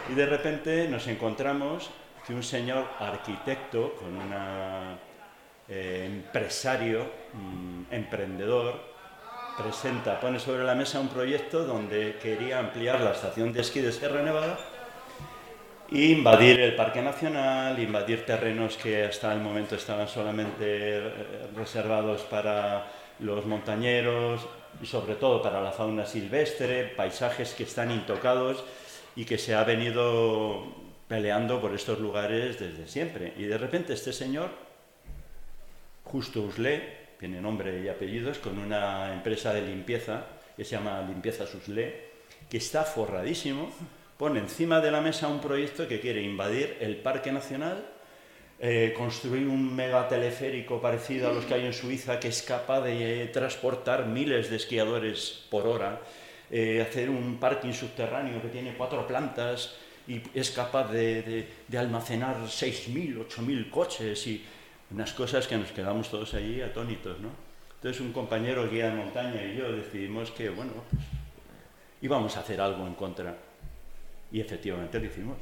Y 0.09 0.13
de 0.13 0.25
repente 0.25 0.87
nos 0.87 1.07
encontramos 1.07 1.89
que 2.25 2.33
un 2.33 2.43
señor 2.43 2.85
arquitecto 2.99 3.93
con 3.95 4.15
un 4.15 4.33
eh, 5.69 6.03
empresario, 6.05 7.05
mm, 7.33 7.93
emprendedor, 7.93 8.97
presenta, 9.57 10.19
pone 10.19 10.39
sobre 10.39 10.63
la 10.63 10.75
mesa 10.75 10.99
un 10.99 11.09
proyecto 11.09 11.65
donde 11.65 12.17
quería 12.21 12.59
ampliar 12.59 13.01
la 13.01 13.11
estación 13.11 13.51
de 13.51 13.61
esquí 13.61 13.81
de 13.81 13.91
Sierra 13.91 14.21
Nevada 14.21 14.57
e 15.91 16.11
invadir 16.11 16.59
el 16.59 16.75
Parque 16.75 17.01
Nacional, 17.01 17.79
invadir 17.79 18.25
terrenos 18.25 18.77
que 18.77 19.05
hasta 19.05 19.33
el 19.33 19.39
momento 19.39 19.75
estaban 19.75 20.07
solamente 20.07 20.97
eh, 20.97 21.11
reservados 21.55 22.21
para 22.23 22.85
los 23.19 23.45
montañeros 23.45 24.47
y 24.81 24.85
sobre 24.85 25.15
todo 25.15 25.41
para 25.41 25.61
la 25.61 25.71
fauna 25.71 26.05
silvestre, 26.05 26.85
paisajes 26.85 27.53
que 27.53 27.63
están 27.63 27.91
intocados 27.91 28.63
y 29.15 29.25
que 29.25 29.37
se 29.37 29.55
ha 29.55 29.63
venido 29.63 30.63
peleando 31.07 31.59
por 31.59 31.73
estos 31.73 31.99
lugares 31.99 32.59
desde 32.59 32.87
siempre. 32.87 33.33
Y 33.37 33.43
de 33.43 33.57
repente 33.57 33.93
este 33.93 34.13
señor, 34.13 34.49
Justo 36.03 36.41
Uslé, 36.41 37.07
tiene 37.19 37.41
nombre 37.41 37.81
y 37.81 37.87
apellidos, 37.89 38.37
con 38.37 38.59
una 38.59 39.13
empresa 39.13 39.53
de 39.53 39.61
limpieza 39.61 40.25
que 40.55 40.63
se 40.63 40.75
llama 40.75 41.01
Limpieza 41.01 41.43
Uslé, 41.43 42.11
que 42.49 42.57
está 42.57 42.83
forradísimo, 42.83 43.71
pone 44.17 44.39
encima 44.39 44.79
de 44.79 44.91
la 44.91 45.01
mesa 45.01 45.27
un 45.27 45.41
proyecto 45.41 45.87
que 45.87 45.99
quiere 45.99 46.21
invadir 46.21 46.77
el 46.79 46.97
Parque 46.97 47.31
Nacional 47.31 47.96
eh, 48.59 48.91
construir 48.97 49.47
un 49.47 49.75
megateleférico 49.75 50.81
parecido 50.81 51.29
a 51.29 51.33
los 51.33 51.45
que 51.45 51.53
hay 51.53 51.65
en 51.67 51.73
Suiza 51.73 52.19
que 52.19 52.29
es 52.29 52.41
capaz 52.41 52.81
de 52.81 53.23
eh, 53.23 53.27
transportar 53.27 54.07
miles 54.07 54.49
de 54.49 54.55
esquiadores 54.55 55.45
por 55.51 55.67
hora, 55.67 56.01
eh, 56.49 56.81
hacer 56.81 57.11
un 57.11 57.37
parking 57.37 57.71
subterráneo 57.71 58.41
que 58.41 58.47
tiene 58.47 58.73
cuatro 58.75 59.05
plantas 59.05 59.75
y 60.07 60.21
es 60.33 60.49
capaz 60.49 60.91
de, 60.91 61.47
de 61.67 61.77
almacenar 61.77 62.37
6.000, 62.45 63.27
8.000 63.27 63.69
coches 63.69 64.25
y 64.25 64.43
unas 64.89 65.13
cosas 65.13 65.47
que 65.47 65.57
nos 65.57 65.71
quedamos 65.71 66.09
todos 66.09 66.33
allí 66.33 66.61
atónitos, 66.61 67.19
¿no? 67.19 67.29
Entonces 67.75 68.01
un 68.01 68.11
compañero 68.11 68.67
guía 68.67 68.89
de 68.89 68.95
montaña 68.95 69.43
y 69.43 69.55
yo 69.55 69.71
decidimos 69.71 70.31
que, 70.31 70.49
bueno, 70.49 70.71
pues, 70.89 71.03
íbamos 72.01 72.35
a 72.37 72.39
hacer 72.39 72.59
algo 72.59 72.87
en 72.87 72.95
contra. 72.95 73.37
Y 74.31 74.39
efectivamente 74.41 74.99
lo 74.99 75.05
hicimos 75.05 75.37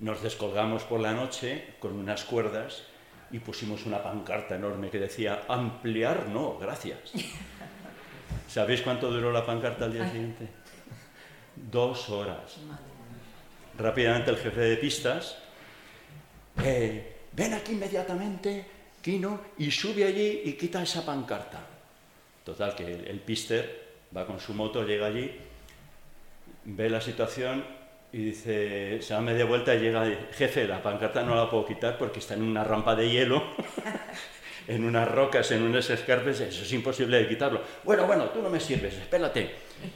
nos 0.00 0.22
descolgamos 0.22 0.84
por 0.84 1.00
la 1.00 1.12
noche 1.12 1.74
con 1.78 1.92
unas 1.92 2.24
cuerdas 2.24 2.82
y 3.30 3.38
pusimos 3.38 3.86
una 3.86 4.02
pancarta 4.02 4.56
enorme 4.56 4.90
que 4.90 4.98
decía, 4.98 5.44
ampliar 5.48 6.28
no, 6.28 6.58
gracias. 6.58 7.12
¿Sabéis 8.48 8.82
cuánto 8.82 9.10
duró 9.10 9.32
la 9.32 9.44
pancarta 9.44 9.86
al 9.86 9.92
día 9.92 10.08
siguiente? 10.10 10.48
Dos 11.56 12.08
horas. 12.10 12.58
Rápidamente 13.78 14.30
el 14.30 14.36
jefe 14.36 14.60
de 14.60 14.76
pistas 14.76 15.38
eh, 16.62 17.16
ven 17.32 17.54
aquí 17.54 17.72
inmediatamente, 17.72 18.64
Kino, 19.02 19.40
y 19.58 19.70
sube 19.70 20.04
allí 20.04 20.42
y 20.44 20.52
quita 20.52 20.82
esa 20.82 21.04
pancarta. 21.04 21.60
Total, 22.44 22.74
que 22.74 22.84
el, 22.84 23.06
el 23.08 23.20
pister 23.20 23.86
va 24.16 24.26
con 24.26 24.38
su 24.38 24.54
moto, 24.54 24.84
llega 24.84 25.06
allí, 25.06 25.30
ve 26.64 26.88
la 26.88 27.00
situación 27.00 27.64
y 28.16 28.24
dice, 28.24 29.02
se 29.02 29.12
da 29.12 29.20
media 29.20 29.44
vuelta 29.44 29.74
y 29.74 29.78
llega, 29.78 30.02
jefe, 30.32 30.66
la 30.66 30.82
pancarta 30.82 31.22
no 31.22 31.34
la 31.34 31.50
puedo 31.50 31.66
quitar 31.66 31.98
porque 31.98 32.20
está 32.20 32.32
en 32.32 32.44
una 32.44 32.64
rampa 32.64 32.96
de 32.96 33.10
hielo, 33.10 33.42
en 34.68 34.84
unas 34.84 35.06
rocas, 35.06 35.50
en 35.50 35.62
unos 35.62 35.90
escarpes, 35.90 36.40
eso 36.40 36.62
es 36.62 36.72
imposible 36.72 37.18
de 37.18 37.28
quitarlo. 37.28 37.60
Bueno, 37.84 38.06
bueno, 38.06 38.30
tú 38.30 38.40
no 38.40 38.48
me 38.48 38.58
sirves, 38.58 38.94
espérate. 38.94 39.50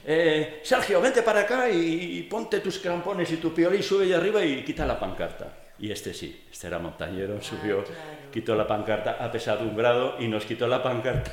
Eh, 0.05 0.61
Sergio, 0.63 1.01
vente 1.01 1.23
para 1.23 1.41
acá 1.41 1.71
y, 1.71 2.23
ponte 2.25 2.61
tus 2.61 2.79
crampones 2.79 3.33
y 3.33 3.39
tu 3.39 3.55
piola 3.55 3.75
y 3.75 3.83
sube 3.83 4.05
allá 4.05 4.19
arriba 4.19 4.45
y 4.45 4.65
quita 4.65 4.85
la 4.85 5.01
pancarta. 5.01 5.55
Y 5.79 5.91
este 5.91 6.13
sí, 6.13 6.45
este 6.53 6.67
era 6.67 6.79
montañero, 6.79 7.37
ah, 7.39 7.43
subió, 7.43 7.83
quitó 8.31 8.55
la 8.55 8.67
pancarta 8.67 9.17
apesadumbrado 9.19 10.17
y 10.19 10.29
nos 10.29 10.45
quitó 10.45 10.69
la 10.69 10.83
pancarta 10.83 11.33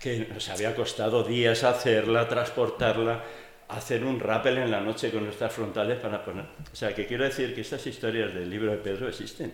que 0.00 0.28
nos 0.32 0.48
había 0.48 0.74
costado 0.74 1.24
días 1.24 1.62
hacerla, 1.62 2.26
transportarla 2.26 3.22
hacer 3.72 4.04
un 4.04 4.20
rappel 4.20 4.58
en 4.58 4.70
la 4.70 4.80
noche 4.80 5.10
con 5.10 5.24
nuestras 5.24 5.52
frontales 5.52 5.98
para 5.98 6.24
poner... 6.24 6.44
O 6.72 6.76
sea, 6.76 6.94
que 6.94 7.06
quiero 7.06 7.24
decir 7.24 7.54
que 7.54 7.62
estas 7.62 7.86
historias 7.86 8.34
del 8.34 8.48
libro 8.48 8.70
de 8.70 8.78
Pedro 8.78 9.08
existen. 9.08 9.52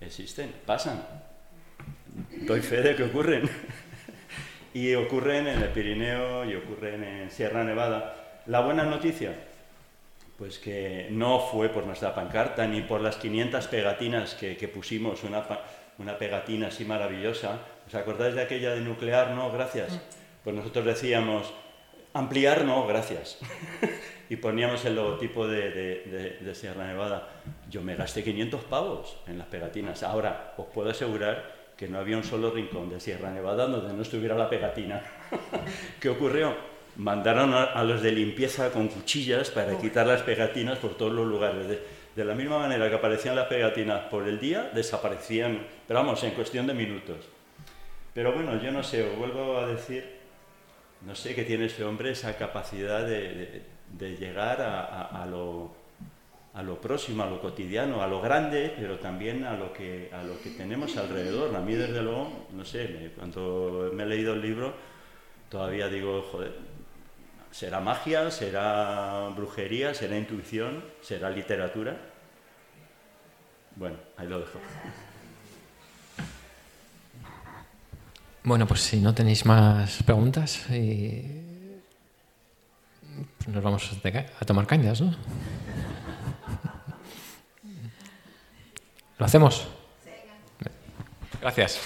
Existen, 0.00 0.52
pasan. 0.66 1.02
Doy 2.42 2.60
fe 2.60 2.82
de 2.82 2.96
que 2.96 3.04
ocurren. 3.04 3.48
y 4.74 4.94
ocurren 4.94 5.46
en 5.46 5.62
el 5.62 5.68
Pirineo 5.70 6.44
y 6.44 6.56
ocurren 6.56 7.04
en 7.04 7.30
Sierra 7.30 7.64
Nevada. 7.64 8.42
La 8.46 8.60
buena 8.60 8.84
noticia, 8.84 9.34
pues 10.36 10.58
que 10.58 11.08
no 11.10 11.40
fue 11.40 11.68
por 11.68 11.86
nuestra 11.86 12.14
pancarta 12.14 12.66
ni 12.66 12.82
por 12.82 13.00
las 13.00 13.16
500 13.16 13.66
pegatinas 13.68 14.34
que, 14.34 14.68
pusimos, 14.68 15.24
una, 15.24 15.44
una 15.98 16.18
pegatina 16.18 16.68
así 16.68 16.84
maravillosa. 16.84 17.60
¿Os 17.86 17.94
acordáis 17.94 18.34
de 18.34 18.42
aquella 18.42 18.74
de 18.74 18.80
nuclear? 18.80 19.30
No, 19.30 19.52
gracias. 19.52 20.00
Pues 20.44 20.54
nosotros 20.54 20.84
decíamos, 20.84 21.52
Ampliar 22.14 22.64
no, 22.64 22.86
gracias. 22.86 23.38
y 24.30 24.36
poníamos 24.36 24.84
el 24.84 24.96
logotipo 24.96 25.46
de, 25.46 26.52
Sierra 26.54 26.86
Nevada. 26.86 27.28
Yo 27.70 27.82
me 27.82 27.96
gasté 27.96 28.24
500 28.24 28.64
pavos 28.64 29.16
en 29.26 29.38
las 29.38 29.46
pegatinas. 29.48 30.02
Ahora, 30.02 30.54
os 30.56 30.66
puedo 30.66 30.90
asegurar 30.90 31.56
que 31.76 31.88
no 31.88 31.98
había 31.98 32.16
un 32.16 32.24
solo 32.24 32.50
rincón 32.50 32.90
de 32.90 32.98
Sierra 32.98 33.30
Nevada 33.30 33.66
donde 33.66 33.92
no 33.92 34.02
estuviera 34.02 34.36
la 34.36 34.50
pegatina. 34.50 35.02
¿Qué 36.00 36.08
ocurrió? 36.08 36.56
Mandaron 36.96 37.54
a, 37.54 37.84
los 37.84 38.02
de 38.02 38.10
limpieza 38.10 38.70
con 38.72 38.88
cuchillas 38.88 39.50
para 39.50 39.78
quitar 39.78 40.06
las 40.06 40.22
pegatinas 40.22 40.78
por 40.78 40.96
todos 40.96 41.12
los 41.12 41.26
lugares. 41.26 41.68
De, 41.68 41.80
de 42.16 42.24
la 42.24 42.34
misma 42.34 42.58
manera 42.58 42.88
que 42.88 42.96
aparecían 42.96 43.36
las 43.36 43.46
pegatinas 43.46 44.06
por 44.06 44.26
el 44.26 44.40
día, 44.40 44.70
desaparecían, 44.74 45.64
pero 45.86 46.00
vamos, 46.00 46.24
en 46.24 46.32
cuestión 46.32 46.66
de 46.66 46.74
minutos. 46.74 47.18
Pero 48.12 48.32
bueno, 48.32 48.60
yo 48.60 48.72
no 48.72 48.82
sé, 48.82 49.08
os 49.08 49.16
vuelvo 49.16 49.58
a 49.58 49.68
decir 49.68 50.17
no 51.02 51.14
sé 51.14 51.34
qué 51.34 51.44
tiene 51.44 51.66
ese 51.66 51.84
hombre, 51.84 52.10
esa 52.10 52.36
capacidad 52.36 53.06
de, 53.06 53.62
llegar 53.98 54.60
a, 54.60 55.26
lo, 55.26 56.80
próximo, 56.80 57.22
a 57.22 57.26
lo 57.26 57.40
cotidiano, 57.40 58.02
a 58.02 58.06
lo 58.06 58.20
grande, 58.20 58.74
pero 58.78 58.98
también 58.98 59.44
a 59.44 59.56
lo 59.56 59.72
que, 59.72 60.10
a 60.12 60.22
lo 60.22 60.40
que 60.40 60.50
tenemos 60.50 60.96
alrededor. 60.96 61.54
A 61.54 61.60
mí, 61.60 61.74
desde 61.74 62.02
luego, 62.02 62.46
no 62.52 62.64
sé, 62.64 63.12
cuando 63.16 63.90
me 63.94 64.02
he 64.02 64.06
leído 64.06 64.34
el 64.34 64.42
libro, 64.42 64.74
todavía 65.48 65.88
digo, 65.88 66.22
joder, 66.30 66.54
¿será 67.50 67.80
magia? 67.80 68.30
¿Será 68.30 69.28
brujería? 69.34 69.94
¿Será 69.94 70.18
intuición? 70.18 70.84
¿Será 71.00 71.30
literatura? 71.30 71.96
Bueno, 73.76 73.96
ahí 74.16 74.26
lo 74.26 74.40
dejo. 74.40 74.58
Bueno, 78.48 78.66
pues 78.66 78.80
si 78.80 78.96
no 78.96 79.14
tenéis 79.14 79.44
más 79.44 80.02
preguntas, 80.04 80.70
y 80.70 81.22
nos 83.46 83.62
vamos 83.62 83.90
a 84.40 84.44
tomar 84.46 84.66
cañas, 84.66 85.02
¿no? 85.02 85.14
¿Lo 89.18 89.26
hacemos? 89.26 89.68
Gracias. 91.42 91.78